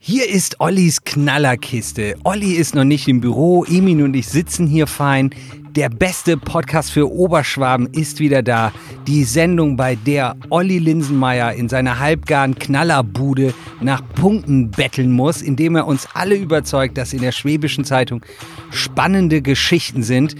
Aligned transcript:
Hier 0.00 0.30
ist 0.30 0.60
Ollis 0.60 1.02
Knallerkiste. 1.02 2.14
Olli 2.22 2.52
ist 2.52 2.76
noch 2.76 2.84
nicht 2.84 3.08
im 3.08 3.20
Büro, 3.20 3.64
Emin 3.64 4.00
und 4.04 4.14
ich 4.14 4.28
sitzen 4.28 4.68
hier 4.68 4.86
fein. 4.86 5.30
Der 5.74 5.88
beste 5.88 6.36
Podcast 6.36 6.92
für 6.92 7.10
Oberschwaben 7.10 7.88
ist 7.88 8.20
wieder 8.20 8.44
da. 8.44 8.72
Die 9.08 9.24
Sendung, 9.24 9.76
bei 9.76 9.96
der 9.96 10.36
Olli 10.50 10.78
Linsenmeier 10.78 11.52
in 11.52 11.68
seiner 11.68 11.98
halbgaren 11.98 12.54
Knallerbude 12.54 13.52
nach 13.80 14.00
Punkten 14.14 14.70
betteln 14.70 15.10
muss, 15.10 15.42
indem 15.42 15.74
er 15.74 15.88
uns 15.88 16.06
alle 16.14 16.36
überzeugt, 16.36 16.96
dass 16.96 17.12
in 17.12 17.20
der 17.20 17.32
Schwäbischen 17.32 17.84
Zeitung 17.84 18.24
spannende 18.70 19.42
Geschichten 19.42 20.04
sind. 20.04 20.36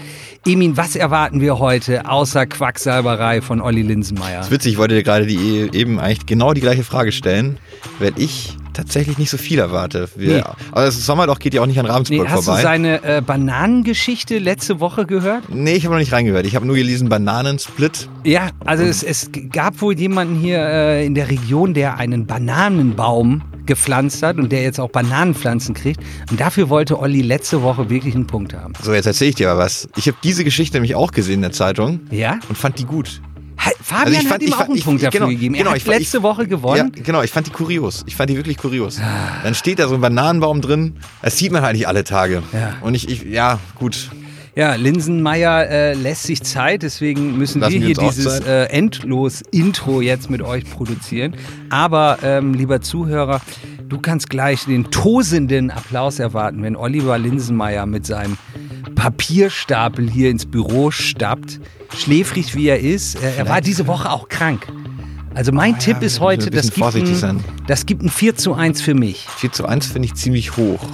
Emin, 0.46 0.76
was 0.76 0.94
erwarten 0.94 1.40
wir 1.40 1.58
heute 1.58 2.08
außer 2.08 2.46
Quacksalberei 2.46 3.42
von 3.42 3.60
Olli 3.60 3.82
Linsenmeier? 3.82 4.38
Das 4.38 4.46
ist 4.46 4.52
witzig, 4.52 4.72
ich 4.74 4.78
wollte 4.78 4.94
dir 4.94 5.02
gerade 5.02 5.26
die, 5.26 5.68
eben 5.72 5.98
eigentlich 5.98 6.26
genau 6.26 6.52
die 6.52 6.60
gleiche 6.60 6.84
Frage 6.84 7.10
stellen, 7.10 7.58
weil 7.98 8.12
ich 8.16 8.56
tatsächlich 8.78 9.18
nicht 9.18 9.30
so 9.30 9.36
viel 9.38 9.58
erwarte. 9.58 10.08
Wir, 10.16 10.28
Nee. 10.36 10.42
Aber 10.72 10.84
das 10.84 11.04
Sommerloch 11.04 11.38
geht 11.40 11.52
ja 11.54 11.62
auch 11.62 11.66
nicht 11.66 11.78
an 11.80 11.86
Ravensburg 11.86 12.22
Nee, 12.22 12.28
hast 12.28 12.44
vorbei. 12.44 12.60
du 12.60 12.66
seine 12.66 13.02
äh, 13.02 13.20
Bananengeschichte 13.20 14.38
letzte 14.38 14.78
Woche 14.80 15.04
gehört? 15.04 15.42
nee, 15.48 15.72
ich 15.74 15.84
habe 15.84 15.94
noch 15.94 16.00
nicht 16.00 16.12
reingehört. 16.12 16.46
Ich 16.46 16.54
habe 16.54 16.64
nur 16.66 16.76
gelesen 16.76 17.08
Bananensplit. 17.08 18.08
Ja, 18.24 18.50
also 18.64 18.84
es, 18.84 19.02
es 19.02 19.30
gab 19.52 19.80
wohl 19.82 19.98
jemanden 19.98 20.36
hier 20.36 20.58
äh, 20.60 21.04
in 21.06 21.14
der 21.14 21.28
Region, 21.28 21.74
der 21.74 21.96
einen 21.98 22.26
Bananenbaum 22.26 23.42
gepflanzt 23.66 24.22
hat 24.22 24.38
und 24.38 24.50
der 24.50 24.62
jetzt 24.62 24.80
auch 24.80 24.88
Bananenpflanzen 24.90 25.74
kriegt. 25.74 26.00
Und 26.30 26.40
dafür 26.40 26.70
wollte 26.70 26.98
Olli 26.98 27.20
letzte 27.20 27.60
Woche 27.62 27.90
wirklich 27.90 28.14
einen 28.14 28.26
Punkt 28.26 28.54
haben. 28.54 28.72
So, 28.82 28.94
jetzt 28.94 29.04
erzähle 29.06 29.28
ich 29.30 29.34
dir 29.36 29.48
mal 29.48 29.58
was. 29.58 29.88
Ich 29.96 30.06
habe 30.06 30.16
diese 30.22 30.42
Geschichte 30.44 30.76
nämlich 30.78 30.94
auch 30.94 31.10
gesehen 31.10 31.34
in 31.36 31.42
der 31.42 31.52
Zeitung 31.52 32.00
Ja? 32.10 32.38
und 32.48 32.56
fand 32.56 32.78
die 32.78 32.84
gut. 32.86 33.20
Ha- 33.68 33.72
Fabian 33.82 34.06
Also 34.06 34.12
ich 34.12 34.28
fand- 34.28 34.32
hat 34.34 34.42
ihm 34.42 34.46
ich 34.48 34.52
auch 34.54 34.58
fand- 34.58 34.68
einen 34.70 34.78
ich- 34.78 34.84
Punkt 34.84 35.02
dafür 35.02 35.20
genau, 35.20 35.30
gegeben. 35.30 35.54
Er 35.54 35.58
genau, 35.58 35.70
hat 35.70 35.76
ich 35.78 35.84
fand- 35.84 35.98
letzte 35.98 36.16
ich- 36.18 36.22
Woche 36.22 36.46
gewonnen. 36.46 36.92
Ja, 36.96 37.02
genau, 37.02 37.22
ich 37.22 37.30
fand 37.30 37.46
die 37.46 37.50
kurios. 37.50 38.04
Ich 38.06 38.16
fand 38.16 38.30
die 38.30 38.36
wirklich 38.36 38.56
kurios. 38.58 39.00
Dann 39.42 39.54
steht 39.54 39.78
da 39.78 39.88
so 39.88 39.94
ein 39.94 40.00
Bananenbaum 40.00 40.60
drin. 40.60 40.96
Das 41.22 41.36
sieht 41.38 41.52
man 41.52 41.62
halt 41.62 41.74
nicht 41.76 41.88
alle 41.88 42.04
Tage. 42.04 42.42
Ja. 42.52 42.74
Und 42.80 42.94
ich, 42.94 43.08
ich 43.08 43.22
ja, 43.24 43.58
gut. 43.74 44.10
Ja, 44.56 44.74
Linsenmeier 44.74 45.68
äh, 45.70 45.94
lässt 45.94 46.24
sich 46.24 46.42
Zeit, 46.42 46.82
deswegen 46.82 47.38
müssen 47.38 47.60
Lassen 47.60 47.74
wir 47.74 47.86
hier 47.86 47.94
dieses 47.94 48.40
äh, 48.40 48.64
Endlos-Intro 48.64 50.00
jetzt 50.00 50.30
mit 50.30 50.42
euch 50.42 50.64
produzieren. 50.68 51.34
Aber, 51.70 52.18
ähm, 52.24 52.54
lieber 52.54 52.80
Zuhörer, 52.80 53.40
du 53.88 53.98
kannst 54.00 54.30
gleich 54.30 54.64
den 54.64 54.90
tosenden 54.90 55.70
Applaus 55.70 56.18
erwarten, 56.18 56.62
wenn 56.62 56.74
Oliver 56.76 57.18
Linsenmeier 57.18 57.86
mit 57.86 58.04
seinem 58.06 58.36
Papierstapel 58.98 60.10
hier 60.10 60.28
ins 60.28 60.44
Büro 60.44 60.90
stappt. 60.90 61.60
Schläfrig 61.96 62.56
wie 62.56 62.66
er 62.66 62.80
ist. 62.80 63.22
Äh, 63.22 63.36
er 63.36 63.48
war 63.48 63.60
diese 63.60 63.86
Woche 63.86 64.10
auch 64.10 64.28
krank. 64.28 64.66
Also 65.38 65.52
mein 65.52 65.74
Ah, 65.74 65.78
Tipp 65.78 65.98
ja, 66.00 66.06
ist 66.06 66.18
heute, 66.18 66.50
das 66.50 66.72
gibt, 66.72 66.96
ein, 66.96 67.14
sein. 67.14 67.44
das 67.68 67.86
gibt 67.86 68.02
ein 68.02 68.08
4 68.08 68.34
zu 68.34 68.54
1 68.54 68.82
für 68.82 68.94
mich. 68.94 69.24
4 69.36 69.52
zu 69.52 69.66
1 69.66 69.86
finde 69.86 70.06
ich 70.06 70.14
ziemlich 70.14 70.56
hoch. 70.56 70.84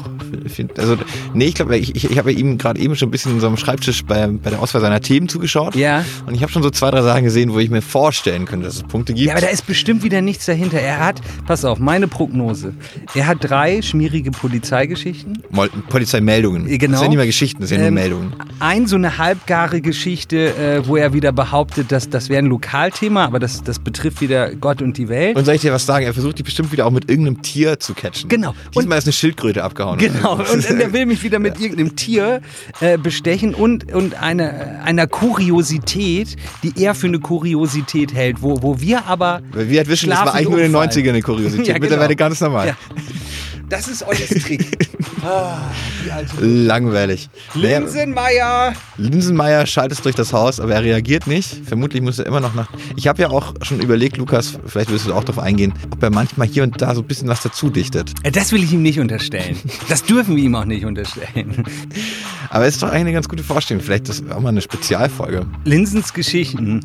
Also, 0.76 0.96
nee, 1.32 1.46
ich 1.46 1.54
glaube, 1.54 1.78
ich, 1.78 1.94
ich, 1.96 2.10
ich 2.10 2.18
habe 2.18 2.30
ihm 2.30 2.58
gerade 2.58 2.78
eben 2.78 2.94
schon 2.94 3.08
ein 3.08 3.10
bisschen 3.10 3.38
in 3.38 3.42
einem 3.42 3.56
Schreibtisch 3.56 4.04
bei, 4.04 4.26
bei 4.26 4.50
der 4.50 4.60
Auswahl 4.60 4.82
seiner 4.82 5.00
Themen 5.00 5.28
zugeschaut. 5.30 5.74
Ja. 5.76 6.04
Und 6.26 6.34
ich 6.34 6.42
habe 6.42 6.52
schon 6.52 6.62
so 6.62 6.68
zwei, 6.68 6.90
drei 6.90 7.00
Sachen 7.00 7.24
gesehen, 7.24 7.54
wo 7.54 7.58
ich 7.58 7.70
mir 7.70 7.80
vorstellen 7.80 8.44
könnte, 8.44 8.66
dass 8.66 8.76
es 8.76 8.82
Punkte 8.82 9.14
gibt. 9.14 9.26
Ja, 9.26 9.32
aber 9.32 9.40
da 9.40 9.46
ist 9.46 9.66
bestimmt 9.66 10.02
wieder 10.02 10.20
nichts 10.20 10.44
dahinter. 10.44 10.78
Er 10.78 10.98
hat, 10.98 11.22
pass 11.46 11.64
auf, 11.64 11.78
meine 11.78 12.08
Prognose. 12.08 12.74
Er 13.14 13.26
hat 13.26 13.38
drei 13.40 13.80
schmierige 13.80 14.30
Polizeigeschichten. 14.30 15.42
Polizeimeldungen. 15.88 16.66
Genau. 16.66 16.92
Das 16.92 17.00
sind 17.00 17.04
ja 17.04 17.08
nicht 17.08 17.16
mehr 17.16 17.26
Geschichten, 17.26 17.60
das 17.62 17.70
sind 17.70 17.80
ja 17.80 17.86
Ähm, 17.86 17.94
nur 17.94 18.02
Meldungen. 18.02 18.32
Ein 18.60 18.86
so 18.86 18.96
eine 18.96 19.16
halbgare 19.16 19.80
Geschichte, 19.80 20.54
äh, 20.56 20.86
wo 20.86 20.96
er 20.96 21.14
wieder 21.14 21.32
behauptet, 21.32 21.92
dass 21.92 22.10
das 22.10 22.28
wäre 22.28 22.40
ein 22.40 22.46
Lokalthema, 22.46 23.24
aber 23.24 23.38
das, 23.38 23.62
das 23.62 23.78
betrifft 23.78 24.20
wieder 24.20 24.33
Gott 24.60 24.82
und 24.82 24.96
die 24.98 25.08
Welt. 25.08 25.36
Und 25.36 25.44
soll 25.44 25.54
ich 25.54 25.60
dir 25.60 25.72
was 25.72 25.86
sagen? 25.86 26.04
Er 26.06 26.14
versucht 26.14 26.38
die 26.38 26.42
bestimmt 26.42 26.72
wieder 26.72 26.86
auch 26.86 26.90
mit 26.90 27.08
irgendeinem 27.08 27.42
Tier 27.42 27.78
zu 27.78 27.94
catchen. 27.94 28.28
Genau. 28.28 28.54
Diesmal 28.74 28.98
ist 28.98 29.04
eine 29.04 29.12
Schildkröte 29.12 29.64
abgehauen. 29.64 29.98
Genau, 29.98 30.34
und, 30.52 30.70
und 30.70 30.80
er 30.80 30.92
will 30.92 31.06
mich 31.06 31.22
wieder 31.22 31.38
mit 31.38 31.60
irgendeinem 31.60 31.96
Tier 31.96 32.40
äh, 32.80 32.98
bestechen 32.98 33.54
und, 33.54 33.92
und 33.92 34.20
eine, 34.20 34.82
einer 34.84 35.06
Kuriosität, 35.06 36.36
die 36.62 36.72
er 36.82 36.94
für 36.94 37.06
eine 37.06 37.20
Kuriosität 37.20 38.14
hält, 38.14 38.42
wo, 38.42 38.62
wo 38.62 38.80
wir 38.80 39.06
aber. 39.06 39.42
Weil 39.52 39.68
wir 39.68 39.78
halt 39.78 39.88
wissen, 39.88 40.10
das 40.10 40.20
war 40.20 40.34
eigentlich 40.34 40.48
nur 40.48 40.58
in 40.58 40.72
den 40.72 40.74
umfallen. 40.74 40.90
90ern 40.90 41.08
eine 41.10 41.22
Kuriosität. 41.22 41.64
Ja, 41.64 41.74
genau. 41.74 41.84
Mittlerweile 41.84 42.16
ganz 42.16 42.40
normal. 42.40 42.68
Ja. 42.68 42.76
Das 43.68 43.88
ist 43.88 44.06
Ollis 44.06 44.28
Trick. 44.28 44.88
Langweilig. 46.40 47.28
Linsenmeier! 47.54 48.74
Linsenmeier 48.98 49.66
schaltet 49.66 50.04
durch 50.04 50.14
das 50.14 50.32
Haus, 50.32 50.60
aber 50.60 50.74
er 50.74 50.82
reagiert 50.82 51.26
nicht. 51.26 51.66
Vermutlich 51.66 52.02
muss 52.02 52.18
er 52.18 52.26
immer 52.26 52.40
noch 52.40 52.54
nach. 52.54 52.68
Ich 52.96 53.08
habe 53.08 53.22
ja 53.22 53.30
auch 53.30 53.54
schon 53.62 53.80
überlegt, 53.80 54.16
Lukas, 54.16 54.58
vielleicht 54.66 54.90
wirst 54.90 55.06
du 55.06 55.14
auch 55.14 55.24
darauf 55.24 55.42
eingehen, 55.42 55.72
ob 55.90 56.02
er 56.02 56.10
manchmal 56.10 56.46
hier 56.46 56.62
und 56.62 56.80
da 56.80 56.94
so 56.94 57.00
ein 57.00 57.06
bisschen 57.06 57.28
was 57.28 57.42
dazu 57.42 57.70
dichtet. 57.70 58.12
Äh, 58.22 58.30
Das 58.30 58.52
will 58.52 58.62
ich 58.62 58.72
ihm 58.72 58.82
nicht 58.82 59.00
unterstellen. 59.00 59.56
Das 59.88 60.02
dürfen 60.02 60.36
wir 60.36 60.42
ihm 60.44 60.54
auch 60.54 60.64
nicht 60.64 60.84
unterstellen. 60.84 61.64
Aber 62.50 62.66
es 62.66 62.74
ist 62.74 62.82
doch 62.82 62.88
eigentlich 62.88 63.00
eine 63.00 63.12
ganz 63.12 63.28
gute 63.28 63.42
Vorstellung. 63.42 63.82
Vielleicht 63.82 64.08
ist 64.08 64.30
auch 64.30 64.40
mal 64.40 64.50
eine 64.50 64.60
Spezialfolge. 64.60 65.46
Linsens 65.64 66.12
Geschichten. 66.12 66.80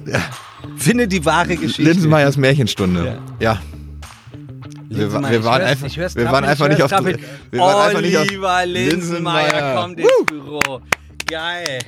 Finde 0.78 1.08
die 1.08 1.26
wahre 1.26 1.56
Geschichte. 1.56 1.84
Linsenmeiers 1.84 2.38
Märchenstunde. 2.38 3.20
Ja. 3.40 3.60
Wir, 4.90 5.12
wir 5.12 5.32
ich 5.32 5.44
waren 5.44 5.62
einfach, 5.62 5.96
wir 5.96 6.08
trappeln, 6.08 6.32
waren 6.32 6.46
einfach 6.46 6.68
nicht 6.68 6.82
auf. 6.82 6.90
trappeln. 6.90 7.20
Wir 7.52 7.60
waren 7.60 7.88
einfach 7.88 8.02
nicht 8.02 8.18
auf 8.18 8.28
Oliver 8.28 8.66
Linsenmeier 8.66 9.76
kommt 9.76 10.00
ins 10.00 10.10
Büro. 10.26 10.82
Geil. 11.28 11.80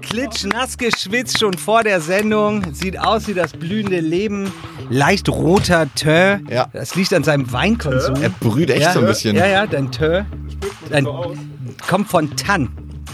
Klitschnass 0.00 0.78
geschwitzt 0.78 1.40
schon 1.40 1.54
vor 1.54 1.82
der 1.82 2.00
Sendung. 2.00 2.72
Sieht 2.72 2.98
aus 2.98 3.26
wie 3.26 3.34
das 3.34 3.52
blühende 3.52 3.98
Leben. 3.98 4.52
Leicht 4.90 5.28
roter 5.28 5.92
Teint. 5.94 6.48
Ja. 6.50 6.68
Das 6.72 6.94
liegt 6.94 7.12
an 7.14 7.24
seinem 7.24 7.50
Weinkonsum. 7.52 8.14
Er 8.22 8.30
brüht 8.30 8.70
echt 8.70 8.82
ja, 8.82 8.92
so 8.92 9.00
ein 9.00 9.06
bisschen. 9.06 9.36
Ja, 9.36 9.46
ja, 9.46 9.66
dein 9.66 9.90
Teint. 9.90 10.26
Dein, 10.88 11.06
kommt 11.88 12.08
von 12.08 12.36
Tann. 12.36 12.68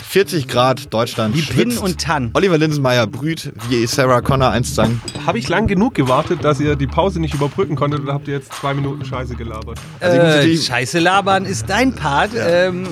40 0.09 0.49
Grad 0.49 0.95
Deutschland. 0.95 1.37
Wie 1.37 1.43
Pin 1.43 1.77
und 1.77 2.01
Tann. 2.01 2.31
Oliver 2.33 2.57
Linsenmeier 2.57 3.07
brüht, 3.07 3.53
wie 3.69 3.87
Sarah 3.87 4.23
Connor 4.23 4.51
einst 4.51 4.75
sang. 4.75 5.03
Habe 5.27 5.39
ich 5.39 5.51
lang 5.51 5.67
genug 5.67 5.95
gewartet, 5.95 6.43
dass 6.43 6.61
ihr 6.61 6.77
die 6.77 6.87
Pause 6.87 7.21
nicht 7.21 7.35
überbrücken 7.35 7.77
konntet 7.77 8.01
oder 8.01 8.15
habt 8.15 8.27
ihr 8.27 8.35
jetzt 8.35 8.51
zwei 8.55 8.73
Minuten 8.73 9.05
Scheiße 9.05 9.35
gelabert? 9.35 9.79
Also 10.01 10.17
Äh, 10.19 10.57
Scheiße 10.57 10.99
labern 10.99 11.45
ist 11.45 11.69
dein 11.69 11.95
Part. 11.95 12.31
Ähm, 12.35 12.87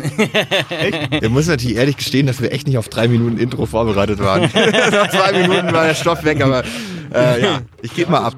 Wir 1.20 1.30
müssen 1.30 1.50
natürlich 1.50 1.76
ehrlich 1.76 1.96
gestehen, 1.96 2.26
dass 2.26 2.42
wir 2.42 2.52
echt 2.52 2.66
nicht 2.66 2.76
auf 2.76 2.90
drei 2.90 3.08
Minuten 3.08 3.38
Intro 3.38 3.64
vorbereitet 3.64 4.18
waren. 4.18 4.42
Nach 4.52 5.08
zwei 5.08 5.32
Minuten 5.40 5.72
war 5.72 5.86
der 5.86 5.94
Stoff 5.94 6.22
weg, 6.22 6.42
aber 6.42 6.64
äh, 7.14 7.42
ja, 7.42 7.60
ich 7.80 7.94
gebe 7.94 8.10
mal 8.10 8.24
ab. 8.26 8.34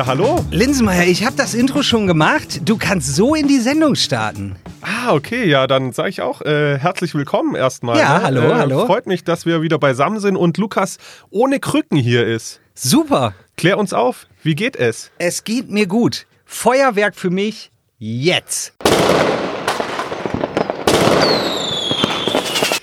Ja, 0.00 0.06
hallo? 0.06 0.42
Linsenmeier, 0.50 1.04
ich 1.04 1.26
habe 1.26 1.36
das 1.36 1.52
Intro 1.52 1.82
schon 1.82 2.06
gemacht. 2.06 2.62
Du 2.64 2.78
kannst 2.78 3.14
so 3.16 3.34
in 3.34 3.48
die 3.48 3.58
Sendung 3.58 3.96
starten. 3.96 4.56
Ah, 4.80 5.12
okay, 5.12 5.46
ja, 5.46 5.66
dann 5.66 5.92
sage 5.92 6.08
ich 6.08 6.22
auch 6.22 6.40
äh, 6.40 6.78
herzlich 6.78 7.14
willkommen 7.14 7.54
erstmal. 7.54 7.98
Ja, 7.98 8.16
ne? 8.16 8.24
hallo, 8.24 8.40
äh, 8.40 8.54
hallo. 8.54 8.86
Freut 8.86 9.06
mich, 9.06 9.24
dass 9.24 9.44
wir 9.44 9.60
wieder 9.60 9.78
beisammen 9.78 10.18
sind 10.18 10.36
und 10.36 10.56
Lukas 10.56 10.96
ohne 11.28 11.60
Krücken 11.60 11.98
hier 11.98 12.26
ist. 12.26 12.60
Super. 12.74 13.34
Klär 13.58 13.76
uns 13.76 13.92
auf, 13.92 14.26
wie 14.42 14.54
geht 14.54 14.74
es? 14.74 15.10
Es 15.18 15.44
geht 15.44 15.70
mir 15.70 15.86
gut. 15.86 16.24
Feuerwerk 16.46 17.14
für 17.14 17.28
mich 17.28 17.70
jetzt. 17.98 18.72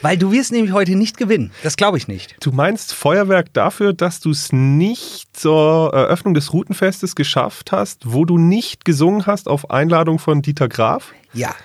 Weil 0.01 0.17
du 0.17 0.31
wirst 0.31 0.51
nämlich 0.51 0.73
heute 0.73 0.95
nicht 0.95 1.17
gewinnen. 1.17 1.51
Das 1.63 1.75
glaube 1.75 1.97
ich 1.97 2.07
nicht. 2.07 2.35
Du 2.39 2.51
meinst 2.51 2.93
Feuerwerk 2.93 3.53
dafür, 3.53 3.93
dass 3.93 4.19
du 4.19 4.29
es 4.29 4.53
nicht 4.53 5.35
zur 5.35 5.91
Eröffnung 5.93 6.33
des 6.33 6.53
Routenfestes 6.53 7.15
geschafft 7.15 7.71
hast, 7.71 8.11
wo 8.11 8.25
du 8.25 8.37
nicht 8.37 8.85
gesungen 8.85 9.25
hast 9.25 9.47
auf 9.47 9.71
Einladung 9.71 10.19
von 10.19 10.41
Dieter 10.41 10.69
Graf? 10.69 11.13
Ja. 11.33 11.55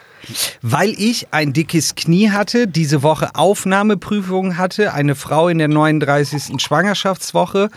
Weil 0.63 0.91
ich 0.91 1.29
ein 1.33 1.53
dickes 1.53 1.95
Knie 1.95 2.31
hatte, 2.31 2.69
diese 2.69 3.03
Woche 3.03 3.35
Aufnahmeprüfungen 3.35 4.57
hatte, 4.57 4.95
eine 4.95 5.15
Frau 5.15 5.49
in 5.49 5.59
der 5.59 5.69
39. 5.69 6.63
Schwangerschaftswoche 6.63 7.71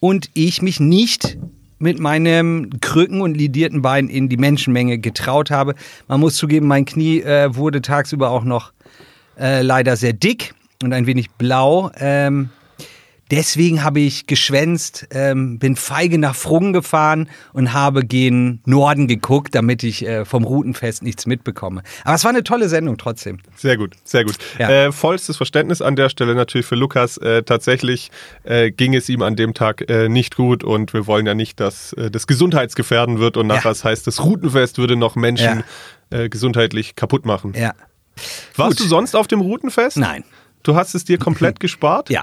und 0.00 0.30
ich 0.34 0.62
mich 0.62 0.80
nicht 0.80 1.36
mit 1.78 1.98
meinem 1.98 2.80
Krücken 2.80 3.20
und 3.20 3.36
lidierten 3.36 3.82
Bein 3.82 4.08
in 4.08 4.28
die 4.28 4.36
Menschenmenge 4.36 4.98
getraut 4.98 5.50
habe. 5.50 5.74
Man 6.08 6.20
muss 6.20 6.36
zugeben, 6.36 6.66
mein 6.66 6.84
Knie 6.84 7.20
äh, 7.20 7.54
wurde 7.54 7.82
tagsüber 7.82 8.30
auch 8.30 8.44
noch 8.44 8.72
äh, 9.38 9.62
leider 9.62 9.96
sehr 9.96 10.12
dick. 10.12 10.54
und 10.82 10.92
ein 10.92 11.06
wenig 11.06 11.30
blau. 11.30 11.90
Ähm, 11.96 12.50
deswegen 13.30 13.82
habe 13.84 14.00
ich 14.00 14.26
geschwänzt, 14.26 15.06
ähm, 15.12 15.58
bin 15.60 15.76
feige 15.76 16.18
nach 16.18 16.34
Frungen 16.34 16.72
gefahren 16.72 17.28
und 17.52 17.72
habe 17.72 18.04
gen 18.04 18.60
Norden 18.66 19.06
geguckt, 19.06 19.54
damit 19.54 19.84
ich 19.84 20.04
äh, 20.06 20.24
vom 20.24 20.42
Routenfest 20.44 21.02
nichts 21.02 21.24
mitbekomme. 21.24 21.82
Aber 22.04 22.14
es 22.16 22.24
war 22.24 22.30
eine 22.30 22.42
tolle 22.42 22.68
Sendung 22.68 22.98
trotzdem. 22.98 23.38
Sehr 23.56 23.76
gut, 23.76 23.94
sehr 24.04 24.24
gut. 24.24 24.36
Ja. 24.58 24.68
Äh, 24.68 24.92
vollstes 24.92 25.36
Verständnis 25.36 25.80
an 25.80 25.94
der 25.96 26.08
Stelle 26.08 26.34
natürlich 26.34 26.66
für 26.66 26.74
Lukas. 26.74 27.16
Äh, 27.18 27.42
tatsächlich 27.44 28.10
äh, 28.42 28.70
ging 28.72 28.92
es 28.94 29.08
ihm 29.08 29.22
an 29.22 29.36
dem 29.36 29.54
Tag 29.54 29.88
äh, 29.88 30.08
nicht 30.08 30.34
gut 30.36 30.64
und 30.64 30.92
wir 30.92 31.06
wollen 31.06 31.26
ja 31.26 31.34
nicht, 31.34 31.60
dass 31.60 31.94
das 31.96 32.26
gesundheitsgefährden 32.26 33.18
wird 33.20 33.36
und 33.36 33.46
nachher 33.46 33.62
Ja. 33.64 33.70
das 33.70 33.84
heißt, 33.84 34.06
das 34.06 34.22
Routenfest 34.24 34.78
würde 34.78 34.96
noch 34.96 35.14
Menschen 35.16 35.62
äh, 36.10 36.28
gesundheitlich 36.28 36.96
kaputt 36.96 37.24
machen. 37.24 37.54
Ja. 37.56 37.72
Warst 38.56 38.78
Gut. 38.78 38.86
du 38.86 38.88
sonst 38.88 39.14
auf 39.16 39.26
dem 39.26 39.40
Routenfest? 39.40 39.96
Nein. 39.96 40.24
Du 40.62 40.74
hast 40.76 40.94
es 40.94 41.04
dir 41.04 41.18
komplett 41.18 41.58
gespart? 41.60 42.10
Ja. 42.10 42.22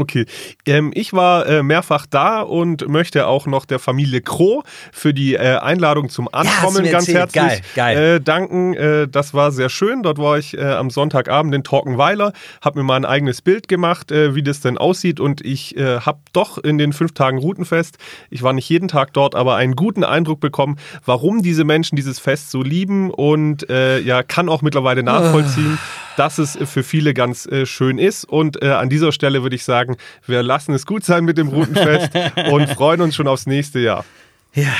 Okay. 0.00 0.24
Ähm, 0.64 0.92
ich 0.94 1.12
war 1.12 1.46
äh, 1.46 1.62
mehrfach 1.62 2.06
da 2.06 2.40
und 2.40 2.88
möchte 2.88 3.26
auch 3.26 3.44
noch 3.44 3.66
der 3.66 3.78
Familie 3.78 4.22
Kroh 4.22 4.62
für 4.92 5.12
die 5.12 5.34
äh, 5.34 5.58
Einladung 5.58 6.08
zum 6.08 6.26
Ankommen 6.32 6.84
mir 6.84 6.90
ganz 6.90 7.06
erzählt. 7.06 7.34
herzlich 7.34 7.74
Geil, 7.74 7.94
geil. 7.96 8.14
Äh, 8.16 8.20
danken. 8.22 8.72
Äh, 8.72 9.08
das 9.08 9.34
war 9.34 9.52
sehr 9.52 9.68
schön. 9.68 10.02
Dort 10.02 10.16
war 10.16 10.38
ich 10.38 10.56
äh, 10.56 10.62
am 10.62 10.88
Sonntagabend 10.88 11.54
in 11.54 11.64
Torkenweiler, 11.64 12.32
habe 12.62 12.78
mir 12.78 12.84
mal 12.84 12.96
ein 12.96 13.04
eigenes 13.04 13.42
Bild 13.42 13.68
gemacht, 13.68 14.10
äh, 14.10 14.34
wie 14.34 14.42
das 14.42 14.60
denn 14.60 14.78
aussieht 14.78 15.20
und 15.20 15.44
ich 15.44 15.76
habe 15.78 16.18
doch 16.32 16.58
in 16.58 16.78
den 16.78 16.92
fünf 16.92 17.12
Tagen 17.12 17.38
Routenfest, 17.38 17.98
ich 18.30 18.42
war 18.42 18.52
nicht 18.52 18.68
jeden 18.68 18.88
Tag 18.88 19.12
dort, 19.12 19.34
aber 19.34 19.56
einen 19.56 19.76
guten 19.76 20.04
Eindruck 20.04 20.40
bekommen, 20.40 20.78
warum 21.04 21.42
diese 21.42 21.64
Menschen 21.64 21.96
dieses 21.96 22.18
Fest 22.18 22.50
so 22.50 22.62
lieben 22.62 23.10
und 23.10 23.66
ja, 23.68 24.22
kann 24.22 24.48
auch 24.48 24.62
mittlerweile 24.62 25.02
nachvollziehen, 25.02 25.78
dass 26.20 26.36
es 26.36 26.58
für 26.64 26.82
viele 26.82 27.14
ganz 27.14 27.46
äh, 27.46 27.64
schön 27.64 27.96
ist. 27.96 28.26
Und 28.26 28.62
äh, 28.62 28.72
an 28.72 28.90
dieser 28.90 29.10
Stelle 29.10 29.42
würde 29.42 29.56
ich 29.56 29.64
sagen, 29.64 29.96
wir 30.26 30.42
lassen 30.42 30.74
es 30.74 30.84
gut 30.84 31.02
sein 31.02 31.24
mit 31.24 31.38
dem 31.38 31.48
Routenfest 31.48 32.10
und 32.52 32.68
freuen 32.68 33.00
uns 33.00 33.16
schon 33.16 33.26
aufs 33.26 33.46
nächste 33.46 33.78
Jahr. 33.78 34.04
Ja. 34.52 34.74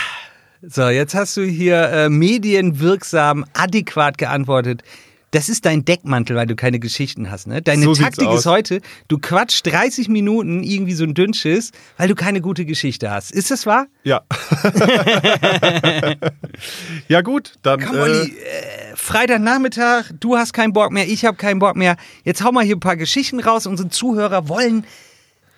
So, 0.60 0.90
jetzt 0.90 1.14
hast 1.14 1.38
du 1.38 1.42
hier 1.42 1.88
äh, 1.88 2.08
medienwirksam, 2.10 3.46
adäquat 3.54 4.18
geantwortet. 4.18 4.82
Das 5.32 5.48
ist 5.48 5.64
dein 5.64 5.84
Deckmantel, 5.84 6.34
weil 6.36 6.46
du 6.46 6.56
keine 6.56 6.80
Geschichten 6.80 7.30
hast, 7.30 7.46
ne? 7.46 7.62
Deine 7.62 7.84
So 7.84 7.94
Taktik 7.94 8.28
ist 8.30 8.46
heute, 8.46 8.80
du 9.06 9.18
quatschst 9.18 9.64
30 9.66 10.08
Minuten 10.08 10.62
irgendwie 10.64 10.94
so 10.94 11.04
ein 11.04 11.14
Dünnschiss, 11.14 11.70
weil 11.96 12.08
du 12.08 12.16
keine 12.16 12.40
gute 12.40 12.64
Geschichte 12.64 13.10
hast. 13.10 13.30
Ist 13.30 13.50
das 13.50 13.64
wahr? 13.64 13.86
Ja. 14.02 14.22
ja 17.08 17.20
gut, 17.20 17.54
dann 17.62 17.80
Komm, 17.80 17.96
äh, 17.96 18.00
Olli, 18.00 18.22
äh, 18.22 18.96
Freitagnachmittag, 18.96 20.10
du 20.18 20.36
hast 20.36 20.52
keinen 20.52 20.72
Bock 20.72 20.90
mehr, 20.90 21.08
ich 21.08 21.24
habe 21.24 21.36
keinen 21.36 21.60
Bock 21.60 21.76
mehr. 21.76 21.96
Jetzt 22.24 22.42
hau 22.42 22.50
mal 22.50 22.64
hier 22.64 22.76
ein 22.76 22.80
paar 22.80 22.96
Geschichten 22.96 23.38
raus. 23.38 23.66
Unsere 23.66 23.88
Zuhörer 23.88 24.48
wollen 24.48 24.84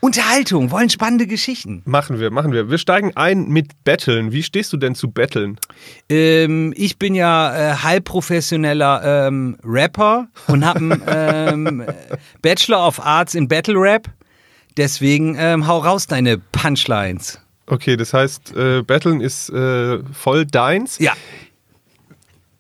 Unterhaltung, 0.04 0.72
wollen 0.72 0.90
spannende 0.90 1.28
Geschichten. 1.28 1.82
machen 1.84 2.19
wir, 2.19 2.32
machen 2.32 2.50
wir. 2.50 2.69
Wir 2.69 2.78
steigen 2.78 3.12
ein 3.16 3.46
mit 3.46 3.84
Betteln. 3.84 4.32
Wie 4.32 4.43
stehst 4.43 4.72
du 4.72 4.76
denn 4.76 4.96
zu 4.96 5.12
Betteln? 5.12 5.60
Ähm, 6.08 6.75
ich 6.76 6.99
bin 6.99 7.14
ja 7.14 7.54
äh, 7.54 7.76
halbprofessioneller 7.76 9.28
ähm, 9.28 9.56
Rapper 9.62 10.26
und 10.49 10.64
habe 10.64 10.81
einen 10.81 11.02
ähm, 11.06 11.87
Bachelor 12.43 12.84
of 12.84 12.99
Arts 12.99 13.37
in 13.37 13.46
Battle 13.46 13.76
Rap. 13.76 14.08
Deswegen 14.76 15.37
ähm, 15.38 15.69
hau 15.69 15.78
raus 15.78 16.08
deine 16.08 16.38
Punchlines. 16.38 17.38
Okay, 17.66 17.96
das 17.96 18.12
heißt, 18.12 18.56
äh, 18.56 18.82
Betteln 18.82 19.20
ist 19.20 19.50
äh, 19.50 20.00
voll 20.12 20.46
deins. 20.46 20.98
Ja, 20.98 21.12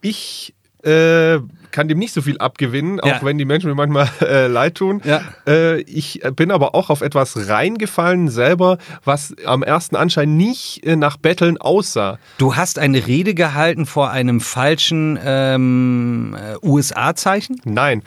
Ich 0.00 0.54
äh, 0.84 1.38
kann 1.72 1.88
dem 1.88 1.98
nicht 1.98 2.12
so 2.14 2.22
viel 2.22 2.38
abgewinnen, 2.38 3.00
auch 3.00 3.06
Ja. 3.06 3.18
wenn 3.22 3.38
die 3.38 3.44
Menschen 3.44 3.68
mir 3.68 3.74
manchmal 3.74 4.08
äh, 4.20 4.46
leid 4.46 4.76
tun. 4.76 5.00
Ja. 5.04 5.22
Äh, 5.46 5.80
ich 5.82 6.20
bin 6.36 6.50
aber 6.50 6.74
auch 6.74 6.90
auf 6.90 7.00
etwas 7.00 7.48
reingefallen 7.48 8.28
selber, 8.28 8.78
was 9.04 9.34
am 9.44 9.62
ersten 9.62 9.96
Anschein 9.96 10.36
nicht 10.36 10.86
äh, 10.86 10.94
nach 10.96 11.16
Betteln 11.16 11.58
aussah. 11.58 12.18
du 12.38 12.54
hast 12.56 12.78
eine 12.78 13.06
Rede 13.06 13.34
gehalten 13.34 13.86
vor 13.86 14.10
einem 14.10 14.40
falschen 14.40 15.18
ähm, 15.24 16.36
äh, 16.38 16.64
USA-Zeichen. 16.66 17.60
Nein. 17.64 18.02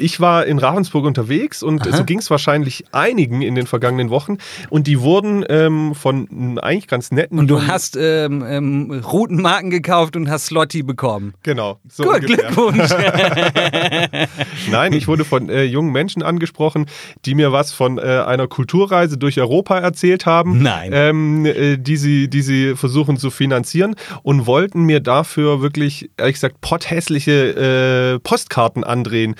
Ich 0.00 0.20
war 0.20 0.46
in 0.46 0.60
Ravensburg 0.60 1.04
unterwegs 1.04 1.60
und 1.64 1.84
so 1.84 2.04
ging 2.04 2.20
es 2.20 2.30
wahrscheinlich 2.30 2.84
einigen 2.92 3.42
in 3.42 3.56
den 3.56 3.66
vergangenen 3.66 4.10
Wochen 4.10 4.38
und 4.70 4.86
die 4.86 5.00
wurden 5.00 5.44
ähm, 5.48 5.96
von 5.96 6.58
eigentlich 6.60 6.86
ganz 6.86 7.10
netten 7.10 7.36
Und 7.36 7.48
du 7.48 7.66
hast 7.66 7.96
ähm, 8.00 8.44
ähm, 8.46 9.02
Routenmarken 9.04 9.70
gekauft 9.70 10.14
und 10.14 10.30
hast 10.30 10.46
Slotti 10.46 10.84
bekommen. 10.84 11.34
genau 11.42 11.80
so 11.88 12.04
Gut, 12.04 12.14
ungefähr. 12.14 12.36
Glückwunsch. 12.36 12.90
Nein, 14.70 14.92
ich 14.92 15.08
wurde 15.08 15.24
von 15.24 15.48
äh, 15.48 15.64
jungen 15.64 15.90
Menschen 15.90 16.22
angesprochen, 16.22 16.86
die 17.24 17.34
mir 17.34 17.50
was 17.50 17.72
von 17.72 17.98
äh, 17.98 18.02
einer 18.02 18.46
Kulturreise 18.46 19.18
durch 19.18 19.40
Europa 19.40 19.78
erzählt 19.78 20.26
haben. 20.26 20.62
Nein. 20.62 20.92
Ähm, 20.94 21.44
äh, 21.44 21.76
die, 21.76 21.96
sie, 21.96 22.28
die 22.30 22.42
sie 22.42 22.76
versuchen 22.76 23.16
zu 23.16 23.30
finanzieren 23.30 23.96
und 24.22 24.46
wollten 24.46 24.84
mir 24.84 25.00
dafür 25.00 25.60
wirklich, 25.60 26.08
ehrlich 26.16 26.34
gesagt, 26.34 26.60
potthässliche 26.60 28.14
äh, 28.14 28.20
Postkarten 28.20 28.84
andrehen 28.84 29.34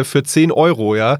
äh, 0.00 0.04
für 0.04 0.22
10 0.22 0.52
Euro, 0.52 0.96
ja. 0.96 1.18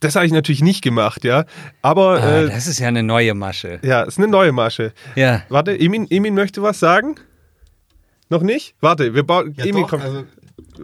Das 0.00 0.16
habe 0.16 0.26
ich 0.26 0.32
natürlich 0.32 0.62
nicht 0.62 0.82
gemacht, 0.82 1.24
ja. 1.24 1.44
Aber 1.80 2.22
ah, 2.22 2.40
äh, 2.42 2.48
das 2.48 2.66
ist 2.66 2.78
ja 2.78 2.88
eine 2.88 3.02
neue 3.02 3.34
Masche. 3.34 3.80
ja, 3.82 4.02
ist 4.02 4.18
eine 4.18 4.28
neue 4.28 4.52
Masche. 4.52 4.92
Ja. 5.14 5.42
Warte, 5.48 5.78
Emin, 5.78 6.06
Emin 6.10 6.34
möchte 6.34 6.62
was 6.62 6.78
sagen? 6.78 7.16
Noch 8.28 8.42
nicht? 8.42 8.74
Warte, 8.80 9.14
wir 9.14 9.22
bauen. 9.22 9.54
Emin 9.58 9.86
kommt. 9.86 10.02
also, 10.02 10.24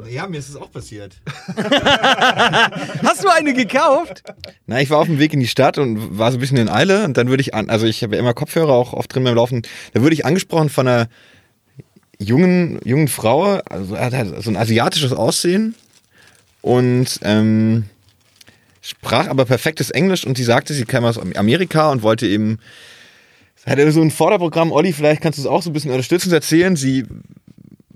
ja, 0.09 0.27
mir 0.27 0.39
ist 0.39 0.49
es 0.49 0.57
auch 0.57 0.71
passiert. 0.71 1.17
Hast 1.57 3.25
du 3.25 3.29
eine 3.29 3.55
gekauft? 3.55 4.23
Na, 4.67 4.81
ich 4.81 4.91
war 4.91 4.99
auf 4.99 5.07
dem 5.07 5.19
Weg 5.19 5.33
in 5.33 5.41
die 5.41 5.49
Stadt 5.49 5.79
und 5.79 6.19
war 6.19 6.31
so 6.31 6.39
ein 6.39 6.41
bisschen 6.41 6.59
in 6.59 6.69
Eile 6.69 7.05
und 7.05 7.17
dann 7.17 7.29
würde 7.29 7.41
ich 7.41 7.55
an, 7.55 7.69
also 7.71 7.87
ich 7.87 8.03
habe 8.03 8.15
ja 8.15 8.21
immer 8.21 8.35
Kopfhörer 8.35 8.73
auch 8.73 8.93
oft 8.93 9.13
drin 9.15 9.25
beim 9.25 9.35
Laufen, 9.35 9.63
da 9.93 10.03
würde 10.03 10.15
ich 10.15 10.25
angesprochen 10.25 10.69
von 10.69 10.87
einer 10.87 11.09
jungen, 12.19 12.81
jungen 12.85 13.09
Frau, 13.09 13.61
also 13.69 13.95
er 13.95 14.07
hat 14.07 14.13
halt 14.13 14.43
so 14.43 14.51
ein 14.51 14.57
asiatisches 14.57 15.13
Aussehen 15.13 15.75
und 16.63 17.21
ähm, 17.23 17.85
sprach 18.81 19.29
aber 19.29 19.45
perfektes 19.45 19.91
Englisch 19.91 20.27
und 20.27 20.37
sie 20.37 20.45
sagte, 20.45 20.75
sie 20.75 20.85
kam 20.85 21.05
aus 21.05 21.19
Amerika 21.37 21.91
und 21.91 22.03
wollte 22.03 22.27
eben, 22.27 22.59
hatte 23.67 23.91
so 23.93 24.01
ein 24.01 24.11
Vorderprogramm, 24.11 24.73
Olli, 24.73 24.93
vielleicht 24.93 25.23
kannst 25.23 25.39
du 25.39 25.43
es 25.43 25.47
auch 25.47 25.63
so 25.63 25.71
ein 25.71 25.73
bisschen 25.73 25.91
unterstützend 25.91 26.33
erzählen. 26.33 26.77
Sie 26.77 27.05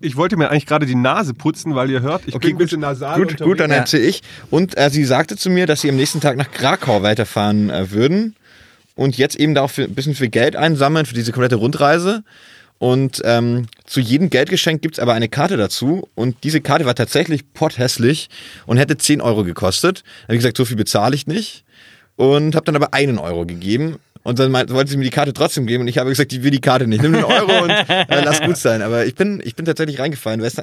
Ich 0.01 0.17
wollte 0.17 0.37
mir 0.37 0.51
eigentlich 0.51 0.67
gerade 0.67 0.87
die 0.87 0.95
Nase 0.95 1.35
putzen, 1.35 1.75
weil 1.75 1.91
ihr 1.91 2.03
hört, 2.03 2.23
ich 2.27 2.39
bin 2.39 2.51
ein 2.51 2.59
bisschen 2.59 2.81
nasal 2.81 3.19
Gut, 3.19 3.41
gut, 3.41 3.61
dann 3.61 3.71
erzähle 3.71 4.05
ich. 4.05 4.23
Und 4.51 4.77
äh, 4.77 4.91
sie 4.91 5.05
sagte 5.05 5.37
zu 5.37 5.51
mir, 5.51 5.67
dass 5.67 5.81
sie 5.81 5.89
am 5.89 5.97
nächsten 5.97 6.21
Tag 6.21 6.37
nach 6.37 6.51
Krakau 6.51 7.03
weiterfahren 7.03 7.71
äh, 7.71 7.91
würden 7.91 8.37
und 8.95 9.17
jetzt 9.17 9.37
eben 9.37 9.55
da 9.55 9.63
auch 9.63 9.71
für, 9.71 9.85
ein 9.85 9.95
bisschen 9.95 10.15
für 10.15 10.29
Geld 10.29 10.57
einsammeln 10.57 11.07
für 11.07 11.15
diese 11.15 11.33
komplette 11.33 11.57
Rundreise. 11.57 12.23
Und 12.79 13.23
ähm, 13.25 13.67
zu 13.87 14.01
jedem 14.01 14.31
Geldgeschenk 14.31 14.83
gibt's 14.83 14.99
aber 14.99 15.15
eine 15.15 15.29
Karte 15.29 15.57
dazu. 15.57 16.09
Und 16.15 16.43
diese 16.45 16.61
Karte 16.61 16.85
war 16.85 16.95
tatsächlich 16.95 17.53
potthässlich 17.53 18.29
und 18.67 18.77
hätte 18.77 18.97
10 18.97 19.21
Euro 19.21 19.45
gekostet. 19.45 20.03
Da 20.03 20.23
habe 20.25 20.35
ich 20.35 20.41
gesagt, 20.41 20.57
so 20.57 20.65
viel 20.65 20.77
bezahle 20.77 21.15
ich 21.15 21.27
nicht. 21.27 21.65
Und 22.17 22.55
habe 22.55 22.65
dann 22.65 22.77
aber 22.77 22.93
einen 22.93 23.19
Euro 23.19 23.47
gegeben. 23.47 23.97
Und 24.23 24.39
dann 24.39 24.51
meint, 24.51 24.71
wollte 24.71 24.91
sie 24.91 24.97
mir 24.97 25.05
die 25.05 25.11
Karte 25.11 25.33
trotzdem 25.33 25.67
geben. 25.67 25.83
Und 25.83 25.89
ich 25.89 25.99
habe 25.99 26.11
gesagt, 26.11 26.33
ich 26.33 26.43
will 26.43 26.51
die 26.51 26.61
Karte 26.61 26.87
nicht. 26.87 27.03
Nimm 27.03 27.13
den 27.13 27.25
Euro 27.25 27.63
und 27.63 27.71
äh, 27.71 28.25
lass 28.25 28.41
gut 28.41 28.57
sein. 28.57 28.83
Aber 28.83 29.05
ich 29.07 29.15
bin, 29.15 29.41
ich 29.45 29.55
bin 29.55 29.67
tatsächlich 29.67 29.99
reingefallen. 29.99 30.43
Weißt 30.43 30.59
du, 30.59 30.63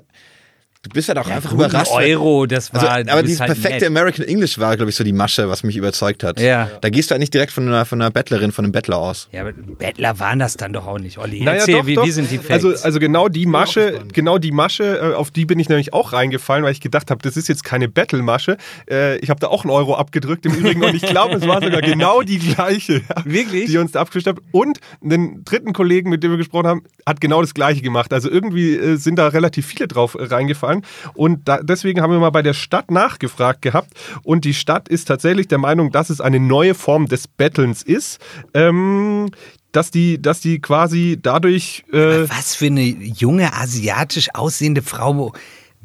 du 0.84 0.90
bist 0.90 1.08
halt 1.10 1.18
auch 1.20 1.28
einfach 1.30 1.52
Guten 1.52 1.66
überrascht. 1.66 1.92
Euro, 1.92 2.46
das 2.48 2.74
war. 2.74 2.90
also, 2.90 3.12
aber 3.12 3.22
dieses 3.24 3.40
halt 3.40 3.50
perfekte 3.54 3.80
nett. 3.82 3.88
American 3.88 4.26
English 4.26 4.58
war, 4.58 4.76
glaube 4.76 4.90
ich, 4.90 4.96
so 4.96 5.04
die 5.04 5.14
Masche, 5.14 5.48
was 5.48 5.64
mich 5.64 5.78
überzeugt 5.78 6.24
hat. 6.24 6.40
Ja. 6.40 6.70
Da 6.82 6.90
gehst 6.90 7.10
du 7.10 7.14
halt 7.14 7.20
nicht 7.20 7.34
direkt 7.34 7.52
von 7.52 7.68
einer, 7.68 7.86
von 7.86 8.02
einer 8.02 8.10
Bettlerin, 8.10 8.52
von 8.52 8.66
einem 8.66 8.72
Bettler 8.72 8.98
aus. 8.98 9.30
Ja, 9.32 9.42
aber 9.42 9.54
Bettler 9.54 10.18
waren 10.20 10.40
das 10.40 10.58
dann 10.58 10.74
doch 10.74 10.88
auch 10.88 10.98
nicht, 10.98 11.18
Olli. 11.20 11.44
Naja, 11.44 11.60
Erzähl, 11.60 11.76
doch, 11.76 11.86
wie, 11.86 11.96
doch. 11.96 12.06
wie 12.06 12.12
sind 12.12 12.32
die 12.32 12.38
Facts? 12.38 12.66
Also, 12.66 12.84
also 12.84 13.00
genau 13.00 13.28
die 13.28 13.46
Masche, 13.46 14.02
genau 14.12 14.38
die 14.40 14.52
Masche, 14.52 15.12
äh, 15.12 15.14
auf 15.14 15.30
die 15.30 15.46
bin 15.46 15.60
ich 15.60 15.70
nämlich 15.70 15.94
auch 15.94 16.14
reingefallen, 16.14 16.64
weil 16.64 16.72
ich 16.72 16.82
gedacht 16.82 17.12
habe, 17.12 17.22
das 17.22 17.38
ist 17.38 17.48
jetzt 17.48 17.64
keine 17.64 17.88
Battle-Masche. 17.88 18.58
Äh, 18.90 19.18
Ich 19.20 19.30
habe 19.30 19.40
da 19.40 19.48
auch 19.48 19.64
einen 19.64 19.72
Euro 19.72 19.96
abgedrückt 19.96 20.46
im 20.48 20.54
Übrigen 20.54 20.84
und 20.84 20.96
ich 20.96 21.04
glaube, 21.04 21.36
es 21.36 21.48
war 21.48 21.62
sogar 21.62 21.82
genau 21.82 22.22
die 22.24 22.40
gleiche, 22.40 23.02
ja, 23.08 23.24
Wirklich? 23.26 23.66
die 23.70 23.78
uns 23.78 23.92
da 23.92 24.02
abgefischt 24.02 24.26
hat. 24.28 24.38
Und 24.52 24.80
den 25.02 25.44
dritten 25.46 25.74
Kollegen, 25.74 26.10
mit 26.10 26.24
dem 26.24 26.32
wir 26.32 26.38
gesprochen 26.38 26.68
haben, 26.68 26.84
hat 27.06 27.22
genau 27.22 27.42
das 27.42 27.54
gleiche 27.54 27.82
gemacht. 27.82 28.12
Also 28.14 28.30
irgendwie 28.32 28.76
äh, 28.76 28.96
sind 28.96 29.18
da 29.18 29.28
relativ 29.28 29.68
viele 29.68 29.88
drauf 29.88 30.16
äh, 30.16 30.24
reingefallen 30.72 30.86
und 31.14 31.48
da, 31.48 31.62
deswegen 31.62 32.02
haben 32.02 32.12
wir 32.12 32.20
mal 32.20 32.30
bei 32.32 32.42
der 32.42 32.54
Stadt 32.54 32.92
nachgefragt 32.92 33.62
gehabt 33.62 33.94
und 34.24 34.46
die 34.46 34.54
Stadt 34.54 34.90
ist 34.90 35.06
tatsächlich 35.06 35.48
der 35.48 35.58
Meinung, 35.58 35.92
dass 35.92 36.10
es 36.10 36.22
eine 36.22 36.40
neue 36.40 36.74
Form 36.74 37.08
des 37.08 37.28
Bettelns 37.28 37.84
ist. 37.84 38.20
Ähm, 38.54 39.30
dass 39.72 39.90
die, 39.90 40.22
dass 40.22 40.42
die 40.42 40.60
quasi 40.60 41.18
dadurch 41.22 41.86
äh, 41.94 42.28
Was 42.30 42.56
für 42.56 42.66
eine 42.66 42.84
junge, 42.84 43.54
asiatisch 43.54 44.30
aussehende 44.34 44.82
Frau 44.82 45.32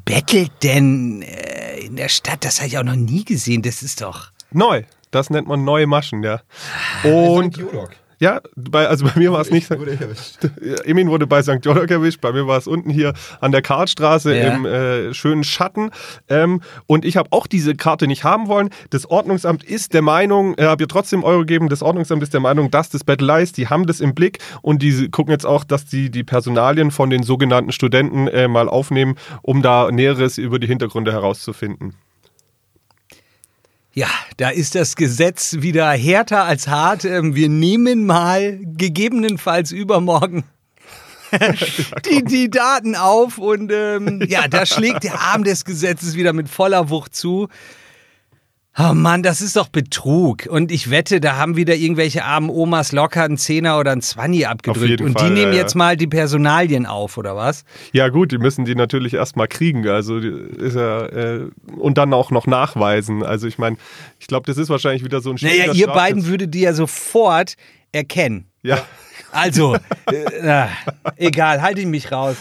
bettelt 0.05 0.51
denn 0.65 1.23
äh, 1.23 1.79
in 1.87 1.95
der 1.95 2.09
Stadt? 2.09 2.45
Das 2.45 2.59
habe 2.59 2.67
ich 2.67 2.79
auch 2.79 2.83
noch 2.83 2.97
nie 2.97 3.25
gesehen. 3.25 3.63
Das 3.63 3.85
ist 3.85 4.03
doch. 4.03 4.33
Neu. 4.51 4.83
Das 5.13 5.31
nennt 5.31 5.47
man 5.47 5.65
neue 5.65 5.87
Maschen, 5.87 6.25
ja. 6.25 6.41
Und 7.05 7.65
Ja, 8.19 8.41
bei, 8.57 8.87
also 8.89 9.05
bei 9.05 9.13
mir 9.17 9.33
war 9.33 9.41
es 9.43 9.51
nicht. 9.51 9.71
Emin 10.85 11.11
wurde 11.11 11.27
bei 11.27 11.43
St. 11.43 11.65
Jörg 11.65 11.91
erwischt, 11.91 12.21
bei 12.21 12.33
mir 12.33 12.47
war 12.47 12.57
es 12.57 12.67
unten 12.67 12.89
hier 12.91 13.13
an 13.41 13.53
der 13.53 13.63
Karlstraße 13.63 14.37
Ja. 14.37 14.55
im 14.55 14.65
äh, 14.65 15.13
schönen 15.15 15.45
Schatten. 15.45 15.91
Ähm, 16.29 16.63
und 16.87 17.05
ich 17.05 17.17
habe 17.17 17.29
auch 17.33 17.47
diese 17.47 17.75
Karte 17.75 18.07
nicht 18.07 18.25
haben 18.25 18.49
wollen. 18.49 18.71
Das 18.91 19.05
Ordnungsamt 19.11 19.65
ist 19.65 19.93
der 19.93 20.03
Meinung, 20.03 20.55
äh, 20.57 20.65
habe 20.65 20.85
ihr 20.85 20.89
trotzdem 20.89 21.25
Euro 21.25 21.41
gegeben, 21.41 21.69
das 21.69 21.83
Ordnungsamt 21.83 22.23
ist 22.23 22.33
der 22.33 22.41
Meinung, 22.41 22.71
dass 22.71 22.89
das 22.89 23.05
Battle 23.05 23.43
ist, 23.43 23.59
die 23.59 23.69
haben 23.69 23.87
das 23.87 24.01
im 24.01 24.15
Blick 24.15 24.39
und 24.63 24.83
die 24.83 25.11
gucken 25.11 25.33
jetzt 25.33 25.45
auch, 25.47 25.65
dass 25.65 25.85
die 25.85 26.11
die 26.11 26.25
Personalien 26.25 26.91
von 26.91 27.11
den 27.11 27.23
sogenannten 27.23 27.73
Studenten 27.73 28.29
äh, 28.29 28.49
mal 28.49 28.69
aufnehmen, 28.69 29.17
um 29.43 29.61
da 29.63 29.91
Näheres 29.91 30.39
über 30.39 30.59
die 30.59 30.67
Hintergründe 30.67 31.13
herauszufinden. 31.13 31.95
Ja, 33.99 34.11
da 34.37 34.51
ist 34.51 34.75
das 34.75 34.95
Gesetz 34.95 35.57
wieder 35.61 35.91
härter 35.91 36.45
als 36.45 36.69
hart. 36.69 37.07
Ähm, 37.07 37.35
Wir 37.35 37.49
nehmen 37.49 38.05
mal 38.05 38.61
gegebenenfalls 38.63 39.73
übermorgen 39.73 40.45
die, 42.05 42.23
die 42.23 42.51
Daten 42.51 42.95
auf 42.95 43.39
und 43.39 43.73
ähm, 43.73 44.23
ja, 44.29 44.49
da 44.49 44.67
schlägt 44.67 45.05
der 45.05 45.19
Arm 45.19 45.45
des 45.45 45.65
Gesetzes 45.65 46.15
wieder 46.15 46.35
mit 46.35 46.51
voller 46.51 46.91
Wucht 46.91 47.17
zu. 47.17 47.49
Oh 48.79 48.93
Mann, 48.93 49.23
das 49.23 49.41
ist 49.41 49.57
doch 49.57 49.69
Betrug. 49.69 50.47
Und 50.47 50.71
ich 50.71 50.91
wette, 50.91 51.19
da 51.19 51.37
haben 51.37 51.57
wieder 51.57 51.75
irgendwelche 51.75 52.25
armen 52.25 52.51
Omas 52.51 52.93
locker 52.93 53.23
einen 53.23 53.39
Zehner 53.39 53.79
oder 53.79 53.93
einen 53.93 54.03
Zwanni 54.03 54.45
abgedrückt. 54.45 55.01
Und 55.01 55.19
Fall, 55.19 55.29
die 55.29 55.35
nehmen 55.35 55.53
ja, 55.53 55.59
ja. 55.59 55.63
jetzt 55.63 55.75
mal 55.75 55.97
die 55.97 56.07
Personalien 56.07 56.85
auf, 56.85 57.17
oder 57.17 57.35
was? 57.37 57.65
Ja 57.93 58.09
gut, 58.11 58.33
die 58.33 58.39
müssen 58.39 58.67
die 58.67 58.75
natürlich 58.75 59.15
erstmal 59.15 59.49
kriegen, 59.49 59.89
also 59.89 60.19
ist 60.19 60.77
ja, 60.77 61.07
äh, 61.07 61.49
und 61.79 61.97
dann 61.97 62.13
auch 62.13 62.31
noch 62.31 62.47
nachweisen. 62.47 63.23
Also 63.23 63.47
ich 63.47 63.57
meine, 63.57 63.79
ich 64.19 64.27
glaube, 64.27 64.45
das 64.45 64.59
ist 64.59 64.69
wahrscheinlich 64.69 65.03
wieder 65.03 65.23
so 65.23 65.31
ein 65.31 65.39
Naja, 65.41 65.73
ihr 65.73 65.87
beiden 65.87 66.27
würdet 66.27 66.53
die 66.53 66.61
ja 66.61 66.75
sofort 66.75 67.55
erkennen. 67.93 68.51
Ja, 68.63 68.85
Also, 69.33 69.77
äh, 70.07 70.67
egal, 71.17 71.63
halte 71.63 71.81
ich 71.81 71.87
mich 71.87 72.13
raus. 72.13 72.37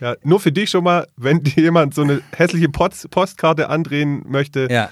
ja, 0.00 0.14
nur 0.24 0.40
für 0.40 0.52
dich 0.52 0.68
schon 0.68 0.84
mal, 0.84 1.06
wenn 1.16 1.42
dir 1.42 1.62
jemand 1.62 1.94
so 1.94 2.02
eine 2.02 2.20
hässliche 2.36 2.68
Post 2.68 3.10
Postkarte 3.10 3.70
andrehen 3.70 4.22
möchte, 4.26 4.68
Ja. 4.70 4.90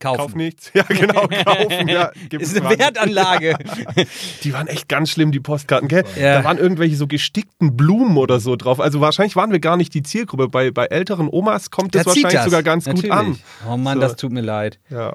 Kaufen. 0.00 0.18
kauf 0.18 0.34
nichts. 0.34 0.70
Ja, 0.74 0.82
genau, 0.82 1.26
kaufen. 1.28 1.88
Ja, 1.88 2.10
Ist 2.38 2.56
eine 2.56 2.66
dran. 2.68 2.78
Wertanlage. 2.78 3.56
Die 4.42 4.52
waren 4.52 4.66
echt 4.66 4.88
ganz 4.88 5.10
schlimm, 5.10 5.32
die 5.32 5.40
Postkarten, 5.40 5.88
gell? 5.88 6.04
Ja. 6.16 6.38
Da 6.38 6.44
waren 6.44 6.58
irgendwelche 6.58 6.96
so 6.96 7.06
gestickten 7.06 7.76
Blumen 7.76 8.16
oder 8.18 8.40
so 8.40 8.56
drauf. 8.56 8.80
Also 8.80 9.00
wahrscheinlich 9.00 9.36
waren 9.36 9.50
wir 9.52 9.60
gar 9.60 9.76
nicht 9.76 9.94
die 9.94 10.02
Zielgruppe. 10.02 10.48
Bei, 10.48 10.70
bei 10.70 10.86
älteren 10.86 11.28
Omas 11.30 11.70
kommt 11.70 11.94
das 11.94 12.04
Da 12.04 12.12
zieht 12.12 12.24
wahrscheinlich 12.24 12.38
das. 12.40 12.44
sogar 12.46 12.62
ganz 12.62 12.86
Natürlich. 12.86 13.10
gut 13.10 13.18
an. 13.18 13.38
Oh 13.68 13.76
Mann, 13.76 13.94
So. 13.94 14.00
das 14.00 14.16
tut 14.16 14.32
mir 14.32 14.42
leid. 14.42 14.78
Ja. 14.90 15.14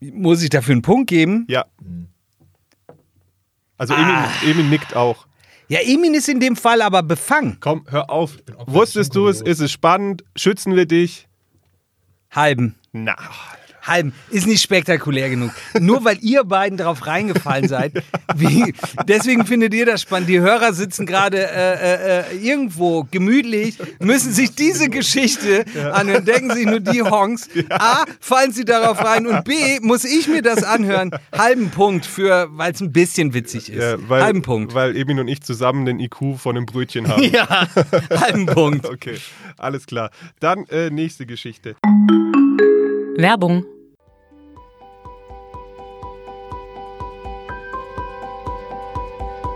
Muss 0.00 0.42
ich 0.42 0.50
dafür 0.50 0.72
einen 0.72 0.82
Punkt 0.82 1.08
geben? 1.08 1.44
Ja. 1.48 1.66
Also 3.78 3.94
Emin, 3.94 4.06
Ah. 4.06 4.28
Emin 4.44 4.70
nickt 4.70 4.96
auch. 4.96 5.26
Ja, 5.68 5.80
Emin 5.80 6.14
ist 6.14 6.28
in 6.28 6.40
dem 6.40 6.56
Fall 6.56 6.82
aber 6.82 7.02
befangen. 7.02 7.58
Komm, 7.60 7.86
hör 7.88 8.10
auf. 8.10 8.36
Wusstest 8.66 9.14
du 9.14 9.28
es? 9.28 9.40
Ist 9.40 9.60
es 9.60 9.70
spannend? 9.70 10.24
Schützen 10.36 10.74
wir 10.76 10.86
dich? 10.86 11.28
Halben. 12.30 12.74
Na. 12.92 13.16
Halben. 13.82 14.12
Ist 14.30 14.46
nicht 14.46 14.62
spektakulär 14.62 15.30
genug. 15.30 15.50
Nur 15.78 16.04
weil 16.04 16.18
ihr 16.20 16.44
beiden 16.44 16.78
drauf 16.78 17.06
reingefallen 17.06 17.68
seid. 17.68 17.92
Wie, 18.36 18.74
deswegen 19.06 19.46
findet 19.46 19.74
ihr 19.74 19.86
das 19.86 20.02
spannend. 20.02 20.28
Die 20.28 20.40
Hörer 20.40 20.72
sitzen 20.72 21.06
gerade 21.06 21.38
äh, 21.38 21.74
äh, 21.74 22.20
äh, 22.20 22.36
irgendwo 22.36 23.06
gemütlich, 23.10 23.78
müssen 23.98 24.32
sich 24.32 24.54
diese 24.54 24.88
Geschichte 24.88 25.64
anhören, 25.92 26.24
denken 26.24 26.52
sich 26.52 26.66
nur 26.66 26.80
die 26.80 27.02
Honks. 27.02 27.48
A, 27.70 28.04
fallen 28.20 28.52
sie 28.52 28.64
darauf 28.64 29.04
rein 29.04 29.26
und 29.26 29.44
B, 29.44 29.80
muss 29.80 30.04
ich 30.04 30.28
mir 30.28 30.42
das 30.42 30.62
anhören. 30.62 31.10
Halben 31.36 31.70
Punkt 31.70 32.06
für, 32.06 32.48
weil 32.52 32.72
es 32.72 32.80
ein 32.80 32.92
bisschen 32.92 33.34
witzig 33.34 33.70
ist. 33.70 33.82
Ja, 33.82 33.96
weil, 34.08 34.22
Halben 34.22 34.42
Punkt. 34.42 34.74
Weil 34.74 34.96
Emin 34.96 35.18
und 35.18 35.28
ich 35.28 35.42
zusammen 35.42 35.84
den 35.84 35.98
IQ 36.00 36.38
von 36.38 36.56
einem 36.56 36.66
Brötchen 36.66 37.08
haben. 37.08 37.22
Ja, 37.32 37.66
halben 38.10 38.46
Punkt. 38.46 38.86
Okay, 38.92 39.16
alles 39.56 39.86
klar. 39.86 40.10
Dann 40.38 40.66
äh, 40.66 40.90
nächste 40.90 41.24
Geschichte. 41.24 41.76
Werbung. 43.16 43.66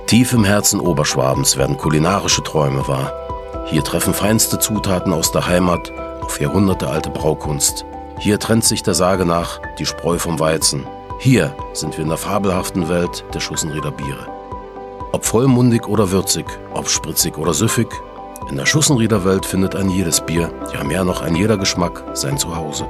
Tief 0.07 0.35
im 0.35 0.45
Herzen 0.45 0.79
Oberschwabens 0.79 1.57
werden 1.57 1.79
kulinarische 1.79 2.43
Träume 2.43 2.87
wahr. 2.87 3.13
Hier 3.67 3.83
treffen 3.83 4.13
feinste 4.13 4.59
Zutaten 4.59 5.13
aus 5.13 5.33
der 5.33 5.47
Heimat 5.47 5.91
auf 6.21 6.39
jahrhundertealte 6.39 7.09
Braukunst. 7.09 7.87
Hier 8.19 8.39
trennt 8.39 8.65
sich 8.65 8.83
der 8.83 8.95
Sage 8.95 9.25
nach 9.25 9.61
die 9.79 9.87
Spreu 9.87 10.19
vom 10.19 10.39
Weizen. 10.39 10.87
Hier 11.19 11.55
sind 11.73 11.97
wir 11.97 12.03
in 12.03 12.11
der 12.11 12.19
fabelhaften 12.19 12.91
Welt 12.91 13.25
der 13.33 13.41
Schussenrieder 13.41 13.91
Biere. 13.91 14.29
Ob 15.13 15.25
vollmundig 15.25 15.89
oder 15.89 16.11
würzig, 16.11 16.45
ob 16.75 16.91
spritzig 16.91 17.39
oder 17.39 17.55
süffig, 17.55 17.89
in 18.51 18.57
der 18.57 18.67
Schussenrieder 18.67 19.25
Welt 19.25 19.47
findet 19.47 19.75
ein 19.75 19.89
jedes 19.89 20.21
Bier, 20.21 20.53
ja 20.75 20.85
mehr 20.85 21.05
noch 21.05 21.23
ein 21.23 21.35
jeder 21.35 21.57
Geschmack, 21.57 22.05
sein 22.13 22.37
Zuhause. 22.39 22.87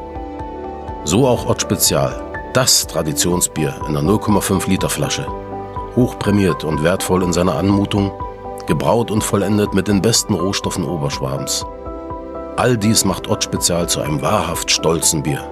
So 1.06 1.24
auch 1.24 1.46
Ott 1.46 1.62
Spezial, 1.62 2.20
das 2.52 2.84
Traditionsbier 2.88 3.76
in 3.88 3.96
einer 3.96 4.10
0,5 4.10 4.68
Liter 4.68 4.88
Flasche 4.88 5.24
hochprämiert 5.94 6.64
und 6.64 6.82
wertvoll 6.82 7.22
in 7.22 7.32
seiner 7.32 7.54
Anmutung, 7.54 8.12
gebraut 8.66 9.12
und 9.12 9.22
vollendet 9.22 9.72
mit 9.72 9.86
den 9.86 10.02
besten 10.02 10.34
Rohstoffen 10.34 10.84
Oberschwabens. 10.84 11.64
All 12.56 12.76
dies 12.76 13.04
macht 13.04 13.28
Ott 13.28 13.44
Spezial 13.44 13.88
zu 13.88 14.00
einem 14.00 14.20
wahrhaft 14.20 14.68
stolzen 14.68 15.22
Bier. 15.22 15.48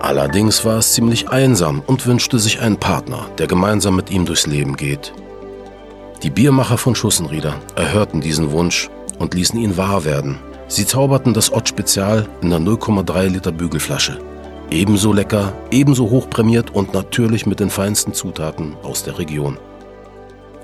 Allerdings 0.00 0.62
war 0.66 0.76
es 0.76 0.92
ziemlich 0.92 1.30
einsam 1.30 1.82
und 1.86 2.06
wünschte 2.06 2.38
sich 2.38 2.60
einen 2.60 2.76
Partner, 2.76 3.24
der 3.38 3.46
gemeinsam 3.46 3.96
mit 3.96 4.10
ihm 4.10 4.26
durchs 4.26 4.46
Leben 4.46 4.76
geht. 4.76 5.14
Die 6.22 6.30
Biermacher 6.30 6.76
von 6.76 6.94
Schussenrieder 6.94 7.54
erhörten 7.74 8.20
diesen 8.20 8.52
Wunsch 8.52 8.90
und 9.18 9.32
ließen 9.32 9.58
ihn 9.58 9.78
wahr 9.78 10.04
werden. 10.04 10.38
Sie 10.70 10.86
zauberten 10.86 11.34
das 11.34 11.52
Ott 11.52 11.68
Spezial 11.68 12.28
in 12.42 12.50
der 12.50 12.60
0,3 12.60 13.26
Liter 13.26 13.50
Bügelflasche. 13.50 14.20
Ebenso 14.70 15.12
lecker, 15.12 15.52
ebenso 15.72 16.10
hochprämiert 16.10 16.72
und 16.72 16.94
natürlich 16.94 17.44
mit 17.44 17.58
den 17.58 17.70
feinsten 17.70 18.14
Zutaten 18.14 18.76
aus 18.84 19.02
der 19.02 19.18
Region. 19.18 19.58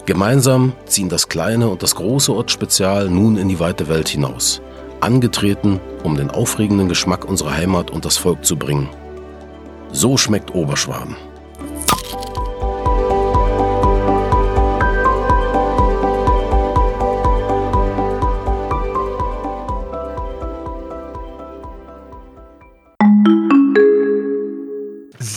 Gemeinsam 0.04 0.74
ziehen 0.84 1.08
das 1.08 1.28
kleine 1.28 1.68
und 1.68 1.82
das 1.82 1.96
große 1.96 2.32
Ott 2.32 2.52
Spezial 2.52 3.10
nun 3.10 3.36
in 3.36 3.48
die 3.48 3.58
weite 3.58 3.88
Welt 3.88 4.06
hinaus. 4.06 4.62
Angetreten, 5.00 5.80
um 6.04 6.16
den 6.16 6.30
aufregenden 6.30 6.88
Geschmack 6.88 7.24
unserer 7.24 7.56
Heimat 7.56 7.90
und 7.90 8.04
das 8.04 8.16
Volk 8.16 8.44
zu 8.44 8.54
bringen. 8.54 8.88
So 9.90 10.16
schmeckt 10.16 10.54
Oberschwaben. 10.54 11.16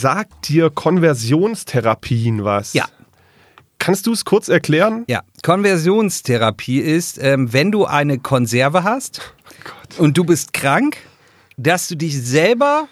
Sagt 0.00 0.48
dir 0.48 0.70
Konversionstherapien 0.70 2.42
was? 2.42 2.72
Ja. 2.72 2.86
Kannst 3.78 4.06
du 4.06 4.14
es 4.14 4.24
kurz 4.24 4.48
erklären? 4.48 5.04
Ja, 5.08 5.24
Konversionstherapie 5.42 6.78
ist, 6.80 7.18
ähm, 7.22 7.52
wenn 7.52 7.70
du 7.70 7.84
eine 7.84 8.18
Konserve 8.18 8.82
hast 8.82 9.34
und 9.98 10.16
du 10.16 10.24
bist 10.24 10.54
krank, 10.54 10.96
dass 11.58 11.88
du 11.88 11.96
dich 11.96 12.18
selber 12.18 12.88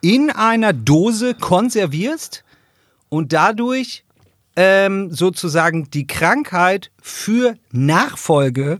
in 0.00 0.30
einer 0.30 0.72
Dose 0.72 1.34
konservierst 1.34 2.44
und 3.08 3.32
dadurch 3.32 4.04
ähm, 4.54 5.10
sozusagen 5.10 5.90
die 5.90 6.06
Krankheit 6.06 6.92
für 7.02 7.56
Nachfolge 7.72 8.78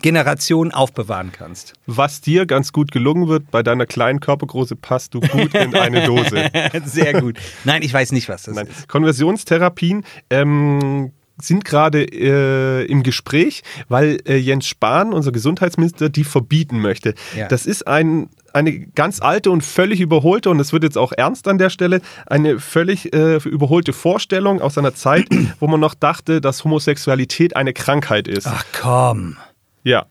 Generationen 0.00 0.72
aufbewahren 0.72 1.32
kannst. 1.32 1.74
Was 1.86 2.20
dir 2.20 2.46
ganz 2.46 2.72
gut 2.72 2.92
gelungen 2.92 3.28
wird, 3.28 3.50
bei 3.50 3.62
deiner 3.62 3.86
kleinen 3.86 4.20
Körpergröße 4.20 4.76
passt 4.76 5.14
du 5.14 5.20
gut 5.20 5.54
in 5.54 5.74
eine 5.74 6.04
Dose. 6.04 6.50
Sehr 6.84 7.20
gut. 7.20 7.38
Nein, 7.64 7.82
ich 7.82 7.92
weiß 7.92 8.12
nicht, 8.12 8.28
was 8.28 8.44
das 8.44 8.54
Nein. 8.54 8.66
ist. 8.66 8.88
Konversionstherapien 8.88 10.04
ähm, 10.30 11.12
sind 11.42 11.64
gerade 11.64 12.04
äh, 12.04 12.84
im 12.86 13.02
Gespräch, 13.02 13.62
weil 13.88 14.18
äh, 14.26 14.36
Jens 14.36 14.66
Spahn, 14.66 15.12
unser 15.12 15.32
Gesundheitsminister, 15.32 16.08
die 16.08 16.24
verbieten 16.24 16.80
möchte. 16.80 17.14
Ja. 17.36 17.48
Das 17.48 17.66
ist 17.66 17.86
ein, 17.86 18.28
eine 18.52 18.78
ganz 18.78 19.20
alte 19.20 19.50
und 19.50 19.62
völlig 19.62 20.00
überholte, 20.00 20.50
und 20.50 20.60
es 20.60 20.72
wird 20.72 20.84
jetzt 20.84 20.98
auch 20.98 21.12
ernst 21.12 21.48
an 21.48 21.58
der 21.58 21.70
Stelle, 21.70 22.00
eine 22.26 22.58
völlig 22.58 23.12
äh, 23.12 23.36
überholte 23.36 23.92
Vorstellung 23.92 24.60
aus 24.60 24.78
einer 24.78 24.94
Zeit, 24.94 25.28
wo 25.60 25.66
man 25.66 25.80
noch 25.80 25.94
dachte, 25.94 26.40
dass 26.40 26.64
Homosexualität 26.64 27.56
eine 27.56 27.72
Krankheit 27.72 28.28
ist. 28.28 28.46
Ach 28.46 28.64
komm. 28.72 29.36
Ja. 29.84 30.06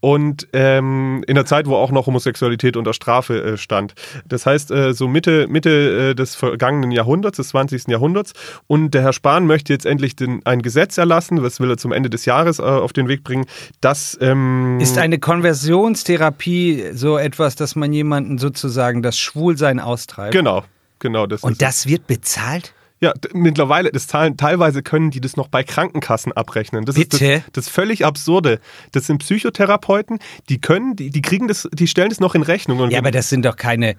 Und 0.00 0.48
ähm, 0.52 1.22
in 1.28 1.36
der 1.36 1.46
Zeit, 1.46 1.66
wo 1.66 1.76
auch 1.76 1.92
noch 1.92 2.08
Homosexualität 2.08 2.76
unter 2.76 2.92
Strafe 2.92 3.40
äh, 3.40 3.56
stand. 3.56 3.94
Das 4.26 4.46
heißt, 4.46 4.72
äh, 4.72 4.94
so 4.94 5.06
Mitte, 5.06 5.46
Mitte 5.46 6.10
äh, 6.10 6.14
des 6.16 6.34
vergangenen 6.34 6.90
Jahrhunderts, 6.90 7.36
des 7.36 7.50
20. 7.50 7.86
Jahrhunderts. 7.86 8.32
Und 8.66 8.94
der 8.94 9.02
Herr 9.02 9.12
Spahn 9.12 9.46
möchte 9.46 9.72
jetzt 9.72 9.86
endlich 9.86 10.16
den, 10.16 10.44
ein 10.44 10.60
Gesetz 10.60 10.98
erlassen, 10.98 11.40
das 11.40 11.60
will 11.60 11.70
er 11.70 11.76
zum 11.76 11.92
Ende 11.92 12.10
des 12.10 12.24
Jahres 12.24 12.58
äh, 12.58 12.62
auf 12.62 12.92
den 12.92 13.06
Weg 13.06 13.22
bringen, 13.22 13.46
das 13.80 14.18
ähm, 14.20 14.78
Ist 14.80 14.98
eine 14.98 15.20
Konversionstherapie 15.20 16.90
so 16.94 17.16
etwas, 17.16 17.54
dass 17.54 17.76
man 17.76 17.92
jemanden 17.92 18.38
sozusagen 18.38 19.02
das 19.02 19.16
Schwulsein 19.16 19.78
austreibt? 19.78 20.32
Genau, 20.32 20.64
genau. 20.98 21.26
Das 21.26 21.44
Und 21.44 21.62
das 21.62 21.86
wird 21.86 22.08
bezahlt? 22.08 22.74
Ja, 23.02 23.12
mittlerweile, 23.32 23.90
das 23.90 24.06
zahlen, 24.06 24.36
teilweise 24.36 24.84
können 24.84 25.10
die 25.10 25.20
das 25.20 25.36
noch 25.36 25.48
bei 25.48 25.64
Krankenkassen 25.64 26.32
abrechnen. 26.32 26.84
Das 26.84 26.94
Bitte? 26.94 27.16
ist 27.16 27.44
das, 27.48 27.52
das 27.52 27.68
völlig 27.68 28.04
absurde. 28.06 28.60
Das 28.92 29.06
sind 29.06 29.18
Psychotherapeuten, 29.18 30.20
die 30.48 30.60
können, 30.60 30.94
die, 30.94 31.10
die 31.10 31.20
kriegen 31.20 31.48
das, 31.48 31.68
die 31.72 31.88
stellen 31.88 32.10
das 32.10 32.20
noch 32.20 32.36
in 32.36 32.42
Rechnung. 32.42 32.90
Ja, 32.90 33.00
aber 33.00 33.10
das 33.10 33.28
sind 33.28 33.44
doch 33.44 33.56
keine 33.56 33.96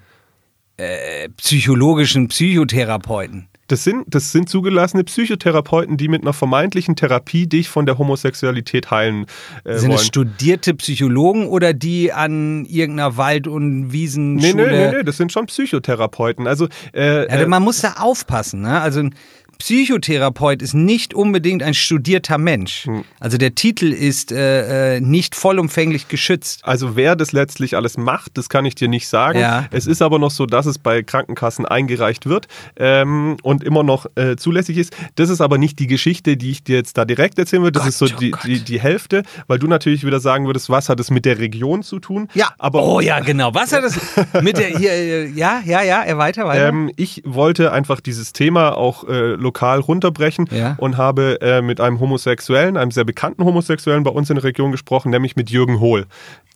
äh, 0.78 1.28
psychologischen 1.36 2.28
Psychotherapeuten. 2.28 3.48
Das 3.68 3.82
sind, 3.84 4.04
das 4.08 4.30
sind 4.32 4.48
zugelassene 4.48 5.04
Psychotherapeuten, 5.04 5.96
die 5.96 6.08
mit 6.08 6.22
einer 6.22 6.34
vermeintlichen 6.34 6.96
Therapie 6.96 7.46
dich 7.46 7.68
von 7.68 7.86
der 7.86 7.96
Homosexualität 7.96 8.90
heilen 8.90 9.24
äh, 9.64 9.78
Sind 9.78 9.90
es 9.92 9.96
wollen. 9.98 10.06
studierte 10.06 10.74
Psychologen 10.74 11.46
oder 11.46 11.72
die 11.72 12.12
an 12.12 12.66
irgendeiner 12.66 13.16
Wald- 13.16 13.48
und 13.48 13.86
Nee, 13.86 13.92
Wiesenschule? 13.92 14.54
nee, 14.70 14.86
nee, 14.90 14.96
nee, 14.98 15.02
das 15.02 15.16
sind 15.16 15.32
schon 15.32 15.46
Psychotherapeuten. 15.46 16.46
Also, 16.46 16.68
äh, 16.92 17.24
äh, 17.24 17.46
man 17.46 17.62
muss 17.62 17.80
da 17.80 17.94
aufpassen. 18.00 18.60
Ne? 18.62 18.80
Also 18.80 19.08
Psychotherapeut 19.58 20.62
ist 20.62 20.74
nicht 20.74 21.14
unbedingt 21.14 21.62
ein 21.62 21.74
studierter 21.74 22.38
Mensch. 22.38 22.86
Hm. 22.86 23.04
Also 23.20 23.38
der 23.38 23.54
Titel 23.54 23.92
ist 23.92 24.32
äh, 24.32 24.96
äh, 24.96 25.00
nicht 25.00 25.34
vollumfänglich 25.34 26.08
geschützt. 26.08 26.60
also 26.64 26.96
wer 26.96 27.16
das 27.16 27.32
letztlich 27.32 27.76
alles 27.76 27.96
macht, 27.96 28.36
das 28.36 28.48
kann 28.48 28.64
ich 28.64 28.74
dir 28.74 28.88
nicht 28.88 29.08
sagen. 29.08 29.38
Ja. 29.38 29.66
Es 29.70 29.86
ist 29.86 30.02
aber 30.02 30.18
noch 30.18 30.30
so, 30.30 30.46
dass 30.46 30.66
es 30.66 30.78
bei 30.78 31.02
Krankenkassen 31.02 31.66
eingereicht 31.66 32.26
wird 32.26 32.46
ähm, 32.76 33.36
und 33.42 33.64
immer 33.64 33.82
noch 33.82 34.06
äh, 34.16 34.36
zulässig 34.36 34.78
ist. 34.78 34.94
Das 35.16 35.30
ist 35.30 35.40
aber 35.40 35.58
nicht 35.58 35.78
die 35.78 35.86
Geschichte, 35.86 36.36
die 36.36 36.50
ich 36.50 36.64
dir 36.64 36.76
jetzt 36.76 36.98
da 36.98 37.04
direkt 37.04 37.38
erzählen 37.38 37.62
würde. 37.62 37.78
Das 37.78 37.84
Gott, 37.84 37.88
ist 37.90 37.98
so 37.98 38.06
oh 38.06 38.18
die, 38.20 38.34
die, 38.44 38.60
die 38.60 38.80
Hälfte, 38.80 39.22
weil 39.46 39.58
du 39.58 39.66
natürlich 39.66 40.04
wieder 40.04 40.20
sagen 40.20 40.46
würdest, 40.46 40.70
was 40.70 40.88
hat 40.88 41.00
es 41.00 41.10
mit 41.10 41.24
der 41.24 41.38
Region 41.38 41.82
zu 41.82 41.98
tun? 41.98 42.28
Ja, 42.34 42.52
aber 42.58 42.84
oh 42.84 43.00
ja, 43.00 43.20
genau. 43.20 43.54
Was 43.54 43.72
hat 43.72 43.84
das 43.84 43.98
mit 44.42 44.58
der 44.58 44.68
hier? 44.78 44.92
äh, 44.92 45.26
Ja, 45.28 45.62
ja, 45.64 45.82
ja. 45.82 46.02
Er 46.02 46.18
weiter, 46.18 46.46
weiter. 46.46 46.68
Ähm, 46.68 46.90
ich 46.96 47.22
wollte 47.24 47.72
einfach 47.72 48.00
dieses 48.00 48.32
Thema 48.32 48.76
auch 48.76 49.08
äh, 49.08 49.34
lokal 49.44 49.78
runterbrechen 49.78 50.48
Ja. 50.50 50.74
und 50.78 50.96
habe 50.96 51.38
äh, 51.40 51.62
mit 51.62 51.80
einem 51.80 52.00
Homosexuellen, 52.00 52.76
einem 52.76 52.90
sehr 52.90 53.04
bekannten 53.04 53.44
Homosexuellen 53.44 54.02
bei 54.02 54.10
uns 54.10 54.28
in 54.30 54.34
der 54.36 54.44
Region 54.44 54.72
gesprochen, 54.72 55.10
nämlich 55.10 55.36
mit 55.36 55.50
Jürgen 55.50 55.78
Hohl. 55.78 56.06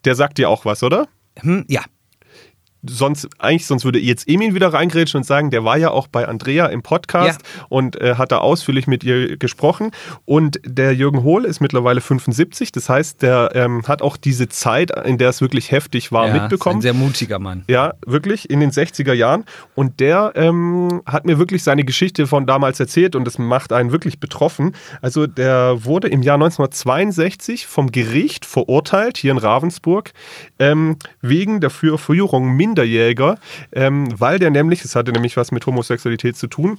Der 0.04 0.16
sagt 0.16 0.38
dir 0.38 0.50
auch 0.50 0.64
was, 0.64 0.82
oder? 0.82 1.06
hm, 1.40 1.64
ja. 1.68 1.82
Sonst, 2.82 3.28
eigentlich, 3.38 3.66
sonst 3.66 3.84
würde 3.84 3.98
jetzt 3.98 4.28
Emin 4.28 4.54
wieder 4.54 4.72
reingrätschen 4.72 5.18
und 5.18 5.24
sagen, 5.24 5.50
der 5.50 5.64
war 5.64 5.76
ja 5.76 5.90
auch 5.90 6.06
bei 6.06 6.28
Andrea 6.28 6.66
im 6.66 6.82
Podcast 6.82 7.40
und 7.68 8.00
äh, 8.00 8.14
hat 8.14 8.32
da 8.32 8.38
ausführlich 8.38 8.86
mit 8.86 9.04
ihr 9.04 9.36
gesprochen. 9.36 9.90
Und 10.24 10.60
der 10.64 10.94
Jürgen 10.94 11.22
Hohl 11.22 11.44
ist 11.44 11.60
mittlerweile 11.60 12.00
75, 12.00 12.72
das 12.72 12.88
heißt, 12.88 13.22
der 13.22 13.50
ähm, 13.54 13.82
hat 13.86 14.02
auch 14.02 14.16
diese 14.16 14.48
Zeit, 14.48 14.90
in 15.04 15.18
der 15.18 15.30
es 15.30 15.40
wirklich 15.40 15.70
heftig 15.70 16.12
war, 16.12 16.28
ja, 16.28 16.34
mitbekommen. 16.34 16.78
Ist 16.78 16.86
ein 16.86 16.94
sehr 16.94 16.94
mutiger 16.94 17.38
Mann. 17.38 17.64
Ja, 17.68 17.94
wirklich, 18.06 18.50
in 18.50 18.60
den 18.60 18.70
60er 18.70 19.12
Jahren. 19.12 19.44
Und 19.74 20.00
der 20.00 20.32
ähm, 20.36 21.02
hat 21.06 21.24
mir 21.24 21.38
wirklich 21.38 21.62
seine 21.62 21.84
Geschichte 21.84 22.26
von 22.26 22.46
damals 22.46 22.80
erzählt 22.80 23.16
und 23.16 23.24
das 23.24 23.38
macht 23.38 23.72
einen 23.72 23.92
wirklich 23.92 24.20
betroffen. 24.20 24.74
Also 25.02 25.26
der 25.26 25.84
wurde 25.84 26.08
im 26.08 26.22
Jahr 26.22 26.36
1962 26.36 27.66
vom 27.66 27.90
Gericht 27.90 28.44
verurteilt, 28.44 29.16
hier 29.16 29.32
in 29.32 29.38
Ravensburg, 29.38 30.12
ähm, 30.58 30.96
wegen 31.20 31.60
der 31.60 31.70
Verführung 31.70 32.56
Minderjäger, 32.68 33.38
ähm, 33.72 34.08
weil 34.18 34.38
der 34.38 34.50
nämlich, 34.50 34.84
es 34.84 34.94
hatte 34.94 35.12
nämlich 35.12 35.36
was 35.36 35.52
mit 35.52 35.64
Homosexualität 35.66 36.36
zu 36.36 36.46
tun, 36.46 36.78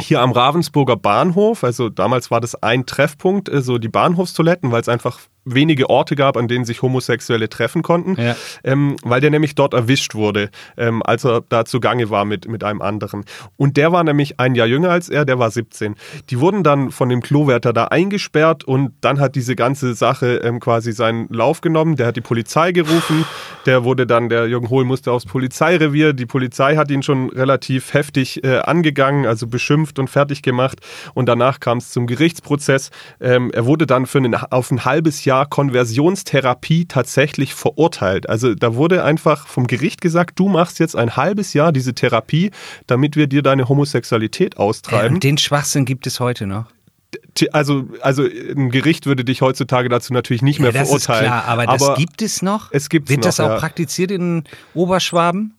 hier 0.00 0.20
am 0.20 0.32
Ravensburger 0.32 0.96
Bahnhof, 0.96 1.62
also 1.62 1.88
damals 1.88 2.30
war 2.32 2.40
das 2.40 2.60
ein 2.62 2.84
Treffpunkt, 2.84 3.48
äh, 3.48 3.62
so 3.62 3.78
die 3.78 3.88
Bahnhofstoiletten, 3.88 4.72
weil 4.72 4.80
es 4.80 4.88
einfach 4.88 5.20
wenige 5.44 5.88
Orte 5.90 6.16
gab, 6.16 6.36
an 6.38 6.48
denen 6.48 6.64
sich 6.64 6.80
Homosexuelle 6.82 7.48
treffen 7.50 7.82
konnten, 7.82 8.16
Ja. 8.20 8.34
ähm, 8.64 8.96
weil 9.04 9.20
der 9.20 9.30
nämlich 9.30 9.54
dort 9.54 9.74
erwischt 9.74 10.14
wurde, 10.14 10.50
ähm, 10.78 11.02
als 11.04 11.24
er 11.24 11.42
da 11.48 11.64
zugange 11.66 12.08
war 12.10 12.24
mit, 12.24 12.48
mit 12.48 12.64
einem 12.64 12.80
anderen. 12.82 13.24
Und 13.56 13.76
der 13.76 13.92
war 13.92 14.02
nämlich 14.04 14.40
ein 14.40 14.54
Jahr 14.54 14.66
jünger 14.66 14.90
als 14.90 15.10
er, 15.10 15.24
der 15.26 15.38
war 15.38 15.50
17. 15.50 15.94
Die 16.30 16.40
wurden 16.40 16.62
dann 16.64 16.90
von 16.90 17.08
dem 17.10 17.20
Klowärter 17.20 17.72
da 17.74 17.84
eingesperrt 17.84 18.64
und 18.64 18.94
dann 19.02 19.20
hat 19.20 19.34
diese 19.36 19.54
ganze 19.54 19.94
Sache 19.94 20.36
ähm, 20.38 20.60
quasi 20.60 20.92
seinen 20.92 21.28
Lauf 21.28 21.60
genommen. 21.60 21.96
Der 21.96 22.06
hat 22.06 22.16
die 22.16 22.20
Polizei 22.22 22.72
gerufen, 22.72 23.26
der 23.66 23.84
wurde 23.84 24.06
dann, 24.06 24.28
der 24.28 24.46
Jürgen 24.46 24.68
Hohl 24.70 24.84
musste 24.84 25.12
aufs 25.12 25.26
Polizeirevier. 25.26 26.12
Die 26.12 26.26
Polizei 26.26 26.76
hat 26.76 26.90
ihn 26.90 27.02
schon 27.02 27.30
relativ 27.30 27.94
heftig 27.94 28.42
äh, 28.44 28.58
angegangen, 28.58 29.26
also 29.26 29.46
beschimpft 29.46 29.98
und 29.98 30.08
fertig 30.08 30.42
gemacht. 30.42 30.80
Und 31.14 31.26
danach 31.26 31.60
kam 31.60 31.78
es 31.78 31.90
zum 31.90 32.06
Gerichtsprozess. 32.06 32.90
Ähm, 33.20 33.50
er 33.52 33.66
wurde 33.66 33.86
dann 33.86 34.06
für 34.06 34.18
einen, 34.18 34.34
auf 34.34 34.70
ein 34.70 34.84
halbes 34.84 35.24
Jahr 35.24 35.46
Konversionstherapie 35.46 36.86
tatsächlich 36.86 37.54
verurteilt. 37.54 38.28
Also 38.28 38.54
da 38.54 38.74
wurde 38.74 39.04
einfach 39.04 39.46
vom 39.46 39.66
Gericht 39.66 40.00
gesagt, 40.00 40.38
du 40.38 40.48
machst 40.48 40.78
jetzt 40.78 40.96
ein 40.96 41.16
halbes 41.16 41.54
Jahr 41.54 41.72
diese 41.72 41.94
Therapie, 41.94 42.50
damit 42.86 43.16
wir 43.16 43.26
dir 43.26 43.42
deine 43.42 43.68
Homosexualität 43.68 44.54
Äh, 44.54 44.58
austreiben. 44.58 45.14
und 45.14 45.24
den 45.24 45.38
Schwachsinn 45.38 45.84
gibt 45.84 46.06
es 46.06 46.20
heute 46.20 46.46
noch. 46.46 46.66
Also, 47.52 47.88
also 48.00 48.24
ein 48.24 48.70
Gericht 48.70 49.06
würde 49.06 49.24
dich 49.24 49.40
heutzutage 49.42 49.88
dazu 49.88 50.12
natürlich 50.12 50.42
nicht 50.42 50.60
mehr 50.60 50.72
Ja, 50.72 50.80
das 50.80 50.90
ist 50.92 51.06
verurteilen. 51.06 51.30
klar, 51.30 51.44
aber 51.46 51.66
das 51.66 51.96
gibt 51.96 52.22
es 52.22 52.42
noch? 52.42 52.68
es 52.72 52.88
gibt's 52.88 53.10
Wird 53.10 53.24
das 53.24 53.38
noch, 53.38 53.46
auch 53.46 53.50
ja. 53.50 53.58
praktiziert 53.58 54.10
in 54.10 54.44
Oberschwaben? 54.74 55.54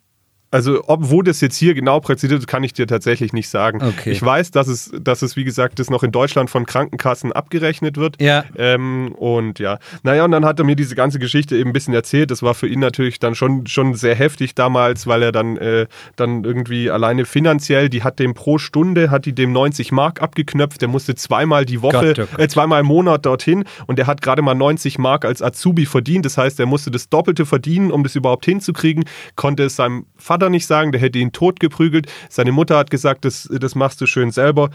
Also, 0.56 0.86
ob, 0.88 1.10
wo 1.10 1.22
das 1.22 1.42
jetzt 1.42 1.58
hier 1.58 1.74
genau 1.74 2.00
präzisiert 2.00 2.40
ist, 2.40 2.48
kann 2.48 2.64
ich 2.64 2.72
dir 2.72 2.88
tatsächlich 2.88 3.34
nicht 3.34 3.50
sagen. 3.50 3.84
Okay. 3.84 4.12
Ich 4.12 4.24
weiß, 4.24 4.52
dass 4.52 4.70
es, 4.70 4.90
dass 4.98 5.22
es, 5.22 5.36
wie 5.36 5.44
gesagt, 5.44 5.80
das 5.80 5.90
noch 5.90 6.02
in 6.02 6.14
Deutschland 6.14 6.50
von 6.50 6.66
Krankenkassen 6.66 7.34
abgerechnet 7.34 7.98
wird. 7.98 8.22
Ja. 8.22 8.46
Ähm, 8.58 9.14
und 9.18 9.60
ja, 9.60 9.80
naja, 10.04 10.24
und 10.24 10.32
dann 10.32 10.46
hat 10.46 10.58
er 10.58 10.64
mir 10.64 10.78
diese 10.78 10.96
ganze 10.96 11.20
Geschichte 11.20 11.58
eben 11.58 11.72
ein 11.72 11.74
bisschen 11.74 11.94
erzählt. 11.94 12.32
Das 12.32 12.42
war 12.42 12.54
für 12.54 12.70
ihn 12.70 12.80
natürlich 12.80 13.20
dann 13.20 13.36
schon, 13.36 13.68
schon 13.68 13.96
sehr 13.96 14.16
heftig 14.16 14.56
damals, 14.56 15.08
weil 15.08 15.24
er 15.24 15.34
dann, 15.34 15.58
äh, 15.58 15.88
dann 16.16 16.46
irgendwie 16.46 16.90
alleine 16.90 17.26
finanziell, 17.26 17.90
die 17.90 18.04
hat 18.04 18.20
dem 18.20 18.34
pro 18.34 18.58
Stunde, 18.58 19.12
hat 19.12 19.26
die 19.26 19.36
dem 19.36 19.52
90 19.52 19.92
Mark 19.92 20.22
abgeknöpft. 20.22 20.82
Der 20.82 20.88
musste 20.88 21.16
zweimal 21.16 21.66
die 21.66 21.82
Woche, 21.82 22.14
Gott, 22.14 22.20
oh 22.20 22.28
Gott. 22.32 22.40
äh, 22.40 22.48
zweimal 22.48 22.80
im 22.80 22.88
Monat 22.88 23.26
dorthin 23.26 23.66
und 23.88 24.00
der 24.00 24.08
hat 24.08 24.22
gerade 24.22 24.42
mal 24.42 24.56
90 24.56 25.00
Mark 25.00 25.26
als 25.26 25.42
Azubi 25.42 25.86
verdient. 25.86 26.24
Das 26.24 26.38
heißt, 26.38 26.58
er 26.62 26.66
musste 26.66 26.92
das 26.92 27.10
Doppelte 27.10 27.46
verdienen, 27.46 27.92
um 27.92 28.04
das 28.04 28.16
überhaupt 28.16 28.46
hinzukriegen. 28.46 29.04
Konnte 29.36 29.64
es 29.64 29.76
seinem 29.76 30.06
Vater 30.16 30.45
nicht 30.50 30.66
sagen, 30.66 30.92
der 30.92 31.02
hätte 31.02 31.20
ihn 31.20 31.32
tot 31.32 31.60
geprügelt. 31.60 32.12
Seine 32.30 32.52
Mutter 32.52 32.78
hat 32.78 32.90
gesagt, 32.90 33.26
das, 33.26 33.50
das 33.52 33.76
machst 33.76 34.02
du 34.02 34.06
schön 34.06 34.32
selber. 34.32 34.70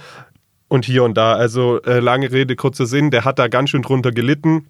Und 0.68 0.84
hier 0.84 1.02
und 1.02 1.16
da. 1.16 1.32
Also 1.32 1.82
äh, 1.82 1.98
lange 1.98 2.30
Rede, 2.30 2.54
kurzer 2.54 2.86
Sinn, 2.86 3.10
der 3.10 3.24
hat 3.24 3.40
da 3.40 3.48
ganz 3.48 3.70
schön 3.70 3.82
drunter 3.82 4.12
gelitten. 4.12 4.68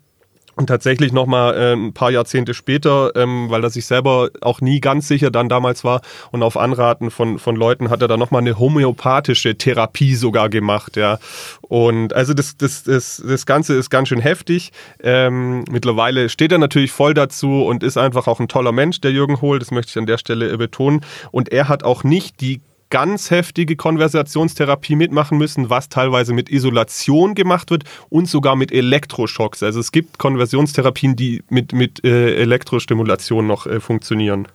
Und 0.60 0.66
tatsächlich 0.66 1.10
nochmal 1.10 1.54
äh, 1.56 1.72
ein 1.72 1.94
paar 1.94 2.10
Jahrzehnte 2.10 2.52
später, 2.52 3.12
ähm, 3.16 3.46
weil 3.48 3.64
er 3.64 3.70
sich 3.70 3.86
selber 3.86 4.28
auch 4.42 4.60
nie 4.60 4.78
ganz 4.78 5.08
sicher 5.08 5.30
dann 5.30 5.48
damals 5.48 5.84
war 5.84 6.02
und 6.32 6.42
auf 6.42 6.58
Anraten 6.58 7.10
von, 7.10 7.38
von 7.38 7.56
Leuten 7.56 7.88
hat 7.88 8.02
er 8.02 8.08
dann 8.08 8.20
nochmal 8.20 8.42
eine 8.42 8.58
homöopathische 8.58 9.56
Therapie 9.56 10.14
sogar 10.14 10.50
gemacht, 10.50 10.98
ja. 10.98 11.18
Und 11.62 12.12
also 12.12 12.34
das, 12.34 12.58
das, 12.58 12.82
das, 12.82 13.22
das 13.26 13.46
Ganze 13.46 13.72
ist 13.72 13.88
ganz 13.88 14.08
schön 14.08 14.20
heftig. 14.20 14.72
Ähm, 15.02 15.64
mittlerweile 15.70 16.28
steht 16.28 16.52
er 16.52 16.58
natürlich 16.58 16.92
voll 16.92 17.14
dazu 17.14 17.62
und 17.62 17.82
ist 17.82 17.96
einfach 17.96 18.26
auch 18.26 18.38
ein 18.38 18.48
toller 18.48 18.72
Mensch, 18.72 19.00
der 19.00 19.12
Jürgen 19.12 19.40
Hohl, 19.40 19.60
das 19.60 19.70
möchte 19.70 19.88
ich 19.92 19.96
an 19.96 20.04
der 20.04 20.18
Stelle 20.18 20.58
betonen. 20.58 21.00
Und 21.30 21.50
er 21.50 21.68
hat 21.68 21.84
auch 21.84 22.04
nicht 22.04 22.42
die 22.42 22.60
ganz 22.90 23.31
heftige 23.31 23.76
Konversationstherapie 23.76 24.96
mitmachen 24.96 25.38
müssen, 25.38 25.70
was 25.70 25.88
teilweise 25.88 26.35
mit 26.35 26.50
Isolation 26.50 27.35
gemacht 27.35 27.70
wird 27.70 27.85
und 28.09 28.29
sogar 28.29 28.57
mit 28.57 28.72
Elektroschocks. 28.72 29.62
Also 29.62 29.81
es 29.81 29.92
gibt 29.92 30.18
Konversionstherapien, 30.18 31.16
die 31.16 31.42
mit, 31.48 31.72
mit 31.72 32.05
äh, 32.05 32.35
Elektrostimulation 32.35 33.46
noch 33.46 33.66
äh, 33.66 33.81
funktionieren. 33.81 34.48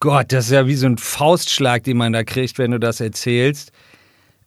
Gott, 0.00 0.32
das 0.32 0.46
ist 0.46 0.52
ja 0.52 0.66
wie 0.66 0.74
so 0.74 0.86
ein 0.86 0.98
Faustschlag, 0.98 1.84
den 1.84 1.96
man 1.96 2.12
da 2.12 2.24
kriegt, 2.24 2.58
wenn 2.58 2.70
du 2.72 2.80
das 2.80 3.00
erzählst. 3.00 3.72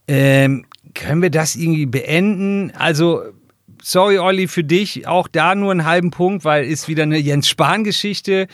Ähm, 0.07 0.65
können 0.93 1.21
wir 1.21 1.29
das 1.29 1.55
irgendwie 1.55 1.85
beenden? 1.85 2.71
Also, 2.75 3.23
sorry, 3.81 4.17
Olli, 4.19 4.47
für 4.47 4.63
dich 4.63 5.07
auch 5.07 5.27
da 5.27 5.55
nur 5.55 5.71
einen 5.71 5.85
halben 5.85 6.11
Punkt, 6.11 6.45
weil 6.45 6.65
ist 6.65 6.87
wieder 6.87 7.03
eine 7.03 7.17
Jens 7.17 7.47
Spahn-Geschichte. 7.47 8.47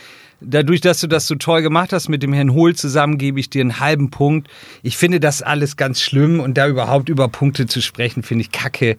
Dadurch, 0.47 0.81
dass 0.81 0.99
du 0.99 1.07
das 1.07 1.27
so 1.27 1.35
toll 1.35 1.61
gemacht 1.61 1.91
hast 1.91 2.09
mit 2.09 2.21
dem 2.23 2.33
Herrn 2.33 2.53
Hohl 2.53 2.75
zusammen, 2.75 3.17
gebe 3.17 3.39
ich 3.39 3.49
dir 3.49 3.61
einen 3.61 3.79
halben 3.79 4.11
Punkt. 4.11 4.49
Ich 4.83 4.97
finde 4.97 5.19
das 5.19 5.41
alles 5.41 5.77
ganz 5.77 6.01
schlimm 6.01 6.39
und 6.39 6.57
da 6.57 6.67
überhaupt 6.67 7.09
über 7.09 7.27
Punkte 7.27 7.65
zu 7.65 7.81
sprechen, 7.81 8.23
finde 8.23 8.43
ich 8.43 8.51
kacke. 8.51 8.97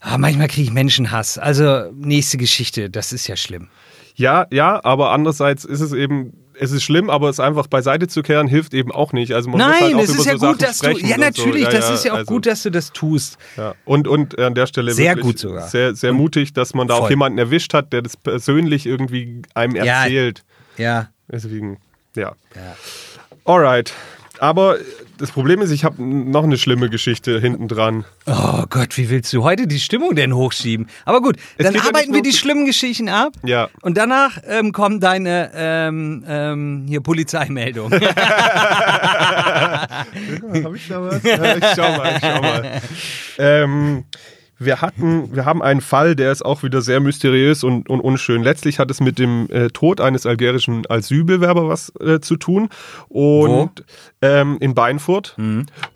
Ah, 0.00 0.18
manchmal 0.18 0.48
kriege 0.48 0.68
ich 0.68 0.72
Menschenhass. 0.72 1.38
Also, 1.38 1.90
nächste 1.92 2.36
Geschichte, 2.36 2.90
das 2.90 3.12
ist 3.12 3.26
ja 3.26 3.36
schlimm. 3.36 3.68
Ja, 4.14 4.46
ja, 4.50 4.82
aber 4.84 5.10
andererseits 5.10 5.64
ist 5.64 5.80
es 5.80 5.92
eben, 5.92 6.32
es 6.58 6.72
ist 6.72 6.82
schlimm, 6.82 7.10
aber 7.10 7.28
es 7.28 7.40
einfach 7.40 7.66
beiseite 7.66 8.08
zu 8.08 8.22
kehren, 8.22 8.48
hilft 8.48 8.74
eben 8.74 8.90
auch 8.92 9.12
nicht. 9.12 9.32
Also 9.32 9.50
man 9.50 9.58
muss 9.58 9.68
halt 9.68 9.80
Nein, 9.82 9.94
auch 9.96 10.00
es 10.02 10.10
über 10.10 10.18
ist 10.20 10.26
ja 10.26 10.38
so 10.38 10.46
gut, 10.48 10.60
Sachen 10.60 10.68
dass 10.68 10.78
du. 10.78 10.86
Ja, 10.86 10.94
und 10.94 11.00
so. 11.08 11.20
natürlich, 11.20 11.62
Ja, 11.64 11.70
das 11.70 11.88
ja, 11.88 11.94
ist 11.94 12.04
ja 12.04 12.12
auch 12.12 12.16
also, 12.18 12.32
gut, 12.32 12.46
dass 12.46 12.62
du 12.62 12.70
das 12.70 12.92
tust. 12.92 13.38
Ja. 13.56 13.74
Und, 13.84 14.08
und 14.08 14.38
an 14.38 14.54
der 14.54 14.66
Stelle 14.66 14.92
Sehr 14.92 15.16
gut 15.16 15.38
sogar. 15.38 15.68
Sehr, 15.68 15.94
sehr 15.94 16.12
mutig, 16.12 16.52
dass 16.52 16.74
man 16.74 16.88
da 16.88 16.94
auch 16.94 17.00
Voll. 17.00 17.10
jemanden 17.10 17.38
erwischt 17.38 17.74
hat, 17.74 17.92
der 17.92 18.02
das 18.02 18.16
persönlich 18.16 18.86
irgendwie 18.86 19.42
einem 19.54 19.76
Ja. 19.76 20.02
erzählt. 20.04 20.44
Ja. 20.76 21.08
Deswegen, 21.30 21.78
ja. 22.14 22.32
Ja. 22.54 22.76
Alright. 23.44 23.92
Aber 24.40 24.78
das 25.18 25.30
Problem 25.30 25.62
ist, 25.62 25.70
ich 25.70 25.84
habe 25.84 26.02
noch 26.02 26.44
eine 26.44 26.58
schlimme 26.58 26.90
Geschichte 26.90 27.40
hinten 27.40 27.68
dran. 27.68 28.04
Oh 28.26 28.64
Gott, 28.68 28.96
wie 28.96 29.08
willst 29.08 29.32
du 29.32 29.42
heute 29.42 29.66
die 29.66 29.80
Stimmung 29.80 30.14
denn 30.14 30.34
hochschieben? 30.34 30.88
Aber 31.04 31.20
gut, 31.20 31.36
Es 31.56 31.64
dann 31.64 31.74
ja 31.74 31.80
arbeiten 31.80 32.10
nicht 32.10 32.24
wir 32.24 32.30
die 32.30 32.36
schlimmen 32.36 32.66
Geschichten 32.66 33.08
ab. 33.08 33.32
Ja. 33.44 33.68
Und 33.82 33.96
danach 33.96 34.38
ähm, 34.46 34.72
kommt 34.72 35.02
deine 35.02 35.50
ähm, 35.54 36.24
ähm, 36.28 36.84
hier 36.86 37.00
Polizeimeldung. 37.00 37.92
Habe 40.64 40.76
ich 40.76 40.88
da 40.88 41.02
was? 41.02 41.22
Ja, 41.22 41.56
ich 41.56 41.64
schau 41.74 41.96
mal, 41.96 42.16
ich 42.16 42.20
schau 42.20 42.40
mal. 42.42 42.82
Wir 44.58 44.80
hatten, 44.80 45.34
wir 45.34 45.44
haben 45.44 45.62
einen 45.62 45.80
Fall, 45.80 46.16
der 46.16 46.32
ist 46.32 46.44
auch 46.44 46.62
wieder 46.62 46.80
sehr 46.80 47.00
mysteriös 47.00 47.62
und, 47.62 47.88
und 47.90 48.00
unschön. 48.00 48.42
Letztlich 48.42 48.78
hat 48.78 48.90
es 48.90 49.00
mit 49.00 49.18
dem 49.18 49.50
äh, 49.50 49.68
Tod 49.68 50.00
eines 50.00 50.24
algerischen 50.24 50.84
Asylbewerber 50.88 51.68
was 51.68 51.92
äh, 52.00 52.20
zu 52.20 52.36
tun. 52.36 52.70
Und 53.08 53.84
ähm, 54.22 54.56
in 54.60 54.74
Beinfurt. 54.74 55.36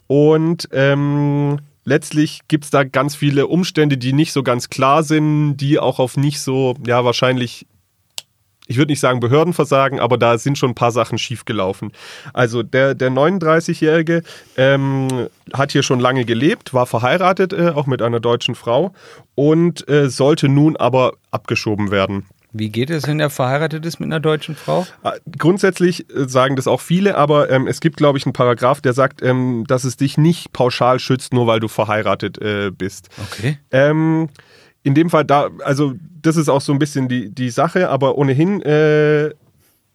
Und 0.06 0.68
ähm, 0.72 1.58
letztlich 1.84 2.40
gibt 2.48 2.64
es 2.64 2.70
da 2.70 2.84
ganz 2.84 3.14
viele 3.14 3.46
Umstände, 3.46 3.96
die 3.96 4.12
nicht 4.12 4.32
so 4.32 4.42
ganz 4.42 4.68
klar 4.68 5.02
sind, 5.02 5.56
die 5.56 5.78
auch 5.78 5.98
auf 5.98 6.16
nicht 6.16 6.40
so, 6.40 6.74
ja, 6.86 7.04
wahrscheinlich 7.04 7.66
ich 8.70 8.76
würde 8.76 8.92
nicht 8.92 9.00
sagen 9.00 9.18
Behördenversagen, 9.18 9.98
aber 9.98 10.16
da 10.16 10.38
sind 10.38 10.56
schon 10.56 10.70
ein 10.70 10.74
paar 10.76 10.92
Sachen 10.92 11.18
schiefgelaufen. 11.18 11.90
Also 12.32 12.62
der, 12.62 12.94
der 12.94 13.10
39-Jährige 13.10 14.22
ähm, 14.56 15.08
hat 15.52 15.72
hier 15.72 15.82
schon 15.82 15.98
lange 15.98 16.24
gelebt, 16.24 16.72
war 16.72 16.86
verheiratet, 16.86 17.52
äh, 17.52 17.70
auch 17.70 17.88
mit 17.88 18.00
einer 18.00 18.20
deutschen 18.20 18.54
Frau 18.54 18.92
und 19.34 19.88
äh, 19.88 20.08
sollte 20.08 20.48
nun 20.48 20.76
aber 20.76 21.14
abgeschoben 21.32 21.90
werden. 21.90 22.26
Wie 22.52 22.68
geht 22.68 22.90
es, 22.90 23.08
wenn 23.08 23.18
er 23.18 23.30
verheiratet 23.30 23.84
ist 23.84 23.98
mit 23.98 24.06
einer 24.06 24.20
deutschen 24.20 24.54
Frau? 24.54 24.86
Äh, 25.02 25.18
Grundsätzlich 25.36 26.08
äh, 26.08 26.28
sagen 26.28 26.54
das 26.54 26.68
auch 26.68 26.80
viele, 26.80 27.16
aber 27.16 27.50
ähm, 27.50 27.66
es 27.66 27.80
gibt, 27.80 27.96
glaube 27.96 28.18
ich, 28.18 28.26
einen 28.26 28.32
Paragraph, 28.34 28.80
der 28.80 28.92
sagt, 28.92 29.20
ähm, 29.20 29.64
dass 29.66 29.82
es 29.82 29.96
dich 29.96 30.16
nicht 30.16 30.52
pauschal 30.52 31.00
schützt, 31.00 31.32
nur 31.32 31.48
weil 31.48 31.58
du 31.58 31.66
verheiratet 31.66 32.38
äh, 32.38 32.70
bist. 32.70 33.08
Okay. 33.32 33.58
Ähm, 33.72 34.28
in 34.82 34.94
dem 34.94 35.10
Fall, 35.10 35.24
da, 35.24 35.50
also 35.64 35.94
das 36.22 36.36
ist 36.36 36.48
auch 36.48 36.60
so 36.60 36.72
ein 36.72 36.78
bisschen 36.78 37.08
die, 37.08 37.30
die 37.30 37.50
Sache, 37.50 37.88
aber 37.88 38.16
ohnehin 38.16 38.62
äh, 38.62 39.30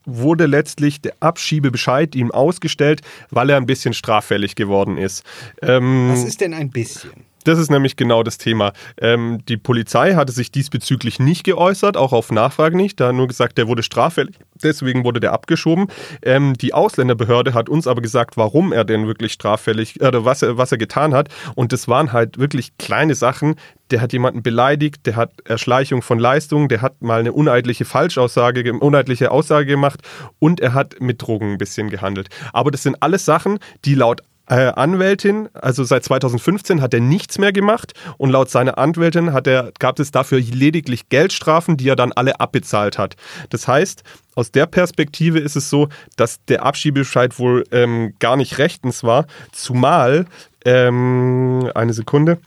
wurde 0.06 0.46
letztlich 0.46 1.02
der 1.02 1.14
Abschiebebescheid 1.20 2.16
ihm 2.16 2.32
ausgestellt, 2.32 3.02
weil 3.32 3.50
er 3.50 3.58
ein 3.58 3.66
bisschen 3.66 3.94
straffällig 3.94 4.56
geworden 4.56 4.98
ist. 4.98 5.24
Ähm, 5.62 6.10
Was 6.12 6.24
ist 6.24 6.42
denn 6.42 6.54
ein 6.54 6.70
bisschen? 6.70 7.12
Das 7.46 7.58
ist 7.60 7.72
nämlich 7.72 7.96
genau 7.96 8.24
das 8.24 8.38
Thema. 8.38 8.74
Ähm, 9.00 9.40
die 9.48 9.58
Polizei 9.58 10.16
hatte 10.16 10.34
sich 10.34 10.52
diesbezüglich 10.52 11.20
nicht 11.20 11.44
geäußert, 11.44 11.96
auch 11.96 12.12
auf 12.14 12.32
Nachfrage 12.32 12.76
nicht. 12.76 13.00
Da 13.00 13.14
nur 13.14 13.28
gesagt, 13.28 13.58
der 13.58 13.68
wurde 13.68 13.84
straffällig, 13.84 14.36
deswegen 14.62 15.04
wurde 15.06 15.20
der 15.20 15.34
abgeschoben. 15.34 15.88
Ähm, 16.22 16.54
die 16.54 16.74
Ausländerbehörde 16.74 17.54
hat 17.54 17.70
uns 17.70 17.88
aber 17.88 18.02
gesagt, 18.02 18.36
warum 18.38 18.74
er 18.74 18.84
denn 18.84 19.08
wirklich 19.08 19.34
straffällig, 19.34 20.02
äh, 20.02 20.08
oder 20.08 20.26
was 20.26 20.42
er, 20.42 20.58
was 20.58 20.72
er 20.72 20.78
getan 20.78 21.14
hat. 21.14 21.30
Und 21.56 21.72
das 21.72 21.88
waren 21.88 22.12
halt 22.12 22.38
wirklich 22.38 22.78
kleine 22.78 23.16
Sachen. 23.16 23.56
Der 23.92 24.02
hat 24.02 24.14
jemanden 24.14 24.42
beleidigt, 24.42 25.06
der 25.06 25.16
hat 25.16 25.32
Erschleichung 25.46 26.02
von 26.02 26.18
Leistungen, 26.18 26.68
der 26.70 26.82
hat 26.82 27.02
mal 27.02 27.20
eine 27.20 27.34
uneidliche 27.34 27.86
Falschaussage, 27.86 28.64
ge- 28.64 28.74
uneidliche 28.74 29.30
Aussage 29.30 29.68
gemacht 29.68 30.02
und 30.40 30.60
er 30.60 30.74
hat 30.74 31.00
mit 31.00 31.22
Drogen 31.22 31.52
ein 31.54 31.58
bisschen 31.60 31.92
gehandelt. 31.92 32.30
Aber 32.52 32.72
das 32.72 32.82
sind 32.82 32.98
alles 33.02 33.26
Sachen, 33.26 33.60
die 33.86 33.94
laut 33.94 34.22
äh, 34.48 34.72
Anwältin, 34.76 35.50
also 35.54 35.84
seit 35.84 36.04
2015 36.04 36.82
hat 36.82 36.94
er 36.94 37.00
nichts 37.00 37.38
mehr 37.38 37.52
gemacht 37.52 37.94
und 38.18 38.30
laut 38.30 38.50
seiner 38.50 38.78
Anwältin 38.78 39.34
hat 39.34 39.48
er, 39.48 39.72
gab 39.80 40.00
es 40.00 40.12
dafür 40.12 40.40
lediglich 40.40 41.10
Geldstrafen, 41.10 41.78
die 41.78 41.90
er 41.90 41.96
dann 41.96 42.12
alle 42.12 42.40
abbezahlt 42.40 42.98
hat. 42.98 43.16
Das 43.50 43.68
heißt, 43.68 44.04
aus 44.36 44.52
der 44.52 44.66
Perspektive 44.66 45.40
ist 45.40 45.56
es 45.56 45.70
so, 45.70 45.90
dass 46.16 46.44
der 46.46 46.64
Abschiebescheid 46.64 47.40
wohl 47.40 47.64
ähm, 47.72 48.14
gar 48.20 48.38
nicht 48.38 48.58
rechtens 48.58 49.04
war, 49.04 49.26
zumal, 49.52 50.26
ähm, 50.66 51.72
eine 51.74 51.94
Sekunde, 51.94 52.40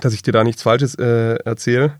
dass 0.00 0.12
ich 0.12 0.22
dir 0.22 0.32
da 0.32 0.44
nichts 0.44 0.62
Falsches 0.62 0.94
äh, 0.96 1.36
erzähle. 1.44 1.98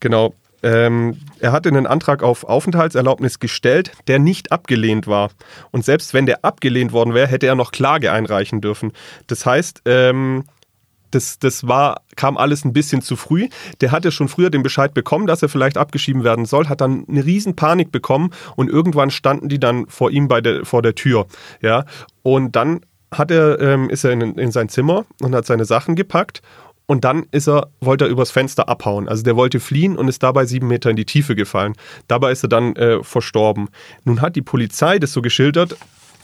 Genau. 0.00 0.34
Ähm, 0.62 1.18
er 1.38 1.52
hatte 1.52 1.68
einen 1.68 1.86
Antrag 1.86 2.22
auf 2.22 2.44
Aufenthaltserlaubnis 2.44 3.38
gestellt, 3.38 3.92
der 4.08 4.18
nicht 4.18 4.52
abgelehnt 4.52 5.06
war. 5.06 5.30
Und 5.70 5.84
selbst 5.84 6.14
wenn 6.14 6.26
der 6.26 6.44
abgelehnt 6.44 6.92
worden 6.92 7.14
wäre, 7.14 7.28
hätte 7.28 7.46
er 7.46 7.54
noch 7.54 7.70
Klage 7.70 8.12
einreichen 8.12 8.60
dürfen. 8.60 8.92
Das 9.26 9.46
heißt, 9.46 9.82
ähm, 9.84 10.44
das, 11.10 11.38
das 11.38 11.66
war, 11.66 12.02
kam 12.16 12.36
alles 12.36 12.64
ein 12.64 12.72
bisschen 12.72 13.02
zu 13.02 13.16
früh. 13.16 13.48
Der 13.80 13.92
hatte 13.92 14.12
schon 14.12 14.28
früher 14.28 14.50
den 14.50 14.62
Bescheid 14.62 14.92
bekommen, 14.94 15.26
dass 15.26 15.42
er 15.42 15.48
vielleicht 15.48 15.78
abgeschieben 15.78 16.24
werden 16.24 16.44
soll, 16.44 16.68
hat 16.68 16.80
dann 16.80 17.06
eine 17.08 17.24
riesen 17.24 17.56
Panik 17.56 17.92
bekommen 17.92 18.30
und 18.56 18.68
irgendwann 18.68 19.10
standen 19.10 19.48
die 19.48 19.58
dann 19.58 19.86
vor 19.86 20.10
ihm 20.10 20.28
bei 20.28 20.40
der, 20.40 20.64
vor 20.64 20.82
der 20.82 20.94
Tür. 20.94 21.26
Ja? 21.62 21.84
Und 22.22 22.56
dann 22.56 22.80
hat 23.10 23.30
er, 23.30 23.58
ähm, 23.60 23.88
ist 23.88 24.04
er 24.04 24.12
in, 24.12 24.20
in 24.20 24.50
sein 24.50 24.68
Zimmer 24.68 25.06
und 25.20 25.34
hat 25.34 25.46
seine 25.46 25.64
Sachen 25.64 25.94
gepackt 25.96 26.42
und 26.88 27.04
dann 27.04 27.26
ist 27.30 27.46
er, 27.46 27.68
wollte 27.80 28.06
er 28.06 28.10
übers 28.10 28.30
Fenster 28.30 28.68
abhauen. 28.68 29.08
Also 29.08 29.22
der 29.22 29.36
wollte 29.36 29.60
fliehen 29.60 29.96
und 29.96 30.08
ist 30.08 30.22
dabei 30.22 30.46
sieben 30.46 30.68
Meter 30.68 30.88
in 30.88 30.96
die 30.96 31.04
Tiefe 31.04 31.36
gefallen. 31.36 31.74
Dabei 32.08 32.32
ist 32.32 32.42
er 32.42 32.48
dann 32.48 32.74
äh, 32.76 33.04
verstorben. 33.04 33.68
Nun 34.04 34.22
hat 34.22 34.36
die 34.36 34.42
Polizei 34.42 34.98
das 34.98 35.12
so 35.12 35.20
geschildert 35.20 35.76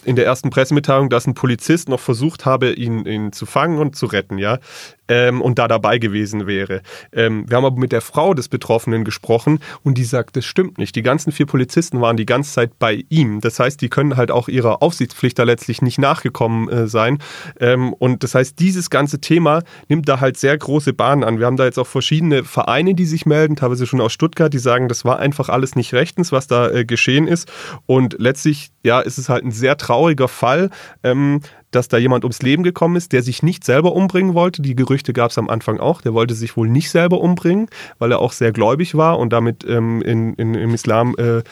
in 0.05 0.17
der 0.17 0.25
ersten 0.25 0.51
Pressemitteilung, 0.51 1.11
dass 1.11 1.27
ein 1.27 1.35
Polizist 1.35 1.89
noch 1.89 2.01
versucht 2.01 2.47
habe, 2.47 2.73
ihn, 2.73 3.05
ihn 3.05 3.33
zu 3.33 3.47
fangen 3.47 3.79
und 3.79 3.95
zu 3.95 4.07
retten, 4.07 4.39
ja, 4.39 4.59
ähm, 5.09 5.43
und 5.43 5.59
da 5.59 5.69
dabei 5.69 5.99
gewesen 5.99 6.47
wäre. 6.47 6.83
Ähm, 7.13 7.45
wir 7.49 7.57
haben 7.57 7.65
aber 7.65 7.79
mit 7.79 7.93
der 7.93 8.01
Frau 8.01 8.35
des 8.35 8.49
Betroffenen 8.49 9.05
gesprochen 9.05 9.61
und 9.83 9.99
die 9.99 10.05
sagt, 10.05 10.37
das 10.37 10.45
stimmt 10.45 10.79
nicht. 10.79 10.97
Die 10.97 11.03
ganzen 11.03 11.33
vier 11.33 11.47
Polizisten 11.47 12.01
waren 12.01 12.17
die 12.17 12.27
ganze 12.27 12.53
Zeit 12.53 12.79
bei 12.79 13.05
ihm. 13.09 13.41
Das 13.41 13.61
heißt, 13.61 13.81
die 13.81 13.89
können 13.89 14.17
halt 14.17 14.31
auch 14.31 14.49
ihrer 14.49 14.83
Aufsichtspflicht 14.83 15.39
da 15.39 15.45
letztlich 15.45 15.83
nicht 15.83 15.99
nachgekommen 15.99 16.69
äh, 16.69 16.87
sein. 16.87 17.19
Ähm, 17.61 17.93
und 17.93 18.23
das 18.23 18.35
heißt, 18.35 18.59
dieses 18.59 18.91
ganze 18.91 19.21
Thema 19.21 19.63
nimmt 19.89 20.09
da 20.09 20.21
halt 20.21 20.37
sehr 20.37 20.57
große 20.57 20.93
Bahnen 20.93 21.25
an. 21.25 21.39
Wir 21.39 21.47
haben 21.47 21.57
da 21.57 21.65
jetzt 21.65 21.79
auch 21.79 21.87
verschiedene 21.87 22.45
Vereine, 22.45 22.95
die 22.95 23.07
sich 23.07 23.27
melden, 23.27 23.57
teilweise 23.57 23.87
schon 23.87 24.01
aus 24.01 24.13
Stuttgart, 24.13 24.53
die 24.53 24.59
sagen, 24.59 24.89
das 24.89 25.05
war 25.05 25.19
einfach 25.19 25.49
alles 25.49 25.77
nicht 25.77 25.93
rechtens, 25.93 26.33
was 26.33 26.47
da 26.47 26.71
äh, 26.71 26.85
geschehen 26.85 27.27
ist. 27.27 27.51
Und 27.87 28.17
letztlich, 28.19 28.71
ja, 28.83 29.01
ist 29.01 29.19
es 29.19 29.29
halt 29.29 29.45
ein 29.45 29.53
sehr 29.53 29.77
trauriger 29.77 30.29
Fall, 30.29 30.71
ähm, 31.03 31.41
dass 31.75 31.89
da 31.89 31.99
jemand 31.99 32.25
ums 32.25 32.43
Leben 32.43 32.63
gekommen 32.63 32.97
ist, 32.97 33.13
der 33.13 33.23
sich 33.23 33.43
nicht 33.43 33.65
selber 33.65 33.93
umbringen 33.93 34.35
wollte. 34.35 34.63
Die 34.63 34.77
Gerüchte 34.77 35.13
gab 35.13 35.31
es 35.31 35.39
am 35.39 35.49
Anfang 35.49 35.81
auch. 35.81 36.01
Der 36.01 36.15
wollte 36.15 36.35
sich 36.35 36.57
wohl 36.57 36.69
nicht 36.69 36.91
selber 36.91 37.21
umbringen, 37.21 37.69
weil 37.99 38.13
er 38.13 38.21
auch 38.21 38.33
sehr 38.33 38.53
gläubig 38.53 38.95
war 38.95 39.19
und 39.19 39.33
damit 39.33 39.65
ähm, 39.69 40.03
in, 40.03 40.35
in, 40.35 40.55
im 40.55 40.75
Islam 40.75 41.15
äh, 41.19 41.43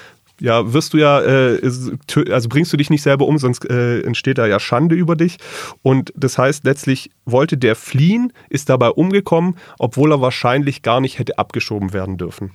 ja, 0.40 0.72
wirst 0.72 0.92
du 0.92 0.98
ja, 0.98 1.20
äh, 1.20 1.60
also 1.62 2.48
bringst 2.48 2.72
du 2.72 2.76
dich 2.76 2.90
nicht 2.90 3.02
selber 3.02 3.26
um, 3.26 3.38
sonst 3.38 3.68
äh, 3.70 4.00
entsteht 4.00 4.38
da 4.38 4.46
ja 4.46 4.58
Schande 4.58 4.96
über 4.96 5.14
dich. 5.14 5.36
Und 5.82 6.12
das 6.16 6.36
heißt, 6.36 6.64
letztlich 6.64 7.10
wollte 7.24 7.56
der 7.56 7.76
fliehen, 7.76 8.32
ist 8.48 8.68
dabei 8.68 8.88
umgekommen, 8.88 9.56
obwohl 9.78 10.12
er 10.12 10.20
wahrscheinlich 10.20 10.82
gar 10.82 11.00
nicht 11.00 11.18
hätte 11.18 11.38
abgeschoben 11.38 11.92
werden 11.92 12.16
dürfen. 12.16 12.50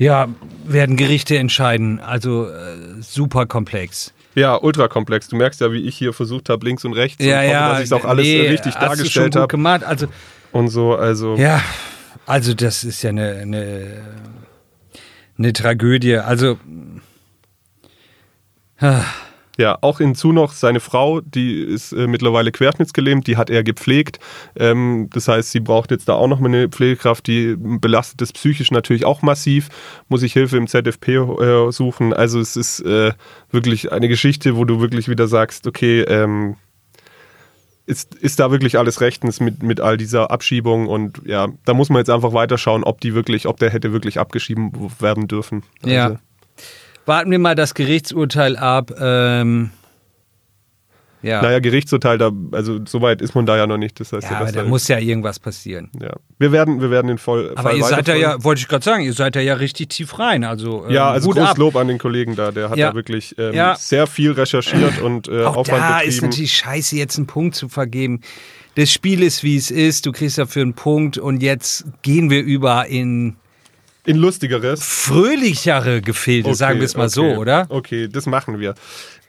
Ja, 0.00 0.28
werden 0.64 0.96
Gerichte 0.96 1.36
entscheiden. 1.36 2.00
Also 2.00 2.48
äh, 2.48 3.02
super 3.02 3.44
komplex. 3.44 4.14
Ja, 4.34 4.56
ultrakomplex. 4.56 5.28
Du 5.28 5.36
merkst 5.36 5.60
ja, 5.60 5.72
wie 5.72 5.86
ich 5.86 5.94
hier 5.94 6.14
versucht 6.14 6.48
habe, 6.48 6.64
links 6.64 6.86
und 6.86 6.94
rechts, 6.94 7.22
Ja, 7.22 7.40
und 7.40 7.44
hoffe, 7.44 7.52
ja. 7.52 7.68
dass 7.68 7.78
ich 7.80 7.84
es 7.84 7.92
auch 7.92 8.04
alles 8.06 8.24
nee, 8.24 8.46
äh, 8.46 8.50
richtig 8.50 8.74
hast 8.76 8.82
dargestellt 8.82 9.36
habe 9.36 9.48
gemacht. 9.48 9.84
Also 9.84 10.06
und 10.52 10.68
so. 10.68 10.94
Also 10.94 11.36
Ja, 11.36 11.62
also 12.24 12.54
das 12.54 12.82
ist 12.82 13.02
ja 13.02 13.10
eine, 13.10 13.34
eine, 13.42 14.02
eine 15.36 15.52
Tragödie. 15.52 16.16
Also, 16.16 16.58
ah, 18.80 19.04
Ja, 19.60 19.76
auch 19.82 19.98
hinzu 19.98 20.32
noch 20.32 20.52
seine 20.52 20.80
Frau, 20.80 21.20
die 21.20 21.60
ist 21.60 21.92
äh, 21.92 22.06
mittlerweile 22.06 22.50
querschnittsgelähmt, 22.50 23.26
die 23.26 23.36
hat 23.36 23.50
er 23.50 23.62
gepflegt. 23.62 24.18
Ähm, 24.56 25.10
das 25.12 25.28
heißt, 25.28 25.50
sie 25.50 25.60
braucht 25.60 25.90
jetzt 25.90 26.08
da 26.08 26.14
auch 26.14 26.28
noch 26.28 26.40
mal 26.40 26.48
eine 26.48 26.70
Pflegekraft, 26.70 27.26
die 27.26 27.56
belastet 27.58 28.22
das 28.22 28.32
psychisch 28.32 28.70
natürlich 28.70 29.04
auch 29.04 29.20
massiv. 29.20 29.68
Muss 30.08 30.22
ich 30.22 30.32
Hilfe 30.32 30.56
im 30.56 30.66
ZFP 30.66 31.08
äh, 31.08 31.70
suchen. 31.72 32.14
Also 32.14 32.40
es 32.40 32.56
ist 32.56 32.80
äh, 32.80 33.12
wirklich 33.50 33.92
eine 33.92 34.08
Geschichte, 34.08 34.56
wo 34.56 34.64
du 34.64 34.80
wirklich 34.80 35.10
wieder 35.10 35.28
sagst, 35.28 35.66
okay, 35.66 36.04
ähm, 36.04 36.56
ist, 37.84 38.14
ist 38.14 38.40
da 38.40 38.50
wirklich 38.50 38.78
alles 38.78 39.02
rechtens 39.02 39.40
mit, 39.40 39.62
mit 39.62 39.82
all 39.82 39.98
dieser 39.98 40.30
Abschiebung 40.30 40.86
und 40.86 41.20
ja, 41.26 41.48
da 41.66 41.74
muss 41.74 41.90
man 41.90 41.98
jetzt 41.98 42.08
einfach 42.08 42.32
weiterschauen, 42.32 42.82
ob 42.82 43.02
die 43.02 43.14
wirklich, 43.14 43.46
ob 43.46 43.58
der 43.58 43.68
hätte 43.68 43.92
wirklich 43.92 44.18
abgeschieben 44.18 44.72
werden 45.00 45.28
dürfen. 45.28 45.64
Also, 45.82 45.94
ja. 45.94 46.16
Warten 47.06 47.30
wir 47.30 47.38
mal 47.38 47.54
das 47.54 47.74
Gerichtsurteil 47.74 48.56
ab. 48.56 48.92
Ähm, 49.00 49.70
ja, 51.22 51.42
Naja, 51.42 51.58
Gerichtsurteil, 51.58 52.16
da, 52.16 52.30
also 52.52 52.80
so 52.86 53.02
weit 53.02 53.20
ist 53.20 53.34
man 53.34 53.44
da 53.44 53.54
ja 53.56 53.66
noch 53.66 53.76
nicht. 53.76 54.00
Das 54.00 54.10
heißt, 54.12 54.24
ja 54.24 54.30
ja, 54.30 54.36
aber 54.38 54.52
da 54.52 54.62
da- 54.62 54.68
muss 54.68 54.88
ja 54.88 54.98
irgendwas 54.98 55.38
passieren. 55.38 55.90
ja. 56.00 56.14
Wir 56.38 56.50
werden, 56.50 56.80
wir 56.80 56.90
werden 56.90 57.08
den 57.08 57.18
Voll. 57.18 57.50
Aber 57.56 57.70
Fall 57.70 57.76
ihr 57.76 57.84
seid 57.84 58.08
da 58.08 58.14
ja, 58.14 58.42
wollte 58.42 58.60
ich 58.62 58.68
gerade 58.68 58.82
sagen, 58.82 59.02
ihr 59.04 59.12
seid 59.12 59.36
da 59.36 59.40
ja 59.40 59.52
richtig 59.54 59.90
tief 59.90 60.18
rein. 60.18 60.44
Also, 60.44 60.86
ähm, 60.86 60.92
Ja, 60.92 61.10
also 61.10 61.28
großes 61.28 61.50
ab. 61.50 61.58
Lob 61.58 61.76
an 61.76 61.88
den 61.88 61.98
Kollegen 61.98 62.36
da. 62.36 62.52
Der 62.52 62.70
hat 62.70 62.78
Ja. 62.78 62.88
da 62.90 62.94
wirklich 62.94 63.34
ähm, 63.38 63.52
Ja. 63.54 63.74
sehr 63.76 64.06
viel 64.06 64.32
recherchiert 64.32 65.00
und 65.02 65.28
äh, 65.28 65.42
Auch 65.44 65.56
Aufwand 65.56 65.82
da 65.82 65.96
betrieben. 65.98 66.08
ist 66.08 66.22
natürlich 66.22 66.52
scheiße, 66.54 66.96
jetzt 66.96 67.18
einen 67.18 67.26
Punkt 67.26 67.54
zu 67.54 67.68
vergeben. 67.68 68.22
Das 68.76 68.90
Spiel 68.90 69.22
ist, 69.22 69.42
wie 69.42 69.56
es 69.56 69.70
ist. 69.70 70.06
Du 70.06 70.12
kriegst 70.12 70.38
dafür 70.38 70.62
einen 70.62 70.72
Punkt 70.74 71.18
und 71.18 71.42
jetzt 71.42 71.84
gehen 72.00 72.30
wir 72.30 72.40
über 72.42 72.86
in 72.86 73.36
In 74.10 74.16
lustigeres. 74.16 74.82
fröhlichere 74.82 76.00
Gefilde, 76.02 76.54
sagen 76.54 76.78
wir 76.80 76.86
es 76.86 76.96
mal 76.96 77.08
so, 77.08 77.24
okay. 77.24 77.36
oder? 77.36 77.66
Okay, 77.68 78.08
das 78.08 78.26
machen 78.26 78.58
wir. 78.58 78.74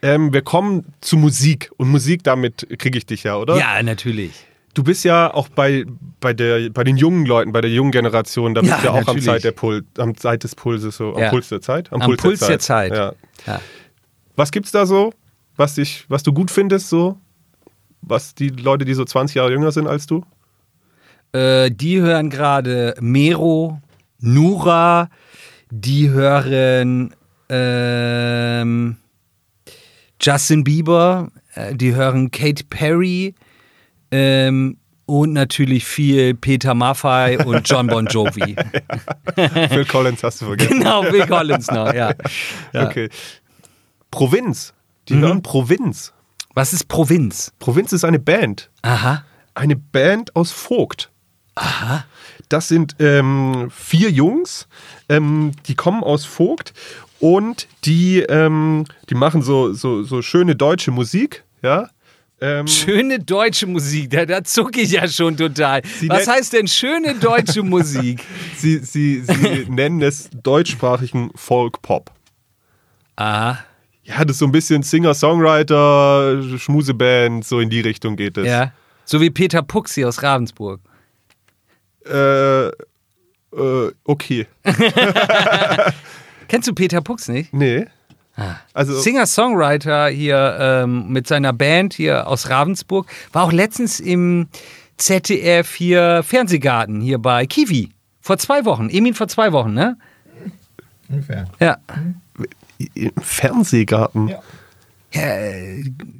Ähm, 0.02 0.32
wir 0.32 0.42
kommen 0.42 0.92
zu 1.00 1.16
Musik. 1.16 1.70
Und 1.76 1.88
Musik, 1.88 2.24
damit 2.24 2.66
kriege 2.78 2.98
ich 2.98 3.06
dich 3.06 3.22
ja, 3.24 3.36
oder? 3.36 3.56
Ja, 3.56 3.82
natürlich. 3.82 4.32
Du 4.74 4.82
bist 4.82 5.04
ja 5.04 5.32
auch 5.32 5.48
bei, 5.48 5.84
bei, 6.20 6.32
der, 6.32 6.70
bei 6.70 6.82
den 6.82 6.96
jungen 6.96 7.26
Leuten, 7.26 7.52
bei 7.52 7.60
der 7.60 7.70
jungen 7.70 7.92
Generation, 7.92 8.54
da 8.54 8.62
bist 8.62 8.72
Ja, 8.72 8.78
du 8.78 8.84
ja 8.86 8.92
auch 8.92 9.06
am. 9.06 9.20
Zeit, 9.20 9.44
der 9.44 9.52
Pul 9.52 9.84
am 9.98 10.16
Zeit 10.16 10.44
des 10.44 10.54
Pulses, 10.54 10.96
so 10.96 11.14
am 11.14 11.20
Ja. 11.20 11.30
Puls 11.30 11.48
der 11.50 11.60
Zeit. 11.60 11.92
Am 11.92 12.00
Puls 12.00 12.40
der 12.40 12.58
Zeit. 12.58 12.92
Ja. 12.94 13.12
Ja. 13.46 13.60
Was 14.34 14.50
gibt's 14.50 14.70
da 14.72 14.86
so, 14.86 15.12
was, 15.56 15.74
dich, 15.74 16.06
was 16.08 16.22
du 16.22 16.32
gut 16.32 16.50
findest, 16.50 16.88
so? 16.88 17.18
Was 18.00 18.34
die 18.34 18.48
Leute, 18.48 18.84
die 18.84 18.94
so 18.94 19.04
20 19.04 19.36
Jahre 19.36 19.52
jünger 19.52 19.72
sind 19.72 19.86
als 19.86 20.06
du? 20.06 20.24
Äh, 21.32 21.70
die 21.70 22.00
hören 22.00 22.30
gerade 22.30 22.94
Mero, 23.00 23.80
Nura, 24.22 25.08
die 25.70 26.08
hören 26.10 27.14
ähm, 27.48 28.96
Justin 30.20 30.64
Bieber, 30.64 31.30
äh, 31.54 31.74
die 31.74 31.94
hören 31.94 32.30
Katy 32.30 32.64
Perry 32.64 33.34
ähm, 34.10 34.78
und 35.06 35.32
natürlich 35.32 35.84
viel 35.84 36.34
Peter 36.34 36.74
Maffay 36.74 37.44
und 37.44 37.68
John 37.68 37.88
Bon 37.88 38.06
Jovi. 38.06 38.54
Phil 39.68 39.84
Collins 39.84 40.22
hast 40.22 40.40
du 40.40 40.46
vergessen. 40.46 40.78
genau, 40.78 41.02
Bill 41.02 41.26
Collins 41.26 41.66
noch, 41.70 41.92
ja. 41.94 42.12
ja. 42.72 42.86
Okay. 42.86 43.08
Provinz. 44.10 44.72
Die 45.08 45.14
Mhm. 45.14 45.20
hören 45.22 45.42
Provinz. 45.42 46.12
Was 46.54 46.72
ist 46.72 46.86
Provinz? 46.86 47.52
Provinz 47.58 47.92
ist 47.92 48.04
eine 48.04 48.18
Band. 48.20 48.70
Aha. 48.82 49.24
Eine 49.54 49.74
Band 49.76 50.36
aus 50.36 50.52
Vogt. 50.52 51.10
Aha. 51.54 52.04
Das 52.48 52.68
sind 52.68 52.96
ähm, 52.98 53.70
vier 53.70 54.10
Jungs, 54.10 54.68
ähm, 55.08 55.52
die 55.66 55.74
kommen 55.74 56.02
aus 56.02 56.24
Vogt 56.24 56.72
und 57.18 57.68
die, 57.84 58.20
ähm, 58.20 58.84
die 59.08 59.14
machen 59.14 59.42
so, 59.42 59.72
so, 59.72 60.02
so 60.02 60.22
schöne 60.22 60.56
deutsche 60.56 60.90
Musik, 60.90 61.44
ja. 61.62 61.88
Ähm, 62.40 62.66
Schöne 62.66 63.20
deutsche 63.20 63.68
Musik, 63.68 64.10
da, 64.10 64.26
da 64.26 64.42
zucke 64.42 64.80
ich 64.80 64.90
ja 64.90 65.06
schon 65.06 65.36
total. 65.36 65.82
Sie 66.00 66.08
Was 66.08 66.26
heißt 66.26 66.52
denn 66.52 66.66
schöne 66.66 67.14
deutsche 67.14 67.62
Musik? 67.62 68.20
sie 68.56 68.78
sie, 68.78 69.20
sie 69.20 69.66
nennen 69.70 70.02
es 70.02 70.28
deutschsprachigen 70.42 71.30
Folk-Pop. 71.36 72.10
Aha. 73.14 73.64
Ja, 74.02 74.24
das 74.24 74.34
ist 74.34 74.38
so 74.40 74.46
ein 74.46 74.52
bisschen 74.52 74.82
Singer-Songwriter, 74.82 76.42
Schmuseband, 76.58 77.44
so 77.44 77.60
in 77.60 77.70
die 77.70 77.80
Richtung 77.80 78.16
geht 78.16 78.36
es. 78.36 78.46
Ja. 78.46 78.72
So 79.04 79.20
wie 79.20 79.30
Peter 79.30 79.62
Puxi 79.62 80.04
aus 80.04 80.22
Ravensburg. 80.22 80.80
Äh, 82.06 82.66
äh, 82.68 83.92
okay. 84.04 84.46
Kennst 86.48 86.68
du 86.68 86.74
Peter 86.74 87.00
Pux 87.00 87.28
nicht? 87.28 87.52
Nee. 87.52 87.86
Also, 88.72 88.98
Singer-Songwriter 88.98 90.08
hier 90.08 90.56
ähm, 90.58 91.08
mit 91.08 91.26
seiner 91.26 91.52
Band 91.52 91.92
hier 91.92 92.26
aus 92.26 92.48
Ravensburg. 92.48 93.06
War 93.32 93.44
auch 93.44 93.52
letztens 93.52 94.00
im 94.00 94.48
ZDF 94.96 95.74
hier 95.74 96.22
Fernsehgarten 96.22 97.00
hier 97.00 97.18
bei 97.18 97.46
Kiwi. 97.46 97.90
Vor 98.20 98.38
zwei 98.38 98.64
Wochen. 98.64 98.88
Emin 98.88 99.14
vor 99.14 99.28
zwei 99.28 99.52
Wochen, 99.52 99.74
ne? 99.74 99.98
Ungefähr. 101.08 101.46
Ja. 101.60 101.76
im 102.94 103.12
Fernsehgarten. 103.20 104.28
Ja. 104.28 104.42
Ja 105.12 105.36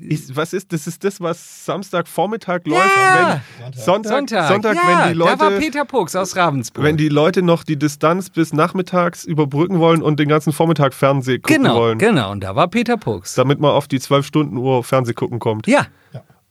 Ist, 0.01 0.35
was 0.37 0.53
ist 0.53 0.73
das? 0.73 0.87
Ist 0.87 1.03
das, 1.05 1.21
was 1.21 1.65
Samstagvormittag 1.65 2.61
läuft? 2.67 2.91
Ja. 2.97 3.41
Wenn, 3.59 3.73
Sonntag, 3.73 4.13
Sonntag. 4.13 4.49
Sonntag, 4.49 4.77
ja, 4.77 4.83
wenn 4.87 5.13
die 5.13 5.19
Leute. 5.19 5.37
da 5.37 5.41
war 5.41 5.51
Peter 5.53 5.85
Pux 5.85 6.17
aus 6.17 6.37
Ravensburg. 6.37 6.85
wenn 6.85 6.97
die 6.97 7.09
Leute 7.09 7.43
noch 7.43 7.65
die 7.65 7.77
Distanz 7.77 8.31
bis 8.31 8.53
nachmittags 8.53 9.25
überbrücken 9.25 9.79
wollen 9.79 10.03
und 10.03 10.21
den 10.21 10.29
ganzen 10.29 10.53
Vormittag 10.53 10.95
Fernseh 10.95 11.39
gucken 11.39 11.63
genau, 11.63 11.77
wollen, 11.77 11.99
genau. 11.99 12.31
Und 12.33 12.43
da 12.45 12.55
war 12.57 12.69
Peter 12.69 12.97
Pux. 12.97 13.35
damit 13.35 13.61
man 13.61 13.71
auf 13.71 13.89
die 13.89 14.01
12 14.01 14.27
Stunden 14.27 14.57
Uhr 14.57 14.85
Fernseh 14.85 15.15
gucken 15.15 15.39
kommt. 15.39 15.67
Ja. 15.67 15.87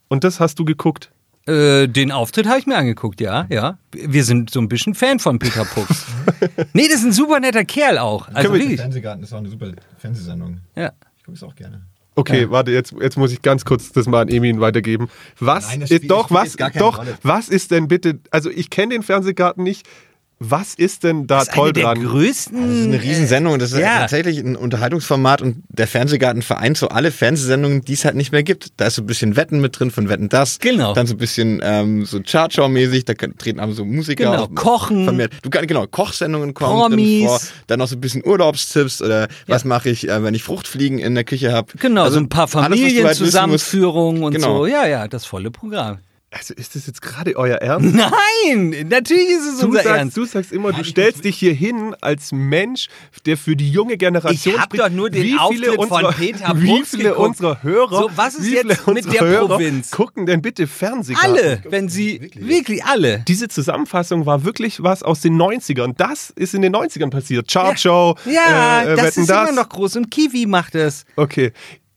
Und 0.07 0.25
das 0.25 0.41
hast 0.41 0.59
du 0.59 0.65
geguckt. 0.65 1.09
Äh, 1.47 1.87
den 1.87 2.11
Auftritt 2.11 2.47
habe 2.47 2.59
ich 2.59 2.67
mir 2.67 2.75
angeguckt, 2.75 3.19
ja, 3.19 3.47
ja. 3.49 3.77
Wir 3.91 4.23
sind 4.23 4.51
so 4.51 4.59
ein 4.59 4.67
bisschen 4.67 4.93
Fan 4.93 5.19
von 5.19 5.39
Peter 5.39 5.65
Pux. 5.65 6.05
nee, 6.73 6.87
das 6.87 6.97
ist 6.99 7.05
ein 7.05 7.11
super 7.13 7.39
netter 7.39 7.65
Kerl 7.65 7.97
auch. 7.97 8.27
Also. 8.33 8.53
Fernsehgarten 8.53 9.23
ist 9.23 9.33
auch 9.33 9.37
eine 9.37 9.49
super 9.49 9.71
Fernsehsendung. 9.97 10.59
Ja. 10.75 10.91
Ich 11.17 11.23
gucke 11.23 11.37
es 11.37 11.43
auch 11.43 11.55
gerne. 11.55 11.87
Okay, 12.15 12.49
warte, 12.49 12.71
jetzt, 12.71 12.93
jetzt 12.99 13.17
muss 13.17 13.31
ich 13.31 13.41
ganz 13.41 13.63
kurz 13.63 13.91
das 13.93 14.05
mal 14.05 14.21
an 14.21 14.27
Emin 14.27 14.59
weitergeben. 14.59 15.09
Was 15.39 15.69
Nein, 15.69 15.79
das 15.81 15.91
ist 15.91 16.09
doch, 16.11 16.29
was, 16.29 16.43
jetzt 16.43 16.57
gar 16.57 16.69
keine 16.69 16.83
doch, 16.83 16.97
Rolle. 16.97 17.17
was 17.23 17.47
ist 17.47 17.71
denn 17.71 17.87
bitte, 17.87 18.19
also 18.31 18.49
ich 18.49 18.69
kenne 18.69 18.93
den 18.93 19.03
Fernsehgarten 19.03 19.63
nicht. 19.63 19.87
Was 20.43 20.73
ist 20.73 21.03
denn 21.03 21.27
da 21.27 21.37
Das 21.39 21.49
ist 21.49 21.53
toll 21.53 21.65
eine 21.65 21.73
der 21.73 21.83
dran? 21.83 22.03
größten. 22.03 22.67
Das 22.67 22.77
ist 22.79 22.85
eine 22.87 23.01
Riesensendung. 23.03 23.59
Das 23.59 23.73
ist 23.73 23.77
ja. 23.77 23.99
tatsächlich 23.99 24.39
ein 24.39 24.55
Unterhaltungsformat 24.55 25.43
und 25.43 25.57
der 25.69 25.85
Fernsehgarten 25.85 26.41
vereint 26.41 26.77
so 26.77 26.87
alle 26.87 27.11
Fernsehsendungen, 27.11 27.81
die 27.83 27.93
es 27.93 28.05
halt 28.05 28.15
nicht 28.15 28.31
mehr 28.31 28.41
gibt. 28.41 28.69
Da 28.77 28.87
ist 28.87 28.95
so 28.95 29.03
ein 29.03 29.05
bisschen 29.05 29.35
Wetten 29.35 29.61
mit 29.61 29.77
drin 29.79 29.91
von 29.91 30.09
Wetten 30.09 30.29
das. 30.29 30.57
Genau. 30.57 30.93
Dann 30.95 31.05
so 31.05 31.13
ein 31.13 31.17
bisschen 31.19 31.61
ähm, 31.63 32.05
so 32.05 32.17
Chartshow-mäßig, 32.21 33.05
da 33.05 33.13
treten 33.13 33.59
aber 33.59 33.73
so 33.73 33.85
Musiker 33.85 34.23
Genau, 34.31 34.45
auf. 34.45 34.55
Kochen. 34.55 35.03
Vermehrt. 35.03 35.33
Du 35.43 35.51
kann, 35.51 35.67
genau, 35.67 35.85
Kochsendungen 35.85 36.55
kommen 36.55 36.89
Promis. 36.89 37.25
vor. 37.27 37.39
Dann 37.67 37.77
noch 37.77 37.87
so 37.87 37.95
ein 37.95 38.01
bisschen 38.01 38.25
Urlaubstipps 38.25 39.03
oder 39.03 39.27
was 39.45 39.63
mache 39.63 39.89
ich, 39.89 40.09
äh, 40.09 40.23
wenn 40.23 40.33
ich 40.33 40.41
Fruchtfliegen 40.41 40.97
in 40.97 41.13
der 41.13 41.23
Küche 41.23 41.51
habe. 41.53 41.71
Genau, 41.77 42.09
so 42.09 42.17
ein 42.17 42.29
paar 42.29 42.47
Familienzusammenführungen 42.47 44.23
und 44.23 44.33
Genau. 44.33 44.59
so. 44.59 44.65
Ja, 44.65 44.85
ja, 44.87 45.07
das 45.07 45.25
volle 45.25 45.51
Programm. 45.51 45.99
Also 46.33 46.53
ist 46.53 46.75
das 46.75 46.87
jetzt 46.87 47.01
gerade 47.01 47.35
euer 47.35 47.57
Ernst? 47.57 47.93
Nein, 48.45 48.87
natürlich 48.87 49.27
ist 49.31 49.45
es 49.53 49.59
Du 49.59 49.65
unser 49.67 49.83
sagst, 49.83 49.97
Ernst. 49.97 50.15
du 50.17 50.23
sagst 50.25 50.51
immer, 50.53 50.71
du 50.71 50.81
stellst 50.85 51.25
dich 51.25 51.37
hier 51.37 51.53
hin 51.53 51.93
als 51.99 52.31
Mensch, 52.31 52.87
der 53.25 53.35
für 53.37 53.57
die 53.57 53.69
junge 53.69 53.97
Generation 53.97 54.53
Ich 54.53 54.57
hab 54.57 54.67
spricht. 54.67 54.81
doch 54.81 54.89
nur 54.89 55.09
den 55.09 55.37
Auftritt 55.37 55.65
von 55.75 55.77
unserer, 55.79 56.11
Peter 56.13 56.53
Wie 56.61 56.83
viele 56.85 57.03
geguckt. 57.09 57.19
unserer 57.27 57.63
Hörer, 57.63 57.97
So, 58.03 58.09
was 58.15 58.35
ist 58.35 58.47
jetzt 58.49 58.87
mit 58.87 59.11
der 59.11 59.19
Hörer 59.27 59.47
Provinz? 59.49 59.91
gucken 59.91 60.25
denn 60.25 60.41
bitte 60.41 60.67
Fernsehgarten? 60.67 61.31
Alle, 61.35 61.63
wenn 61.69 61.89
sie, 61.89 62.31
wirklich, 62.35 62.85
alle. 62.85 63.25
Diese 63.27 63.49
Zusammenfassung 63.49 64.25
war 64.25 64.45
wirklich 64.45 64.81
was 64.81 65.03
aus 65.03 65.19
den 65.19 65.35
90ern. 65.35 65.95
Das 65.97 66.29
ist 66.29 66.53
in 66.53 66.61
den 66.61 66.73
90ern 66.73 67.09
passiert. 67.09 67.51
Chartshow, 67.51 68.15
Ja, 68.25 68.83
äh, 68.83 68.93
äh, 68.93 68.95
das 68.95 69.05
Wetten, 69.07 69.21
ist 69.23 69.29
das. 69.29 69.49
immer 69.49 69.61
noch 69.63 69.67
groß 69.67 69.97
und 69.97 70.09
Kiwi 70.09 70.45
macht 70.45 70.75
es. 70.75 71.03
Okay. 71.17 71.51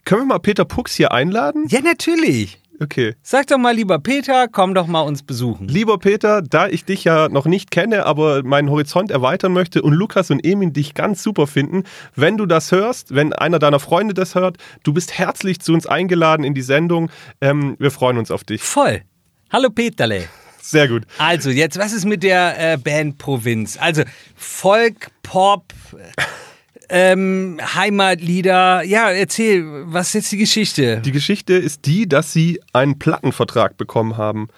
Können 0.05 0.23
wir 0.23 0.27
mal 0.27 0.39
Peter 0.41 0.65
Pux 0.65 0.93
hier 0.97 1.13
einladen? 1.13 1.67
Ja, 1.69 1.81
natürlich. 1.81 2.59
Okay. 2.81 3.15
Sag 3.23 3.47
doch 3.47 3.59
mal, 3.59 3.75
lieber 3.75 3.99
Peter, 3.99 4.49
komm 4.49 4.75
doch 4.75 4.87
mal 4.87 5.03
uns 5.03 5.23
besuchen. 5.23 5.69
Lieber 5.69 5.99
Peter, 5.99 6.43
da 6.43 6.67
ich 6.67 6.85
dich 6.85 7.05
ja 7.05 7.29
noch 7.29 7.47
nicht 7.47 7.71
kenne, 7.71 8.05
aber 8.05 8.43
meinen 8.43 8.71
Horizont 8.71 9.11
erweitern 9.11 9.53
möchte 9.53 9.83
und 9.83 9.93
Lukas 9.93 10.31
und 10.31 10.45
Emin 10.45 10.73
dich 10.73 10.95
ganz 10.95 11.23
super 11.23 11.47
finden, 11.47 11.85
wenn 12.17 12.37
du 12.37 12.47
das 12.47 12.73
hörst, 12.73 13.15
wenn 13.15 13.33
einer 13.33 13.59
deiner 13.59 13.79
Freunde 13.79 14.15
das 14.15 14.35
hört, 14.35 14.59
du 14.83 14.93
bist 14.93 15.17
herzlich 15.17 15.61
zu 15.61 15.73
uns 15.73 15.87
eingeladen 15.87 16.45
in 16.45 16.55
die 16.55 16.63
Sendung. 16.63 17.11
Ähm, 17.41 17.77
wir 17.79 17.91
freuen 17.91 18.19
uns 18.19 18.31
auf 18.31 18.45
dich. 18.45 18.63
Voll. 18.63 19.03
Hallo 19.53 19.71
Peterle. 19.71 20.25
Sehr 20.61 20.89
gut. 20.89 21.05
Also, 21.19 21.51
jetzt, 21.51 21.79
was 21.79 21.93
ist 21.93 22.07
mit 22.07 22.23
der 22.23 22.73
äh, 22.73 22.77
Band 22.79 23.19
Provinz? 23.19 23.77
Also, 23.79 24.03
Folk, 24.35 25.09
Pop, 25.23 25.75
ähm, 26.89 27.59
Heimatlieder. 27.75 28.83
Ja, 28.85 29.11
erzähl, 29.11 29.65
was 29.87 30.09
ist 30.09 30.15
jetzt 30.15 30.33
die 30.33 30.37
Geschichte? 30.39 31.01
Die 31.05 31.13
Geschichte 31.13 31.55
ist 31.55 31.87
die, 31.87 32.09
dass 32.09 32.33
sie 32.33 32.61
einen 32.73 32.99
Plattenvertrag 32.99 33.77
bekommen 33.77 34.17
haben. 34.17 34.49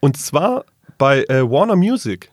Und 0.00 0.16
zwar 0.16 0.64
bei 0.98 1.24
äh, 1.24 1.42
Warner 1.42 1.76
Music. 1.76 2.30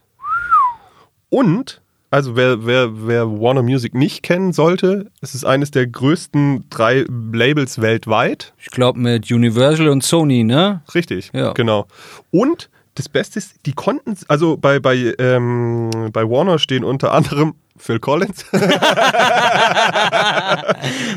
Und, 1.29 1.81
also 2.11 2.35
wer, 2.35 2.65
wer, 2.65 3.07
wer 3.07 3.27
Warner 3.27 3.63
Music 3.63 3.93
nicht 3.95 4.21
kennen 4.23 4.53
sollte, 4.53 5.09
es 5.21 5.33
ist 5.35 5.45
eines 5.45 5.71
der 5.71 5.87
größten 5.87 6.65
drei 6.69 7.05
Labels 7.31 7.81
weltweit. 7.81 8.53
Ich 8.59 8.67
glaube 8.67 8.99
mit 8.99 9.31
Universal 9.31 9.89
und 9.89 10.03
Sony, 10.03 10.43
ne? 10.43 10.81
Richtig, 10.93 11.31
Ja. 11.33 11.53
genau. 11.53 11.87
Und 12.31 12.69
das 12.95 13.09
Beste 13.09 13.39
ist, 13.39 13.55
die 13.65 13.73
konnten, 13.73 14.15
also 14.27 14.55
bei, 14.55 14.79
bei, 14.79 15.15
ähm, 15.17 15.89
bei 16.13 16.29
Warner 16.29 16.59
stehen 16.59 16.83
unter 16.83 17.11
anderem 17.11 17.55
Phil 17.83 17.99
Collins, 17.99 18.45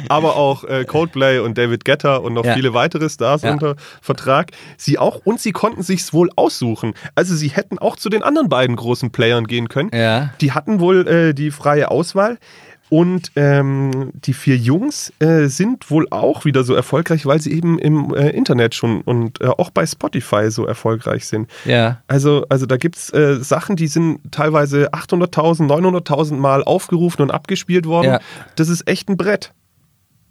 aber 0.08 0.34
auch 0.36 0.64
äh, 0.64 0.84
Coldplay 0.84 1.38
und 1.38 1.56
David 1.56 1.84
Guetta 1.84 2.16
und 2.16 2.34
noch 2.34 2.44
Ja. 2.44 2.54
viele 2.54 2.74
weitere 2.74 3.08
Stars 3.08 3.42
Ja. 3.42 3.52
unter 3.52 3.76
Vertrag. 4.02 4.50
Sie 4.76 4.98
auch 4.98 5.20
und 5.24 5.40
sie 5.40 5.52
konnten 5.52 5.82
sich's 5.84 6.12
wohl 6.12 6.28
aussuchen. 6.34 6.94
Also 7.14 7.36
sie 7.36 7.48
hätten 7.48 7.78
auch 7.78 7.94
zu 7.96 8.08
den 8.08 8.22
anderen 8.24 8.48
beiden 8.48 8.74
großen 8.74 9.10
Playern 9.12 9.46
gehen 9.46 9.68
können. 9.68 9.90
Ja. 9.94 10.30
Die 10.40 10.52
hatten 10.52 10.80
wohl 10.80 11.06
äh, 11.06 11.34
die 11.34 11.52
freie 11.52 11.90
Auswahl. 11.90 12.38
Und 12.88 13.32
ähm, 13.34 14.10
die 14.14 14.32
vier 14.32 14.56
Jungs 14.56 15.12
äh, 15.18 15.46
sind 15.46 15.90
wohl 15.90 16.06
auch 16.10 16.44
wieder 16.44 16.62
so 16.62 16.74
erfolgreich, 16.74 17.26
weil 17.26 17.40
sie 17.40 17.52
eben 17.52 17.78
im 17.78 18.14
äh, 18.14 18.30
Internet 18.30 18.74
schon 18.74 19.00
und 19.00 19.40
äh, 19.40 19.46
auch 19.46 19.70
bei 19.70 19.84
Spotify 19.84 20.50
so 20.50 20.66
erfolgreich 20.66 21.26
sind. 21.26 21.50
Ja. 21.64 22.02
Also, 22.06 22.46
also 22.48 22.66
da 22.66 22.76
gibt 22.76 22.96
es 22.96 23.12
äh, 23.12 23.36
Sachen, 23.42 23.74
die 23.74 23.88
sind 23.88 24.20
teilweise 24.30 24.92
800.000, 24.92 25.66
900.000 25.66 26.36
Mal 26.36 26.62
aufgerufen 26.62 27.22
und 27.22 27.30
abgespielt 27.32 27.86
worden. 27.86 28.06
Ja. 28.06 28.20
Das 28.54 28.68
ist 28.68 28.86
echt 28.88 29.08
ein 29.08 29.16
Brett. 29.16 29.52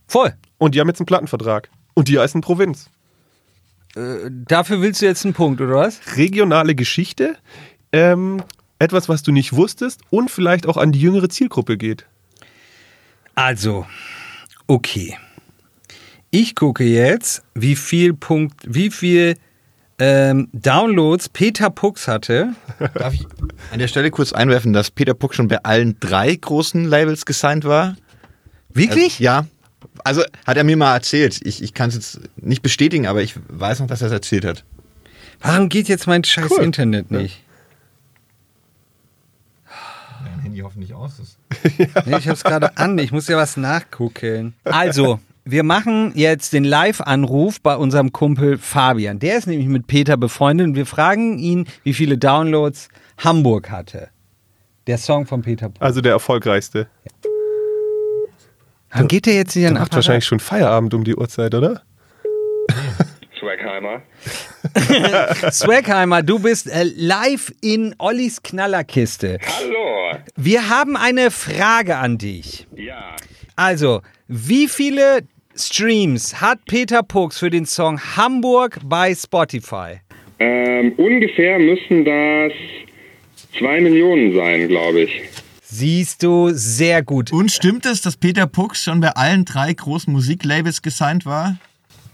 Voll. 0.08 0.34
Und 0.58 0.76
die 0.76 0.80
haben 0.80 0.88
jetzt 0.88 1.02
einen 1.02 1.08
Plattenvertrag. 1.08 1.70
Und 1.94 2.08
die 2.08 2.20
heißen 2.20 2.42
Provinz. 2.42 2.90
Dafür 4.48 4.82
willst 4.82 5.02
du 5.02 5.06
jetzt 5.06 5.24
einen 5.24 5.34
Punkt, 5.34 5.62
oder 5.62 5.76
was? 5.76 6.02
Regionale 6.18 6.76
Geschichte. 6.76 7.38
Ähm, 7.94 8.44
etwas, 8.78 9.08
was 9.08 9.24
du 9.24 9.32
nicht 9.32 9.54
wusstest 9.54 10.02
und 10.10 10.30
vielleicht 10.30 10.68
auch 10.68 10.76
an 10.76 10.92
die 10.92 11.00
jüngere 11.00 11.30
Zielgruppe 11.30 11.78
geht. 11.78 12.06
Also, 13.36 13.86
okay. 14.68 15.18
Ich 16.32 16.56
gucke 16.56 16.84
jetzt, 16.84 17.44
wie 17.54 17.76
viel 17.76 18.14
Punkt, 18.14 18.62
wie 18.66 18.90
viel 18.90 19.36
ähm, 20.00 20.50
Downloads 20.52 21.30
Peter 21.30 21.70
Pux 21.70 22.08
hatte. 22.08 22.56
Darf 22.94 23.14
ich 23.14 23.26
an 23.72 23.80
der 23.80 23.88
Stelle 23.88 24.12
kurz 24.12 24.34
einwerfen, 24.34 24.74
dass 24.74 24.92
Peter 24.92 25.14
Puck 25.14 25.34
schon 25.34 25.48
bei 25.48 25.64
allen 25.64 25.98
drei 26.00 26.36
großen 26.36 26.84
Labels 26.84 27.26
gesigned 27.26 27.64
war? 27.64 27.96
Wirklich? 28.74 29.14
Also, 29.14 29.24
ja. 29.24 29.46
Also 30.04 30.24
hat 30.46 30.58
er 30.58 30.64
mir 30.64 30.76
mal 30.76 30.94
erzählt. 30.94 31.40
Ich, 31.44 31.64
ich 31.64 31.74
kann 31.74 31.90
es 31.90 31.96
jetzt 31.96 32.20
nicht 32.36 32.62
bestätigen, 32.62 33.08
aber 33.08 33.22
ich 33.22 33.36
weiß 33.48 33.80
noch, 33.80 33.88
dass 33.88 34.02
er 34.02 34.08
es 34.08 34.14
erzählt 34.14 34.44
hat. 34.46 34.66
Warum 35.40 35.70
geht 35.70 35.88
jetzt 35.88 36.08
mein 36.08 36.24
scheiß 36.24 36.52
Cool. 36.52 36.64
Internet 36.64 37.12
nicht? 37.12 37.42
Dein 40.44 40.45
Handy 40.56 40.62
hoffentlich 40.62 40.94
aus 40.94 41.20
ist. 41.20 41.38
Nee, 42.06 42.18
ich 42.18 42.30
hab's 42.30 42.44
gerade 42.44 42.78
an, 42.78 42.98
ich 42.98 43.12
muss 43.12 43.28
ja 43.28 43.38
was 43.38 43.58
nachgucken. 43.58 44.54
Also, 44.64 45.20
wir 45.44 45.64
machen 45.64 46.14
jetzt 46.16 46.54
den 46.54 46.64
Live-Anruf 46.64 47.60
bei 47.62 47.76
unserem 47.76 48.12
Kumpel 48.12 48.58
Fabian. 48.58 49.20
Der 49.20 49.38
ist 49.38 49.48
nämlich 49.48 49.68
mit 49.68 49.88
Peter 49.88 50.18
befreundet 50.18 50.68
und 50.68 50.76
wir 50.76 50.86
fragen 50.86 51.40
ihn, 51.40 51.68
wie 51.84 51.94
viele 51.94 52.18
Downloads 52.18 52.90
Hamburg 53.18 53.70
hatte. 53.70 54.10
Der 54.88 54.98
Song 54.98 55.26
von 55.26 55.42
Peter 55.42 55.68
Pux. 55.70 55.82
Also 55.82 56.02
der 56.02 56.14
erfolgreichste. 56.14 56.88
Dann 58.92 59.08
geht 59.08 59.26
der 59.26 59.34
jetzt 59.34 59.56
nicht 59.56 59.64
Der 59.64 59.72
an 59.72 59.80
macht 59.80 59.94
wahrscheinlich 59.94 60.26
schon 60.26 60.40
Feierabend 60.40 60.94
um 60.94 61.04
die 61.04 61.16
Uhrzeit, 61.16 61.54
oder? 61.54 61.82
Swackheimer. 63.38 64.02
Swagheimer, 65.52 66.22
du 66.22 66.40
bist 66.40 66.70
äh, 66.70 66.84
live 66.84 67.54
in 67.62 67.96
Ollis 67.98 68.44
Knallerkiste. 68.44 69.40
Hallo. 69.60 70.20
Wir 70.36 70.70
haben 70.70 70.98
eine 70.98 71.32
Frage 71.32 71.96
an 71.96 72.18
dich. 72.18 72.68
Ja. 72.76 73.16
Also, 73.56 74.02
wie 74.28 74.68
viele 74.68 75.22
Streams 75.56 76.42
hat 76.42 76.66
Peter 76.66 77.04
Pux 77.04 77.40
für 77.40 77.50
den 77.50 77.66
Song 77.66 78.00
Hamburg 78.18 78.80
bei 78.84 79.16
Spotify? 79.16 80.02
Ähm, 80.40 80.92
ungefähr 80.98 81.58
müssen 81.58 82.04
das 82.04 82.52
zwei 83.58 83.80
Millionen 83.80 84.36
sein, 84.36 84.68
glaube 84.68 85.02
ich. 85.04 85.22
Siehst 85.62 86.22
du, 86.24 86.50
sehr 86.52 87.02
gut. 87.02 87.32
Und 87.32 87.50
stimmt 87.52 87.86
es, 87.86 88.02
dass 88.02 88.18
Peter 88.18 88.46
Puck 88.46 88.76
schon 88.76 89.00
bei 89.00 89.10
allen 89.10 89.46
drei 89.46 89.74
großen 89.74 90.12
Musiklabels 90.12 90.82
gesigned 90.82 91.26
war? 91.26 91.58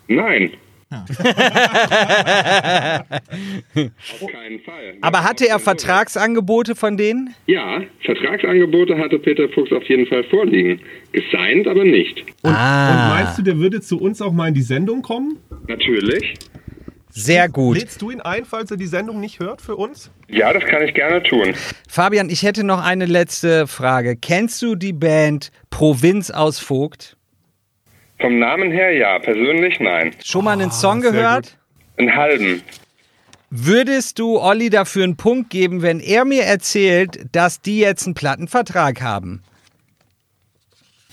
Nein. 0.07 0.51
Auf 0.91 1.07
keinen 4.31 4.59
Fall. 4.61 4.93
Aber 5.01 5.23
hatte 5.23 5.47
er 5.47 5.59
Vertragsangebote 5.59 6.75
von 6.75 6.97
denen? 6.97 7.33
Ja, 7.47 7.81
Vertragsangebote 8.05 8.97
hatte 8.97 9.19
Peter 9.19 9.47
Fuchs 9.49 9.71
auf 9.71 9.83
jeden 9.85 10.05
Fall 10.07 10.23
vorliegen. 10.25 10.81
Gesigned 11.11 11.67
aber 11.67 11.83
nicht. 11.83 12.23
Und, 12.41 12.53
Ah. 12.55 12.89
und 12.91 13.09
meinst 13.15 13.37
du, 13.37 13.41
der 13.43 13.57
würde 13.57 13.81
zu 13.81 13.99
uns 13.99 14.21
auch 14.21 14.31
mal 14.33 14.47
in 14.49 14.53
die 14.53 14.61
Sendung 14.61 15.01
kommen? 15.01 15.37
Natürlich. 15.67 16.33
Sehr 17.09 17.49
gut. 17.49 17.77
Lädst 17.77 18.01
du 18.01 18.09
ihn 18.11 18.21
ein, 18.21 18.45
falls 18.45 18.71
er 18.71 18.77
die 18.77 18.85
Sendung 18.87 19.19
nicht 19.19 19.39
hört 19.41 19.61
für 19.61 19.75
uns? 19.75 20.11
Ja, 20.29 20.53
das 20.53 20.63
kann 20.63 20.81
ich 20.83 20.93
gerne 20.93 21.21
tun. 21.23 21.53
Fabian, 21.89 22.29
ich 22.29 22.43
hätte 22.43 22.63
noch 22.63 22.81
eine 22.81 23.05
letzte 23.05 23.67
Frage. 23.67 24.15
Kennst 24.15 24.61
du 24.61 24.75
die 24.75 24.93
Band 24.93 25.51
Provinz 25.69 26.31
aus 26.31 26.59
Vogt? 26.59 27.17
Vom 28.21 28.37
Namen 28.37 28.71
her 28.71 28.91
ja, 28.91 29.17
persönlich 29.19 29.79
nein. 29.79 30.15
Schon 30.23 30.45
mal 30.45 30.53
einen 30.53 30.71
Song 30.71 31.01
sehr 31.01 31.11
gehört? 31.11 31.57
Einen 31.97 32.15
halben. 32.15 32.61
Würdest 33.49 34.19
du 34.19 34.39
Olli 34.39 34.69
dafür 34.69 35.03
einen 35.03 35.17
Punkt 35.17 35.49
geben, 35.49 35.81
wenn 35.81 35.99
er 35.99 36.23
mir 36.23 36.43
erzählt, 36.43 37.19
dass 37.33 37.61
die 37.61 37.79
jetzt 37.79 38.05
einen 38.05 38.13
Plattenvertrag 38.13 39.01
haben? 39.01 39.41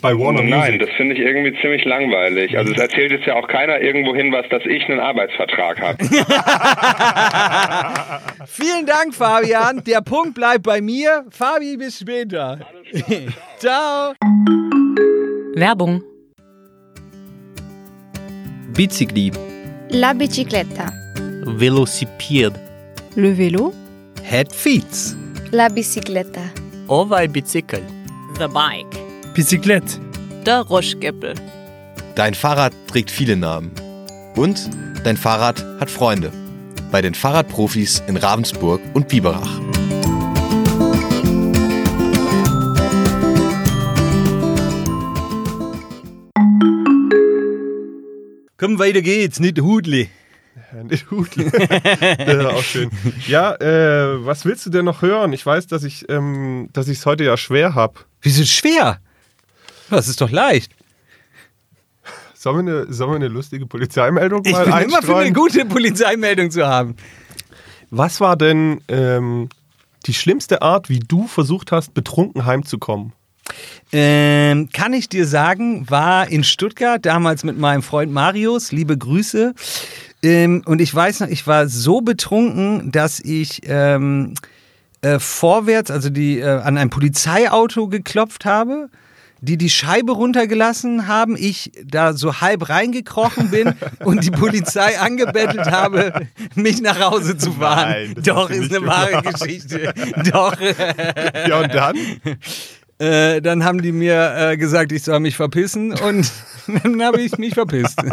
Bei 0.01 0.17
Warner 0.17 0.45
Nein, 0.45 0.79
das 0.79 0.91
finde 0.97 1.17
ich 1.17 1.21
irgendwie 1.21 1.61
ziemlich 1.61 1.85
langweilig. 1.85 2.57
Also 2.57 2.73
es 2.73 2.79
erzählt 2.79 3.11
jetzt 3.11 3.27
ja 3.27 3.35
auch 3.35 3.49
keiner 3.49 3.81
irgendwo 3.81 4.15
hin, 4.15 4.31
was, 4.31 4.49
dass 4.51 4.63
ich 4.65 4.89
einen 4.89 5.01
Arbeitsvertrag 5.01 5.81
habe. 5.81 6.05
Vielen 8.47 8.87
Dank, 8.87 9.13
Fabian. 9.15 9.83
Der 9.85 10.03
Punkt 10.03 10.35
bleibt 10.35 10.63
bei 10.63 10.81
mir. 10.81 11.25
Fabi, 11.31 11.77
bis 11.77 11.99
später. 11.99 12.61
Ciao. 13.59 14.13
Werbung. 15.57 16.05
Bicicli, 18.79 19.33
La 19.91 20.13
bicicletta. 20.15 20.93
velocipede, 21.59 22.53
Le 23.17 23.33
vélo. 23.35 23.73
Head 24.23 24.53
Feeds. 24.55 25.17
La 25.51 25.69
bicicletta. 25.69 26.41
ovaj 26.87 27.27
bicicl, 27.29 27.77
The 28.39 28.47
Bike. 28.47 28.97
Bicyclette, 29.35 29.99
Der 30.45 30.61
Ruschgeppel. 30.71 31.35
Dein 32.15 32.35
Fahrrad 32.35 32.73
trägt 32.87 33.11
viele 33.11 33.35
Namen. 33.37 33.71
Und 34.37 34.69
dein 35.05 35.17
Fahrrad 35.17 35.65
hat 35.81 35.91
Freunde. 35.91 36.31
Bei 36.93 37.03
den 37.03 37.15
Fahrradprofis 37.15 38.03
in 38.07 38.17
Ravensburg 38.17 38.81
und 38.95 39.09
Biberach. 39.09 39.61
Komm, 48.59 48.79
weiter 48.79 49.03
geht's, 49.03 49.41
nicht 49.41 49.61
Hudli. 49.61 50.11
Nicht 50.83 51.11
Hudli. 51.11 51.47
ja, 52.27 52.49
auch 52.49 52.63
schön. 52.63 52.91
Ja, 53.29 53.55
äh, 53.55 54.27
was 54.27 54.45
willst 54.45 54.67
du 54.67 54.71
denn 54.71 54.85
noch 54.85 55.03
hören? 55.03 55.33
Ich 55.33 55.47
weiß, 55.47 55.69
dass 55.69 55.85
ich 55.85 56.09
ähm, 56.11 56.69
dass 56.73 56.89
ich 56.89 56.99
es 56.99 57.07
heute 57.07 57.23
ja 57.25 57.37
schwer 57.37 57.75
habe. 57.77 58.01
Wieso 58.23 58.45
schwer? 58.45 58.99
Das 59.89 60.09
ist 60.09 60.21
doch 60.21 60.31
leicht. 60.31 60.73
Sollen 62.35 62.67
wir 62.67 62.73
eine, 62.83 62.93
sollen 62.93 63.11
wir 63.13 63.17
eine 63.17 63.29
lustige 63.29 63.67
Polizeimeldung 63.67 64.43
Ich 64.45 64.53
mal 64.53 64.65
bin 64.65 64.73
immer 64.73 65.03
für 65.03 65.17
eine 65.17 65.27
einstreuen? 65.27 65.35
gute 65.35 65.65
Polizeimeldung 65.65 66.51
zu 66.51 66.67
haben. 66.67 66.97
Was 67.91 68.21
war 68.21 68.37
denn 68.37 68.83
ähm, 68.89 69.49
die 70.07 70.15
schlimmste 70.15 70.61
Art, 70.63 70.89
wie 70.89 70.99
du 70.99 71.27
versucht 71.29 71.73
hast, 71.73 71.95
betrunken 71.95 72.45
heimzukommen? 72.47 73.13
Ähm, 73.93 74.69
kann 74.73 74.93
ich 74.93 75.09
dir 75.09 75.27
sagen, 75.27 75.89
war 75.89 76.29
in 76.29 76.45
Stuttgart, 76.45 77.05
damals 77.05 77.45
mit 77.45 77.59
meinem 77.59 77.83
Freund 77.83 78.13
Marius, 78.13 78.71
liebe 78.73 78.99
Grüße. 78.99 79.55
Ähm, 80.23 80.63
und 80.67 80.81
ich 80.81 80.95
weiß 80.95 81.21
noch, 81.21 81.29
ich 81.29 81.47
war 81.47 81.69
so 81.69 82.01
betrunken, 82.01 82.93
dass 82.93 83.21
ich 83.21 83.63
ähm, 83.65 84.35
äh, 85.01 85.19
vorwärts, 85.19 85.91
also 85.91 86.11
die, 86.11 86.41
äh, 86.41 86.45
an 86.45 86.77
ein 86.77 86.91
Polizeiauto 86.91 87.89
geklopft 87.89 88.45
habe, 88.45 88.89
die 89.41 89.57
die 89.57 89.71
Scheibe 89.71 90.13
runtergelassen 90.13 91.07
haben, 91.07 91.37
ich 91.37 91.71
da 91.85 92.13
so 92.13 92.41
halb 92.41 92.69
reingekrochen 92.69 93.51
bin 93.51 93.75
und 94.05 94.25
die 94.25 94.33
Polizei 94.33 94.99
angebettelt 94.99 95.71
habe, 95.71 96.27
mich 96.55 96.81
nach 96.81 96.99
Hause 96.99 97.37
zu 97.37 97.53
fahren. 97.53 97.91
Nein, 97.91 98.15
Doch, 98.25 98.51
ist 98.51 98.63
nicht 98.63 98.77
eine 98.77 98.87
wahre 98.87 99.23
gemacht. 99.23 99.41
Geschichte. 99.41 99.95
Doch. 100.33 100.57
Ja, 100.61 101.61
und 101.61 101.75
dann? 101.75 101.97
Äh, 102.99 103.41
dann 103.41 103.65
haben 103.65 103.81
die 103.81 103.93
mir 103.93 104.35
äh, 104.37 104.57
gesagt, 104.57 104.91
ich 104.93 105.05
soll 105.05 105.21
mich 105.21 105.37
verpissen 105.37 105.93
und 105.93 106.31
dann 106.83 107.03
habe 107.03 107.21
ich 107.21 107.39
mich 107.39 107.55
verpisst. 107.55 107.99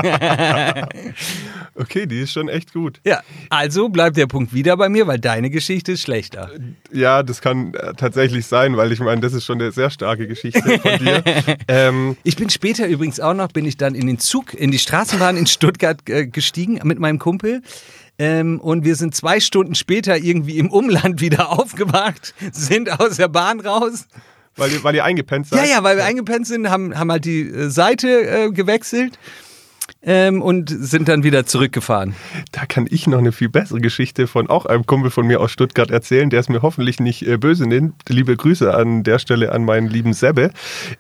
Okay, 1.78 2.06
die 2.06 2.22
ist 2.22 2.32
schon 2.32 2.48
echt 2.48 2.72
gut. 2.72 3.02
ja, 3.06 3.22
also 3.50 3.90
bleibt 3.90 4.16
der 4.16 4.28
Punkt 4.28 4.54
wieder 4.54 4.78
bei 4.78 4.88
mir, 4.88 5.08
weil 5.08 5.20
deine 5.20 5.50
Geschichte 5.50 5.92
ist 5.92 6.04
schlechter. 6.04 6.50
Ja, 6.90 7.22
das 7.22 7.42
kann 7.42 7.74
äh, 7.74 7.94
tatsächlich 7.96 8.46
sein, 8.46 8.78
weil 8.78 8.94
ich 8.94 9.02
meine, 9.02 9.20
das 9.20 9.34
ist 9.34 9.44
schon 9.44 9.60
eine 9.60 9.74
sehr 9.74 9.90
starke 9.90 10.26
Geschichte 10.26 10.62
von 10.80 10.98
dir. 11.00 11.22
ähm, 11.68 12.16
Ich 12.24 12.38
bin 12.38 12.50
später 12.50 12.88
übrigens 12.88 13.20
auch 13.20 13.34
noch, 13.34 13.50
bin 13.52 13.66
ich 13.66 13.76
dann 13.76 13.94
in 13.94 14.08
den 14.08 14.20
Zug, 14.20 14.54
in 14.54 14.72
die 14.72 14.80
Straßenbahn 14.80 15.36
in 15.36 15.48
Stuttgart 15.48 16.00
äh, 16.08 16.28
gestiegen 16.28 16.80
mit 16.84 16.98
meinem 17.00 17.20
Kumpel. 17.20 17.62
Ähm, 18.18 18.62
und 18.62 18.86
wir 18.86 18.96
sind 18.96 19.14
zwei 19.14 19.42
Stunden 19.42 19.76
später 19.76 20.18
irgendwie 20.18 20.58
im 20.58 20.70
Umland 20.72 21.20
wieder 21.20 21.52
aufgewacht, 21.52 22.34
sind 22.54 23.02
aus 23.02 23.18
der 23.18 23.28
Bahn 23.28 23.60
raus. 23.60 24.08
Weil, 24.56 24.84
weil 24.84 24.96
ihr 24.96 25.04
eingepennt 25.04 25.48
seid. 25.48 25.60
Ja, 25.60 25.66
ja, 25.66 25.84
weil 25.84 25.98
wir 25.98 26.06
eingepennt 26.06 26.48
sind, 26.48 26.70
haben, 26.70 26.98
haben 26.98 27.12
halt 27.12 27.26
die 27.26 27.42
äh, 27.42 27.70
Seite 27.70 28.08
äh, 28.08 28.52
gewechselt 28.52 29.20
ähm, 30.06 30.42
und 30.42 30.70
sind 30.70 31.10
dann 31.10 31.24
wieder 31.24 31.46
zurückgefahren. 31.46 32.16
Da 32.52 32.66
kann 32.66 32.86
ich 32.90 33.08
noch 33.08 33.18
eine 33.18 33.32
viel 33.32 33.50
bessere 33.50 33.82
Geschichte 33.82 34.28
von 34.28 34.48
auch 34.50 34.66
einem 34.66 34.86
Kumpel 34.86 35.10
von 35.10 35.26
mir 35.26 35.42
aus 35.42 35.52
Stuttgart 35.52 35.90
erzählen, 35.90 36.30
der 36.30 36.40
es 36.40 36.48
mir 36.48 36.62
hoffentlich 36.62 37.00
nicht 37.00 37.28
äh, 37.28 37.38
böse 37.38 37.68
nimmt. 37.68 37.96
Liebe 38.08 38.38
Grüße 38.38 38.74
an 38.74 39.04
der 39.04 39.20
Stelle 39.20 39.52
an 39.52 39.66
meinen 39.66 39.88
lieben 39.88 40.14
Sebbe. 40.14 40.52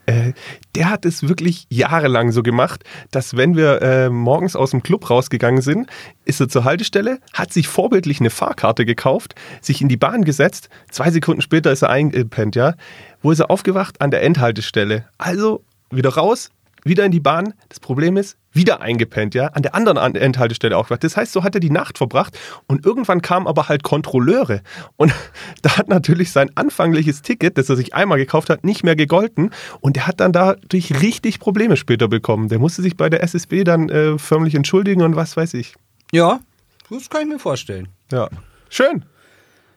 Äh, 0.07 0.33
der 0.73 0.89
hat 0.89 1.05
es 1.05 1.27
wirklich 1.27 1.67
jahrelang 1.69 2.31
so 2.31 2.41
gemacht, 2.41 2.83
dass 3.11 3.37
wenn 3.37 3.55
wir 3.55 3.81
äh, 3.81 4.09
morgens 4.09 4.55
aus 4.55 4.71
dem 4.71 4.81
Club 4.81 5.09
rausgegangen 5.09 5.61
sind, 5.61 5.87
ist 6.25 6.41
er 6.41 6.49
zur 6.49 6.63
Haltestelle, 6.63 7.19
hat 7.33 7.53
sich 7.53 7.67
vorbildlich 7.67 8.19
eine 8.19 8.31
Fahrkarte 8.31 8.85
gekauft, 8.85 9.35
sich 9.61 9.81
in 9.81 9.87
die 9.87 9.97
Bahn 9.97 10.25
gesetzt. 10.25 10.69
Zwei 10.89 11.11
Sekunden 11.11 11.41
später 11.41 11.71
ist 11.71 11.83
er 11.83 11.89
eingepennt, 11.89 12.55
ja. 12.55 12.73
Wo 13.21 13.31
ist 13.31 13.39
er 13.39 13.51
aufgewacht? 13.51 14.01
An 14.01 14.11
der 14.11 14.23
Endhaltestelle. 14.23 15.05
Also 15.17 15.63
wieder 15.91 16.09
raus, 16.09 16.49
wieder 16.83 17.05
in 17.05 17.11
die 17.11 17.19
Bahn. 17.19 17.53
Das 17.69 17.79
Problem 17.79 18.17
ist, 18.17 18.37
wieder 18.55 18.81
eingepennt, 18.81 19.35
ja, 19.35 19.47
an 19.47 19.61
der 19.61 19.75
anderen 19.75 19.97
An- 19.97 20.15
Endhaltestelle 20.15 20.75
aufgewacht. 20.77 21.03
Das 21.03 21.17
heißt, 21.17 21.31
so 21.33 21.43
hat 21.43 21.53
er 21.55 21.59
die 21.59 21.69
Nacht 21.69 21.97
verbracht 21.97 22.37
und 22.67 22.85
irgendwann 22.85 23.21
kamen 23.21 23.47
aber 23.47 23.67
halt 23.69 23.83
Kontrolleure 23.83 24.61
und 24.95 25.13
da 25.61 25.77
hat 25.77 25.89
natürlich 25.89 26.31
sein 26.31 26.49
anfängliches 26.55 27.21
Ticket, 27.21 27.57
das 27.57 27.69
er 27.69 27.75
sich 27.75 27.93
einmal 27.93 28.17
gekauft 28.17 28.49
hat, 28.49 28.63
nicht 28.63 28.83
mehr 28.83 28.95
gegolten 28.95 29.51
und 29.81 29.95
der 29.97 30.07
hat 30.07 30.19
dann 30.19 30.31
dadurch 30.31 31.01
richtig 31.01 31.39
Probleme 31.39 31.77
später 31.77 32.07
bekommen. 32.07 32.47
Der 32.49 32.59
musste 32.59 32.81
sich 32.81 32.95
bei 32.97 33.09
der 33.09 33.21
SSB 33.23 33.63
dann 33.63 33.89
äh, 33.89 34.17
förmlich 34.17 34.55
entschuldigen 34.55 35.01
und 35.01 35.15
was 35.15 35.35
weiß 35.37 35.53
ich. 35.55 35.75
Ja, 36.11 36.39
das 36.89 37.09
kann 37.09 37.21
ich 37.23 37.27
mir 37.27 37.39
vorstellen. 37.39 37.89
Ja, 38.11 38.29
schön. 38.69 39.03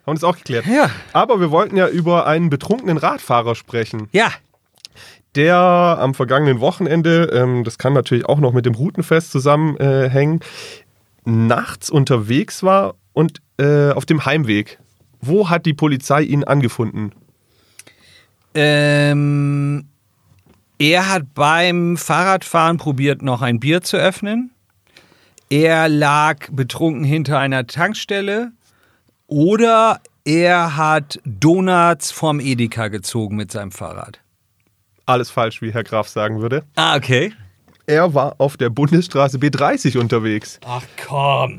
Haben 0.07 0.15
wir 0.15 0.15
das 0.15 0.25
auch 0.25 0.37
geklärt. 0.37 0.67
Ja. 0.67 0.89
Aber 1.13 1.41
wir 1.41 1.51
wollten 1.51 1.77
ja 1.77 1.89
über 1.89 2.27
einen 2.27 2.49
betrunkenen 2.49 2.97
Radfahrer 2.97 3.55
sprechen. 3.55 4.09
Ja, 4.13 4.31
der 5.35 5.57
am 5.57 6.15
vergangenen 6.15 6.61
Wochenende, 6.61 7.31
ähm, 7.33 7.65
das 7.65 7.79
kann 7.79 7.93
natürlich 7.93 8.27
auch 8.27 8.39
noch 8.39 8.53
mit 8.53 8.67
dem 8.67 8.75
Routenfest 8.75 9.31
zusammenhängen, 9.31 10.41
nachts 11.25 11.91
unterwegs 11.91 12.63
war 12.63 12.95
und 13.13 13.41
äh, 13.59 13.91
auf 13.91 14.07
dem 14.07 14.25
Heimweg. 14.25 14.79
Wo 15.21 15.51
hat 15.51 15.67
die 15.67 15.75
Polizei 15.75 16.23
ihn 16.23 16.45
angefunden? 16.45 17.13
ähm, 18.59 19.89
er 20.79 21.09
hat 21.09 21.35
beim 21.35 21.97
Fahrradfahren 21.97 22.77
probiert, 22.77 23.23
noch 23.23 23.43
ein 23.43 23.61
Bier 23.61 23.83
zu 23.83 23.97
öffnen. 23.97 24.51
Er 25.51 25.89
lag 25.89 26.49
betrunken 26.51 27.05
hinter 27.05 27.39
einer 27.39 27.67
Tankstelle. 27.67 28.53
Oder 29.27 30.01
er 30.25 30.77
hat 30.77 31.21
Donuts 31.25 32.11
vom 32.11 32.41
Edeka 32.41 32.89
gezogen 32.89 33.37
mit 33.37 33.53
seinem 33.53 33.71
Fahrrad. 33.71 34.21
Alles 35.09 35.31
falsch, 35.31 35.63
wie 35.63 35.73
Herr 35.73 35.85
Graf 35.85 36.07
sagen 36.07 36.43
würde. 36.43 36.65
Ah, 36.77 36.95
okay. 36.95 37.33
Er 37.87 38.13
war 38.13 38.35
auf 38.37 38.59
der 38.59 38.69
Bundesstraße 38.69 39.39
B30 39.39 39.97
unterwegs. 39.97 40.61
Ach 40.67 40.83
komm. 41.07 41.59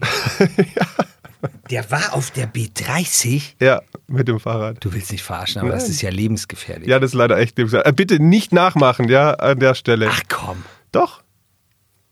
Der 1.71 1.89
war 1.89 2.13
auf 2.13 2.31
der 2.31 2.51
B30. 2.51 3.53
Ja, 3.61 3.81
mit 4.07 4.27
dem 4.27 4.39
Fahrrad. 4.39 4.83
Du 4.83 4.93
willst 4.93 5.11
nicht 5.11 5.23
verarschen, 5.23 5.61
aber 5.61 5.71
das 5.71 5.83
Nein. 5.83 5.91
ist 5.91 6.01
ja 6.01 6.09
lebensgefährlich. 6.09 6.87
Ja, 6.87 6.99
das 6.99 7.11
ist 7.11 7.15
leider 7.15 7.37
echt. 7.37 7.57
Äh, 7.57 7.93
bitte 7.95 8.21
nicht 8.21 8.51
nachmachen, 8.51 9.07
ja, 9.07 9.31
an 9.31 9.59
der 9.59 9.73
Stelle. 9.73 10.09
Ach 10.11 10.21
komm. 10.27 10.63
Doch. 10.91 11.21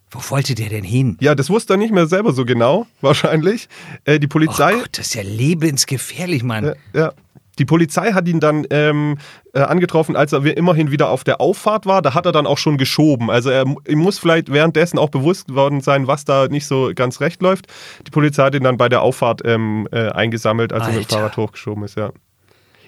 Wo 0.10 0.22
wollte 0.30 0.56
der 0.56 0.70
denn 0.70 0.86
hin? 0.86 1.18
Ja, 1.20 1.36
das 1.36 1.50
wusste 1.50 1.74
er 1.74 1.78
nicht 1.78 1.94
mehr 1.94 2.08
selber 2.08 2.32
so 2.32 2.46
genau, 2.46 2.88
wahrscheinlich. 3.02 3.68
Äh, 4.06 4.20
die 4.20 4.28
Polizei. 4.28 4.76
Oh 4.76 4.80
Gott, 4.80 4.98
das 4.98 5.08
ist 5.08 5.16
ja 5.16 5.24
lebensgefährlich, 5.24 6.44
Mann. 6.44 6.66
Ja, 6.66 6.74
ja. 6.94 7.14
Die 7.60 7.66
Polizei 7.66 8.12
hat 8.12 8.28
ihn 8.28 8.40
dann 8.40 8.66
ähm, 8.70 9.18
äh, 9.54 9.60
angetroffen, 9.62 10.16
als 10.16 10.34
er 10.34 10.46
immerhin 10.58 10.92
wieder 10.92 11.10
auf 11.10 11.24
der 11.24 11.42
Auffahrt 11.42 11.86
war. 11.86 12.02
Da 12.02 12.14
hat 12.14 12.26
er 12.26 12.32
dann 12.32 12.48
auch 12.48 12.58
schon 12.58 12.78
geschoben. 12.78 13.30
Also 13.30 13.50
er, 13.50 13.66
ihm 13.88 14.00
muss 14.00 14.20
vielleicht 14.20 14.52
währenddessen 14.52 15.00
auch 15.00 15.10
bewusst 15.10 15.54
worden 15.54 15.82
sein, 15.82 16.08
was 16.08 16.26
da 16.26 16.48
nicht 16.48 16.68
so 16.68 16.92
ganz 16.96 17.22
recht 17.22 17.42
läuft. 17.42 17.68
Die 18.06 18.12
Polizei 18.12 18.44
hat 18.44 18.56
ihn 18.56 18.64
dann 18.64 18.78
bei 18.78 18.90
der 18.90 19.02
Auffahrt 19.02 19.42
ähm, 19.46 19.88
äh, 19.92 20.10
eingesammelt, 20.10 20.74
als 20.74 20.88
er 20.88 20.94
mit 20.94 20.96
dem 20.96 21.04
Alter. 21.04 21.16
Fahrrad 21.18 21.38
hochgeschoben 21.38 21.84
ist, 21.84 21.98
ja. 21.98 22.12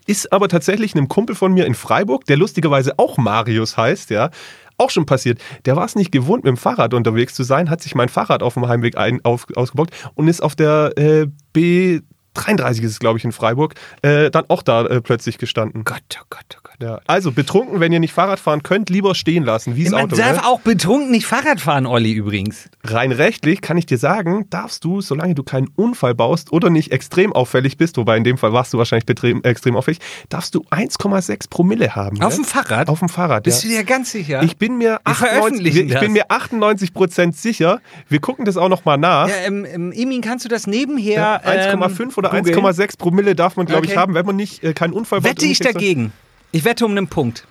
Ist 0.06 0.34
aber 0.34 0.48
tatsächlich 0.48 0.96
einem 0.96 1.08
Kumpel 1.08 1.36
von 1.36 1.54
mir 1.54 1.66
in 1.66 1.76
Freiburg, 1.76 2.26
der 2.26 2.38
lustigerweise 2.38 2.98
auch 2.98 3.18
Marius 3.18 3.78
heißt, 3.78 4.10
ja, 4.10 4.32
auch 4.80 4.90
schon 4.90 5.06
passiert. 5.06 5.40
Der 5.66 5.76
war 5.76 5.86
es 5.86 5.96
nicht 5.96 6.12
gewohnt, 6.12 6.44
mit 6.44 6.50
dem 6.50 6.58
Fahrrad 6.58 6.94
unterwegs 6.94 7.36
zu 7.36 7.44
sein, 7.44 7.70
hat 7.70 7.82
sich 7.82 7.96
mein 7.96 8.10
Fahrrad 8.10 8.42
auf 8.42 8.56
dem 8.56 8.68
Heimweg 8.68 8.98
ein, 8.98 9.24
auf, 9.24 9.46
ausgebockt 9.56 9.94
und 10.16 10.28
ist 10.28 10.42
auf 10.42 10.56
der 10.56 10.98
äh, 10.98 11.28
B. 11.54 12.00
33 12.40 12.84
ist 12.84 12.92
es, 12.92 13.00
glaube 13.00 13.18
ich, 13.18 13.26
in 13.26 13.32
Freiburg, 13.32 13.76
äh, 14.02 14.32
dann 14.32 14.46
auch 14.48 14.62
da 14.64 14.86
äh, 14.86 15.02
plötzlich 15.02 15.38
gestanden. 15.38 15.84
Gott, 15.84 16.02
oh 16.20 16.26
Gott, 16.30 16.46
oh 16.56 16.60
Gott. 16.64 16.69
Ja. 16.82 17.02
Also 17.08 17.32
betrunken, 17.32 17.80
wenn 17.82 17.92
ihr 17.92 18.00
nicht 18.00 18.14
Fahrrad 18.14 18.40
fahren 18.40 18.64
könnt, 18.64 18.90
lieber 18.90 19.14
stehen 19.14 19.44
lassen, 19.44 19.76
wie 19.76 19.90
Man 19.90 20.04
Auto. 20.06 20.16
darf 20.16 20.38
Ne? 20.38 20.46
auch 20.48 20.62
betrunken 20.62 21.12
nicht 21.12 21.26
Fahrrad 21.26 21.60
fahren, 21.60 21.86
Olli, 21.86 22.14
übrigens. 22.14 22.70
Rein 22.86 23.12
rechtlich 23.12 23.60
kann 23.62 23.78
ich 23.78 23.86
dir 23.86 23.98
sagen, 23.98 24.46
darfst 24.50 24.84
du, 24.86 25.02
solange 25.02 25.36
du 25.36 25.44
keinen 25.44 25.68
Unfall 25.76 26.16
baust 26.16 26.54
oder 26.54 26.70
nicht 26.70 26.92
extrem 26.94 27.34
auffällig 27.34 27.78
bist, 27.78 27.98
wobei 27.98 28.16
in 28.16 28.24
dem 28.24 28.38
Fall 28.38 28.54
warst 28.54 28.74
du 28.74 28.78
wahrscheinlich 28.78 29.10
extrem 29.44 29.76
auffällig, 29.76 30.00
darfst 30.30 30.56
du 30.56 30.62
1,6 30.72 31.50
Promille 31.50 31.96
haben. 31.96 32.22
Auf 32.22 32.38
ne? 32.38 32.44
dem 32.44 32.46
Fahrrad? 32.46 32.88
Auf 32.90 33.00
dem 33.00 33.10
Fahrrad, 33.10 33.44
Bist 33.44 33.64
ja. 33.64 33.70
du 33.70 33.76
dir 33.76 33.84
ganz 33.84 34.12
sicher? 34.12 34.42
Ich 34.44 34.58
bin 34.58 34.78
mir 34.78 35.00
Wir 35.06 35.08
98, 35.08 35.28
veröffentlichen 35.30 35.90
ich 35.90 36.00
bin 36.00 36.14
mir 36.14 36.26
98 36.30 36.94
Prozent 36.94 37.36
sicher. 37.36 37.82
Wir 38.08 38.20
gucken 38.22 38.46
das 38.46 38.56
auch 38.56 38.70
noch 38.70 38.86
mal 38.86 38.98
nach. 38.98 39.28
ja, 39.28 39.36
ähm, 39.46 39.66
ähm, 39.66 39.92
Emin, 39.92 40.22
kannst 40.22 40.46
du 40.46 40.50
das 40.50 40.66
nebenher. 40.66 41.16
Ja, 41.20 41.42
1,5 41.42 42.02
ähm, 42.02 42.12
oder 42.16 42.30
googeln? 42.30 42.58
1,6 42.58 42.98
Promille 42.98 43.36
darf 43.36 43.58
man, 43.58 43.66
glaube 43.66 43.86
ich, 43.86 43.92
Okay. 43.92 44.00
haben, 44.00 44.14
wenn 44.14 44.26
man 44.26 44.36
nicht 44.36 44.64
äh, 44.64 44.74
keinen 44.74 44.94
Unfall 44.94 45.22
baut. 45.22 45.32
Wette 45.32 45.46
ich 45.46 45.60
dagegen. 45.60 46.14
Ich 46.52 46.64
wette 46.66 46.86
um 46.86 46.92
einen 46.92 47.08
Punkt. 47.08 47.48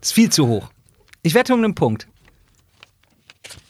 Ist 0.00 0.12
viel 0.12 0.30
zu 0.30 0.46
hoch. 0.46 0.70
Ich 1.22 1.34
wette 1.34 1.54
um 1.54 1.62
einen 1.64 1.74
Punkt. 1.74 2.06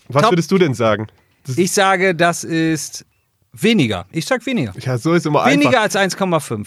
Was 0.08 0.22
Top. 0.22 0.32
würdest 0.32 0.50
du 0.50 0.58
denn 0.58 0.74
sagen? 0.74 1.06
Das, 1.46 1.58
Ich 1.58 1.72
sage, 1.72 2.14
das 2.14 2.44
ist 2.44 3.04
weniger. 3.52 4.06
Ich 4.12 4.26
sag 4.26 4.44
weniger. 4.46 4.74
ja, 4.78 4.98
so 4.98 5.12
ist 5.14 5.26
immer 5.26 5.44
Weniger 5.46 5.82
einfach. 5.82 6.00
als 6.00 6.16
1,5. 6.16 6.66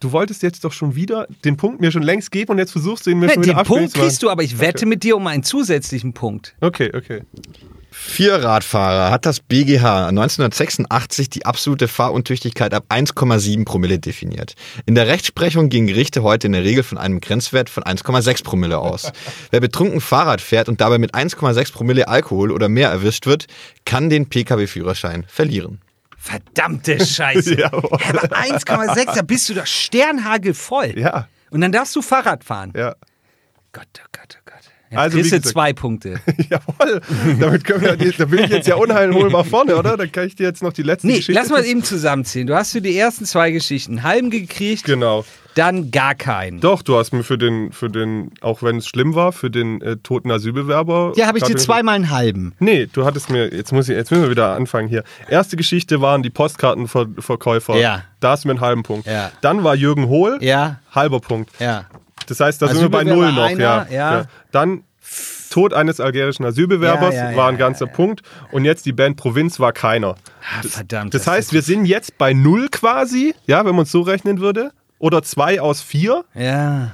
Du 0.00 0.10
wolltest 0.10 0.42
jetzt 0.42 0.64
doch 0.64 0.72
schon 0.72 0.96
wieder 0.96 1.28
den 1.44 1.56
Punkt 1.56 1.80
mir 1.80 1.92
schon 1.92 2.02
längst 2.02 2.32
geben 2.32 2.52
und 2.52 2.58
jetzt 2.58 2.72
versuchst 2.72 3.06
du 3.06 3.10
ihn 3.10 3.20
mir 3.20 3.26
Nee, 3.26 3.34
schon 3.34 3.44
wieder 3.44 3.54
den 3.54 3.66
Punkt 3.66 3.94
kriegst 3.94 4.22
du, 4.22 4.30
aber 4.30 4.42
ich 4.42 4.58
wette 4.58 4.84
mit 4.84 5.04
dir 5.04 5.16
um 5.16 5.26
einen 5.28 5.44
zusätzlichen 5.44 6.12
Punkt. 6.12 6.56
Okay, 6.60 6.90
okay. 6.94 7.22
Vier 7.94 8.42
Radfahrer 8.42 9.10
hat 9.10 9.26
das 9.26 9.40
BGH 9.40 10.08
1986 10.08 11.28
die 11.28 11.44
absolute 11.44 11.88
Fahruntüchtigkeit 11.88 12.72
ab 12.72 12.86
1,7 12.88 13.66
Promille 13.66 13.98
definiert. 13.98 14.54
In 14.86 14.94
der 14.94 15.08
Rechtsprechung 15.08 15.68
gehen 15.68 15.86
Gerichte 15.86 16.22
heute 16.22 16.46
in 16.46 16.54
der 16.54 16.64
Regel 16.64 16.84
von 16.84 16.96
einem 16.96 17.20
Grenzwert 17.20 17.68
von 17.68 17.82
1,6 17.84 18.44
Promille 18.44 18.78
aus. 18.78 19.12
Wer 19.50 19.60
betrunken 19.60 20.00
Fahrrad 20.00 20.40
fährt 20.40 20.70
und 20.70 20.80
dabei 20.80 20.96
mit 20.96 21.14
1,6 21.14 21.72
Promille 21.72 22.08
Alkohol 22.08 22.50
oder 22.50 22.70
mehr 22.70 22.88
erwischt 22.88 23.26
wird, 23.26 23.44
kann 23.84 24.08
den 24.08 24.26
Pkw-Führerschein 24.28 25.24
verlieren. 25.28 25.82
Verdammte 26.16 27.04
Scheiße. 27.04 27.62
Aber 27.72 27.98
1,6, 27.98 29.14
da 29.16 29.22
bist 29.22 29.50
du 29.50 29.54
doch 29.54 29.66
sternhagelvoll. 29.66 30.98
Ja, 30.98 31.28
Und 31.50 31.60
dann 31.60 31.72
darfst 31.72 31.94
du 31.94 32.00
Fahrrad 32.00 32.42
fahren. 32.42 32.72
ja. 32.74 32.94
Gott, 33.74 33.86
oh 33.98 34.08
Gott, 34.12 34.36
oh 34.36 34.40
Gott. 34.41 34.41
Also, 34.98 35.16
kriegst 35.16 35.32
du 35.32 35.36
gesagt- 35.36 35.52
zwei 35.52 35.72
Punkte. 35.72 36.20
Jawohl. 36.50 37.00
Damit 37.40 37.64
können 37.64 37.80
wir, 37.82 37.96
da 37.96 38.24
bin 38.24 38.44
ich 38.44 38.50
jetzt 38.50 38.68
ja 38.68 38.76
unheilholbar 38.76 39.44
vorne, 39.44 39.76
oder? 39.76 39.96
Dann 39.96 40.10
kann 40.12 40.26
ich 40.26 40.34
dir 40.36 40.44
jetzt 40.44 40.62
noch 40.62 40.72
die 40.72 40.82
letzte 40.82 41.06
Nee, 41.06 41.14
Geschichte. 41.16 41.32
lass 41.32 41.50
mal 41.50 41.64
eben 41.64 41.82
zusammenziehen. 41.82 42.46
Du 42.46 42.54
hast 42.54 42.72
für 42.72 42.80
die 42.80 42.96
ersten 42.96 43.24
zwei 43.24 43.50
Geschichten 43.50 43.92
einen 43.98 44.02
halben 44.02 44.30
gekriegt, 44.30 44.84
Genau. 44.84 45.24
dann 45.54 45.90
gar 45.90 46.14
keinen. 46.14 46.60
Doch, 46.60 46.82
du 46.82 46.96
hast 46.96 47.12
mir 47.12 47.22
für 47.24 47.38
den, 47.38 47.72
für 47.72 47.88
den, 47.90 48.30
auch 48.40 48.62
wenn 48.62 48.76
es 48.78 48.86
schlimm 48.86 49.14
war, 49.14 49.32
für 49.32 49.50
den 49.50 49.80
äh, 49.82 49.96
toten 49.98 50.30
Asylbewerber. 50.30 51.12
Ja, 51.16 51.26
habe 51.26 51.38
ich 51.38 51.44
dir 51.44 51.56
zweimal 51.56 51.94
einen 51.96 52.10
halben. 52.10 52.54
Nee, 52.58 52.88
du 52.92 53.04
hattest 53.04 53.30
mir, 53.30 53.52
jetzt 53.54 53.72
muss 53.72 53.88
ich, 53.88 53.96
jetzt 53.96 54.10
müssen 54.10 54.22
wir 54.24 54.30
wieder 54.30 54.54
anfangen 54.54 54.88
hier. 54.88 55.04
Erste 55.28 55.56
Geschichte 55.56 56.00
waren 56.00 56.22
die 56.22 56.30
Postkartenverkäufer. 56.30 57.76
Ja. 57.76 58.04
Da 58.20 58.30
hast 58.30 58.44
du 58.44 58.48
mir 58.48 58.52
einen 58.52 58.60
halben 58.60 58.82
Punkt. 58.82 59.06
Ja. 59.06 59.30
Dann 59.40 59.64
war 59.64 59.74
Jürgen 59.74 60.06
Hohl, 60.08 60.38
Ja, 60.40 60.80
halber 60.90 61.20
Punkt. 61.20 61.50
ja. 61.58 61.86
Das 62.26 62.40
heißt, 62.40 62.62
da 62.62 62.68
sind 62.68 62.80
wir 62.80 62.88
bei 62.88 63.04
null 63.04 63.32
noch, 63.32 63.44
einer, 63.44 63.60
ja. 63.60 63.86
ja. 63.90 64.24
Dann 64.50 64.84
Tod 65.50 65.74
eines 65.74 66.00
algerischen 66.00 66.46
Asylbewerbers 66.46 67.14
Ja, 67.14 67.30
ja, 67.30 67.36
war 67.36 67.48
ein 67.48 67.54
ja, 67.54 67.58
ganzer 67.58 67.86
Punkt. 67.86 68.22
Und 68.50 68.64
jetzt 68.64 68.86
die 68.86 68.92
Band 68.92 69.16
Provinz 69.16 69.60
war 69.60 69.72
keiner. 69.72 70.14
Ah, 70.40 70.62
verdammt. 70.66 71.12
Das 71.12 71.26
heißt, 71.26 71.52
wir 71.52 71.62
sind 71.62 71.84
jetzt 71.84 72.16
bei 72.16 72.32
null 72.32 72.68
quasi, 72.70 73.34
ja, 73.46 73.64
wenn 73.64 73.74
man 73.74 73.84
es 73.84 73.92
so 73.92 74.00
rechnen 74.00 74.40
würde. 74.40 74.72
Oder 74.98 75.22
zwei 75.22 75.60
aus 75.60 75.82
vier. 75.82 76.24
Ja. 76.34 76.92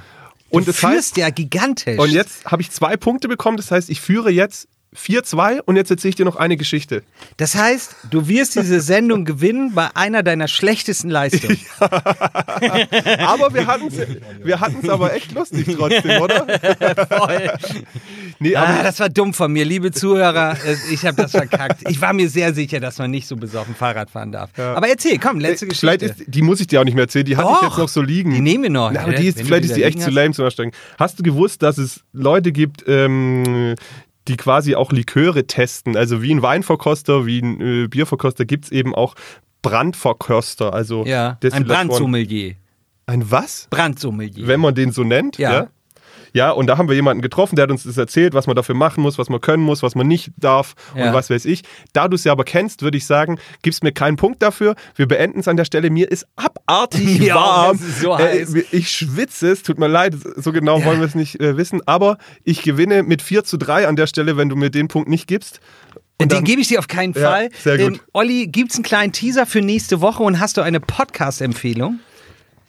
Und 0.49 0.67
du 0.67 0.71
das 0.71 0.83
heißt, 0.83 0.93
führst 0.93 1.17
ja 1.17 1.29
gigantisch. 1.29 1.99
und 1.99 2.09
jetzt 2.09 2.45
habe 2.45 2.61
ich 2.61 2.71
zwei 2.71 2.97
Punkte 2.97 3.27
bekommen. 3.27 3.55
Das 3.55 3.71
heißt, 3.71 3.89
ich 3.89 4.01
führe 4.01 4.31
jetzt 4.31 4.67
4-2 4.95 5.61
und 5.65 5.75
jetzt 5.75 5.91
erzähle 5.91 6.09
ich 6.09 6.15
dir 6.15 6.25
noch 6.25 6.35
eine 6.35 6.57
Geschichte. 6.57 7.03
Das 7.37 7.53
heißt, 7.55 7.95
du 8.09 8.27
wirst 8.27 8.55
diese 8.55 8.81
Sendung 8.81 9.23
gewinnen 9.23 9.73
bei 9.75 9.89
einer 9.95 10.23
deiner 10.23 10.47
schlechtesten 10.47 11.09
Leistungen. 11.09 11.59
Aber 11.79 13.53
wir 13.53 13.67
hatten 13.67 13.87
es 13.87 14.07
wir 14.43 14.59
hatten's 14.59 14.89
aber 14.89 15.13
echt 15.13 15.31
lustig 15.33 15.67
trotzdem, 15.77 16.21
oder? 16.21 16.45
Voll. 17.09 17.51
Nee, 18.39 18.55
Ah, 18.55 18.83
das 18.83 18.99
war 18.99 19.09
dumm 19.09 19.33
von 19.33 19.51
mir, 19.51 19.65
liebe 19.65 19.91
Zuhörer. 19.91 20.53
äh, 20.65 20.75
Ich 20.93 21.05
habe 21.05 21.21
das 21.21 21.31
verkackt. 21.31 21.81
Ich 21.89 22.01
war 22.01 22.13
mir 22.13 22.29
sehr 22.29 22.53
sicher, 22.53 22.79
dass 22.79 22.97
man 22.97 23.11
nicht 23.11 23.27
so 23.27 23.35
besoffen 23.35 23.75
Fahrrad 23.75 24.09
fahren 24.09 24.31
darf. 24.31 24.49
Aber 24.57 24.87
erzähl, 24.87 25.17
komm, 25.19 25.39
letzte 25.39 25.67
Geschichte. 25.67 25.79
vielleicht 25.99 26.19
ist, 26.21 26.23
die 26.27 26.41
muss 26.41 26.59
ich 26.61 26.67
dir 26.67 26.79
auch 26.81 26.85
nicht 26.85 26.95
mehr 26.95 27.03
erzählen. 27.03 27.25
Die 27.25 27.37
hatte 27.37 27.49
ich 27.51 27.61
jetzt 27.69 27.77
noch 27.77 27.89
so 27.89 28.01
liegen. 28.01 28.31
Die 28.31 28.41
nehmen 28.41 28.63
wir 28.63 28.69
noch. 28.69 28.91
Ja, 28.91 29.01
aber 29.01 29.11
Ja, 29.13 29.19
die 29.19 29.27
ist, 29.27 29.41
vielleicht 29.41 29.63
die 29.65 29.67
ist 29.69 29.75
die 29.77 29.83
echt 29.83 30.01
zu 30.01 30.09
lame 30.09 30.33
zum 30.33 30.45
Anstrengen. 30.45 30.71
Hast 30.97 31.19
du 31.19 31.23
gewusst, 31.23 31.61
dass 31.61 31.77
es 31.77 32.01
Leute 32.13 32.51
gibt, 32.51 32.83
ähm, 32.87 33.75
die 34.27 34.37
quasi 34.37 34.75
auch 34.75 34.91
Liköre 34.91 35.47
testen? 35.47 35.97
Also 35.97 36.21
wie 36.21 36.33
ein 36.33 36.41
Weinverkoster, 36.41 37.25
wie 37.25 37.41
ein 37.41 37.61
äh, 37.61 37.87
Bierverkoster 37.87 38.45
gibt 38.45 38.65
es 38.65 38.71
eben 38.71 38.93
auch 38.93 39.15
Brandverkoster. 39.61 40.73
Also 40.73 41.05
ja, 41.05 41.37
ein. 41.51 41.65
Brandsommelier. 41.65 42.55
Ein 43.05 43.31
was? 43.31 43.67
Brandsommelier. 43.71 44.47
Wenn 44.47 44.59
man 44.59 44.75
den 44.75 44.91
so 44.91 45.03
nennt? 45.03 45.37
Ja. 45.37 45.53
ja. 45.53 45.69
Ja, 46.33 46.51
und 46.51 46.67
da 46.67 46.77
haben 46.77 46.87
wir 46.87 46.95
jemanden 46.95 47.21
getroffen, 47.21 47.55
der 47.55 47.63
hat 47.63 47.71
uns 47.71 47.83
das 47.83 47.97
erzählt, 47.97 48.33
was 48.33 48.47
man 48.47 48.55
dafür 48.55 48.75
machen 48.75 49.01
muss, 49.01 49.17
was 49.17 49.29
man 49.29 49.41
können 49.41 49.63
muss, 49.63 49.81
was 49.83 49.95
man 49.95 50.07
nicht 50.07 50.31
darf 50.37 50.75
Ja. 50.95 51.07
und 51.07 51.13
was 51.13 51.29
weiß 51.29 51.45
ich. 51.45 51.63
Da 51.93 52.07
du 52.07 52.15
es 52.15 52.23
ja 52.23 52.31
aber 52.31 52.43
kennst, 52.43 52.81
würde 52.81 52.97
ich 52.97 53.05
sagen, 53.05 53.39
gibst 53.61 53.83
mir 53.83 53.91
keinen 53.91 54.15
Punkt 54.17 54.41
dafür. 54.41 54.75
Wir 54.95 55.07
beenden 55.07 55.39
es 55.39 55.47
an 55.47 55.57
der 55.57 55.65
Stelle. 55.65 55.89
Mir 55.89 56.11
ist 56.11 56.27
abartig 56.35 57.19
Ja, 57.19 57.35
warm. 57.35 57.79
so 58.01 58.15
Äh, 58.17 58.45
ich 58.71 58.89
schwitze 58.91 59.51
es, 59.51 59.63
tut 59.63 59.79
mir 59.79 59.87
leid, 59.87 60.15
so 60.35 60.51
genau 60.51 60.83
wollen 60.85 60.99
wir 60.99 61.07
es 61.07 61.15
nicht 61.15 61.39
äh, 61.39 61.57
wissen. 61.57 61.81
Aber 61.87 62.17
ich 62.43 62.61
gewinne 62.61 63.03
mit 63.03 63.21
4 63.21 63.43
zu 63.43 63.57
3 63.57 63.87
an 63.87 63.95
der 63.95 64.07
Stelle, 64.07 64.37
wenn 64.37 64.49
du 64.49 64.55
mir 64.55 64.69
den 64.69 64.87
Punkt 64.87 65.09
nicht 65.09 65.27
gibst. 65.27 65.59
Und 66.21 66.31
Den 66.33 66.43
gebe 66.43 66.59
ich 66.61 66.67
dir 66.67 66.79
auf 66.79 66.87
keinen 66.87 67.13
Ja, 67.13 67.21
Fall. 67.31 67.49
sehr 67.63 67.77
gut. 67.77 67.93
Ähm, 67.93 67.99
Olli, 68.11 68.47
gibt 68.47 68.71
es 68.71 68.75
einen 68.77 68.83
kleinen 68.83 69.13
Teaser 69.13 69.45
für 69.45 69.61
nächste 69.61 70.01
Woche 70.01 70.21
und 70.21 70.39
hast 70.41 70.57
du 70.57 70.61
eine 70.61 70.79
Podcast-Empfehlung? 70.81 71.99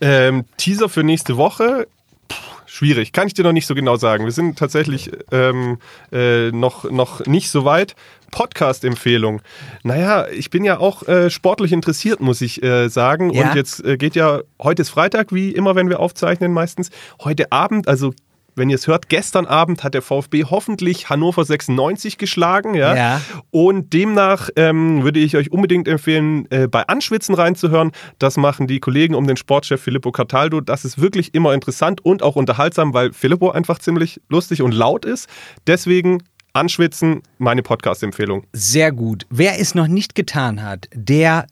Ähm, 0.01 0.45
Teaser 0.57 0.89
für 0.89 1.03
nächste 1.03 1.37
Woche. 1.37 1.87
Puh, 2.31 2.37
schwierig, 2.65 3.13
kann 3.13 3.27
ich 3.27 3.35
dir 3.35 3.43
noch 3.43 3.53
nicht 3.53 3.67
so 3.67 3.75
genau 3.75 3.97
sagen. 3.97 4.25
Wir 4.25 4.33
sind 4.33 4.59
tatsächlich 4.59 5.11
ähm, 5.31 5.79
äh, 6.13 6.51
noch, 6.51 6.91
noch 6.91 7.27
nicht 7.27 7.51
so 7.51 7.65
weit. 7.67 7.95
Podcast-Empfehlung. 8.31 9.43
Naja, 9.83 10.29
ich 10.29 10.51
bin 10.51 10.65
ja 10.65 10.79
auch 10.79 11.07
äh, 11.09 11.31
sportlich 11.31 11.73
interessiert, 11.73 12.21
muss 12.21 12.41
ich 12.41 12.63
äh, 12.63 12.89
sagen. 12.89 13.31
Ja. 13.31 13.51
Und 13.51 13.57
jetzt 13.57 13.85
äh, 13.85 13.97
geht 13.97 14.15
ja, 14.15 14.41
heute 14.63 14.83
ist 14.83 14.91
Freitag, 14.91 15.33
wie 15.33 15.51
immer, 15.51 15.75
wenn 15.75 15.89
wir 15.89 16.01
aufzeichnen 16.01 16.53
meistens. 16.53 16.91
Heute 17.21 17.53
Abend, 17.53 17.89
also 17.89 18.15
wenn 18.57 18.71
ihr 18.71 18.77
es 18.77 18.87
hört, 18.87 19.09
gestern 19.09 19.47
Abend 19.47 19.85
hat 19.85 19.95
der 19.95 20.03
VfB 20.03 20.45
hoffentlich 20.45 21.09
Hannover 21.11 21.45
96 21.45 22.19
geschlagen. 22.19 22.75
Ja. 22.75 22.95
Ja. 22.95 23.21
Und 23.51 23.93
demnach 23.93 24.49
ähm, 24.57 25.03
würde 25.03 25.21
ich 25.21 25.37
euch 25.37 25.53
unbedingt 25.53 25.89
empfehlen, 25.89 26.51
äh, 26.51 26.69
bei 26.69 26.87
Anschwitzen 26.89 27.35
reinzuhören. 27.35 27.93
Das 28.19 28.37
machen 28.37 28.67
die 28.67 28.81
Kollegen 28.81 29.15
um 29.15 29.27
den 29.27 29.37
Sportchef 29.37 29.81
Filippo 29.81 30.13
Cataldo. 30.13 30.61
Das 30.61 30.85
ist 30.85 31.01
wirklich 31.01 31.35
immer 31.35 31.55
interessant 31.55 32.05
und 32.05 32.23
auch 32.23 32.37
unterhaltsam, 32.37 32.95
weil 32.95 33.13
Filippo 33.13 33.51
einfach 33.51 33.79
ziemlich 33.79 34.21
lustig 34.29 34.63
und 34.63 34.73
laut 34.73 35.05
ist. 35.05 35.29
Deswegen 35.67 36.23
Anschwitzen, 36.53 37.23
meine 37.39 37.63
Podcast-Empfehlung. 37.63 38.45
Sehr 38.53 38.91
gut. 38.91 39.27
Wer 39.31 39.61
es 39.61 39.75
noch 39.75 39.87
nicht 39.87 40.15
getan 40.15 40.63
hat, 40.63 40.89
der 40.93 41.47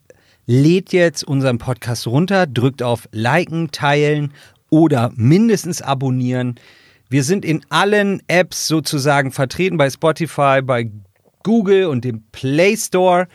lädt 0.45 0.93
jetzt 0.93 1.23
unseren 1.23 1.57
Podcast 1.57 2.07
runter, 2.07 2.47
drückt 2.47 2.83
auf 2.83 3.07
Liken, 3.11 3.71
Teilen 3.71 4.33
oder 4.69 5.11
mindestens 5.15 5.81
abonnieren. 5.81 6.55
Wir 7.11 7.23
sind 7.23 7.43
in 7.43 7.65
allen 7.69 8.21
Apps 8.27 8.67
sozusagen 8.67 9.31
vertreten, 9.31 9.77
bei 9.77 9.89
Spotify, 9.89 10.61
bei 10.61 10.91
Google 11.41 11.87
und 11.87 12.05
dem 12.05 12.21
Play 12.31 12.77
Store. 12.77 13.27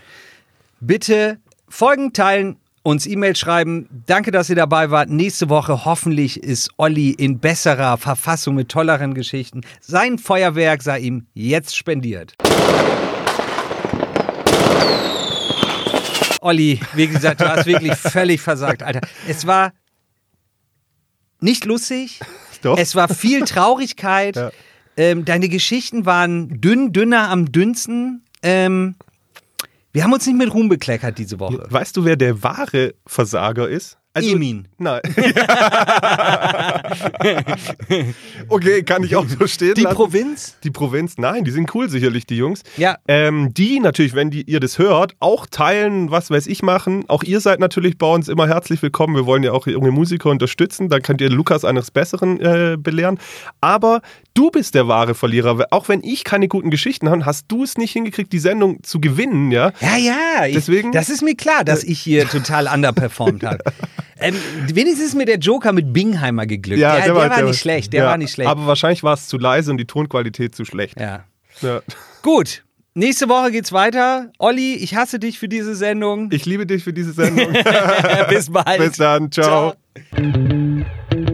Bitte 0.79 1.39
folgen, 1.68 2.12
teilen, 2.12 2.57
uns 2.85 3.05
E-Mail 3.05 3.35
schreiben. 3.35 3.89
Danke, 4.07 4.31
dass 4.31 4.49
ihr 4.49 4.55
dabei 4.55 4.93
wart. 4.93 5.11
Nächste 5.11 5.49
Woche 5.49 5.85
hoffentlich 5.85 6.41
ist 6.41 6.70
Olli 6.77 7.11
in 7.11 7.41
besserer 7.41 7.99
Verfassung 7.99 8.55
mit 8.55 8.68
tolleren 8.68 9.12
Geschichten. 9.12 9.62
Sein 9.81 10.18
Feuerwerk 10.18 10.81
sei 10.81 11.01
ihm 11.01 11.27
jetzt 11.35 11.77
spendiert. 11.77 12.35
Olli, 16.41 16.79
wie 16.93 17.09
gesagt, 17.09 17.41
du 17.41 17.49
hast 17.49 17.66
wirklich 17.66 17.95
völlig 17.97 18.41
versagt, 18.41 18.85
Alter. 18.85 19.01
Es 19.27 19.49
war 19.49 19.72
nicht 21.45 21.64
lustig. 21.64 22.20
Doch. 22.62 22.78
Es 22.78 22.95
war 22.97 23.09
viel 23.09 23.40
Traurigkeit. 23.45 24.36
Ja. 24.36 24.51
ähm, 24.97 25.24
deine 25.24 25.49
Geschichten 25.49 26.07
waren 26.07 26.61
dünn, 26.61 26.92
dünner 26.92 27.28
am 27.28 27.53
dünnsten. 27.53 28.24
Ähm, 28.42 28.97
wir 29.92 30.03
haben 30.03 30.12
uns 30.12 30.26
nicht 30.26 30.36
mit 30.36 30.53
Ruhm 30.53 30.68
bekleckert 30.68 31.18
diese 31.18 31.38
Woche. 31.38 31.64
Weißt 31.68 31.97
du, 31.97 32.05
wer 32.05 32.16
der 32.16 32.42
wahre 32.42 32.95
Versager 33.07 33.68
ist? 33.68 33.99
Emin. 34.17 34.69
Nein. 34.79 35.01
okay, 38.49 38.83
kann 38.83 39.03
ich 39.03 39.17
auch 39.17 39.27
so 39.27 39.47
stehen 39.47 39.75
Die 39.75 39.83
lassen. 39.83 39.97
Provinz? 39.97 40.57
Die 40.62 40.71
Provinz, 40.71 41.15
nein, 41.19 41.45
die 41.45 41.51
sind 41.51 41.75
cool 41.75 41.89
sicherlich, 41.89 42.27
die 42.27 42.37
Jungs. 42.37 42.62
Ja. 42.77 42.97
Ähm, 43.09 43.53
die 43.55 43.81
natürlich, 43.81 44.15
wenn 44.15 44.31
die, 44.31 44.43
ihr 44.43 44.61
das 44.61 44.79
hört, 44.79 45.15
auch 45.21 45.47
teilen, 45.47 46.11
was 46.11 46.31
weiß 46.31 46.47
ich 46.47 46.62
machen. 46.62 47.05
Auch 47.09 47.23
ihr 47.25 47.41
seid 47.41 47.59
natürlich 47.61 47.99
bei 47.99 48.07
uns 48.07 48.29
immer 48.29 48.47
herzlich 48.47 48.81
willkommen. 48.83 49.17
Wir 49.17 49.27
wollen 49.27 49.43
ja 49.43 49.53
auch 49.53 49.67
junge 49.67 49.91
Musiker 49.91 50.31
unterstützen. 50.31 50.89
Da 50.89 51.01
könnt 51.01 51.21
ihr 51.21 51.31
Lukas 51.31 51.65
eines 51.65 51.91
Besseren 51.91 52.41
äh, 52.41 52.77
belehren. 52.79 53.19
Aber 53.61 54.01
du 54.35 54.51
bist 54.51 54.75
der 54.75 54.87
wahre 54.89 55.15
Verlierer. 55.15 55.67
Auch 55.71 55.89
wenn 55.89 56.03
ich 56.05 56.25
keine 56.25 56.49
guten 56.49 56.71
Geschichten 56.71 57.09
habe, 57.09 57.25
hast 57.27 57.47
du 57.49 57.65
es 57.65 57.77
nicht 57.79 57.93
hingekriegt, 57.93 58.33
die 58.33 58.39
Sendung 58.39 58.83
zu 58.83 59.01
gewinnen, 59.01 59.51
ja? 59.51 59.73
Ja, 59.81 59.97
ja. 59.97 60.47
Ich, 60.47 60.55
Deswegen- 60.55 60.93
Das 60.93 61.09
ist 61.09 61.23
mir 61.23 61.35
klar, 61.35 61.65
dass 61.65 61.83
ich 61.83 62.01
hier 62.01 62.29
total 62.29 62.69
underperformt 62.69 63.43
habe. 63.45 63.59
Ähm, 64.21 64.35
wenigstens 64.73 65.09
ist 65.09 65.15
mir 65.15 65.27
der 65.27 65.39
Joker 65.39 65.73
mit 65.73 65.93
Bingheimer 65.93 66.47
geglückt. 66.47 66.81
der, 66.81 67.01
der, 67.03 67.15
war, 67.15 67.43
nicht 67.43 67.61
schlecht. 67.61 67.93
Der 67.93 68.05
ja, 68.05 68.11
war 68.11 68.17
nicht 68.17 68.33
schlecht. 68.33 68.49
Aber 68.49 68.67
wahrscheinlich 68.67 69.03
war 69.03 69.15
es 69.15 69.27
zu 69.27 69.39
leise 69.39 69.71
und 69.71 69.79
die 69.79 69.87
Tonqualität 69.87 70.55
zu 70.55 70.65
schlecht. 70.65 71.01
ja. 71.01 71.25
Ja. 71.61 71.83
Gut. 72.23 72.65
Nächste 72.95 73.29
Woche 73.29 73.51
geht's 73.51 73.73
weiter. 73.73 74.31
Olli, 74.39 74.75
ich 74.75 74.95
hasse 74.95 75.19
dich 75.19 75.39
für 75.39 75.49
diese 75.49 75.75
Sendung. 75.75 76.31
Ich 76.31 76.47
liebe 76.47 76.65
dich 76.65 76.85
für 76.85 76.93
diese 76.93 77.12
Sendung. 77.12 77.53
Bis 78.29 78.51
bald. 78.51 78.79
Bis 78.79 78.97
dann. 78.97 79.33
Ciao. 79.33 79.75
Ciao. 80.15 81.25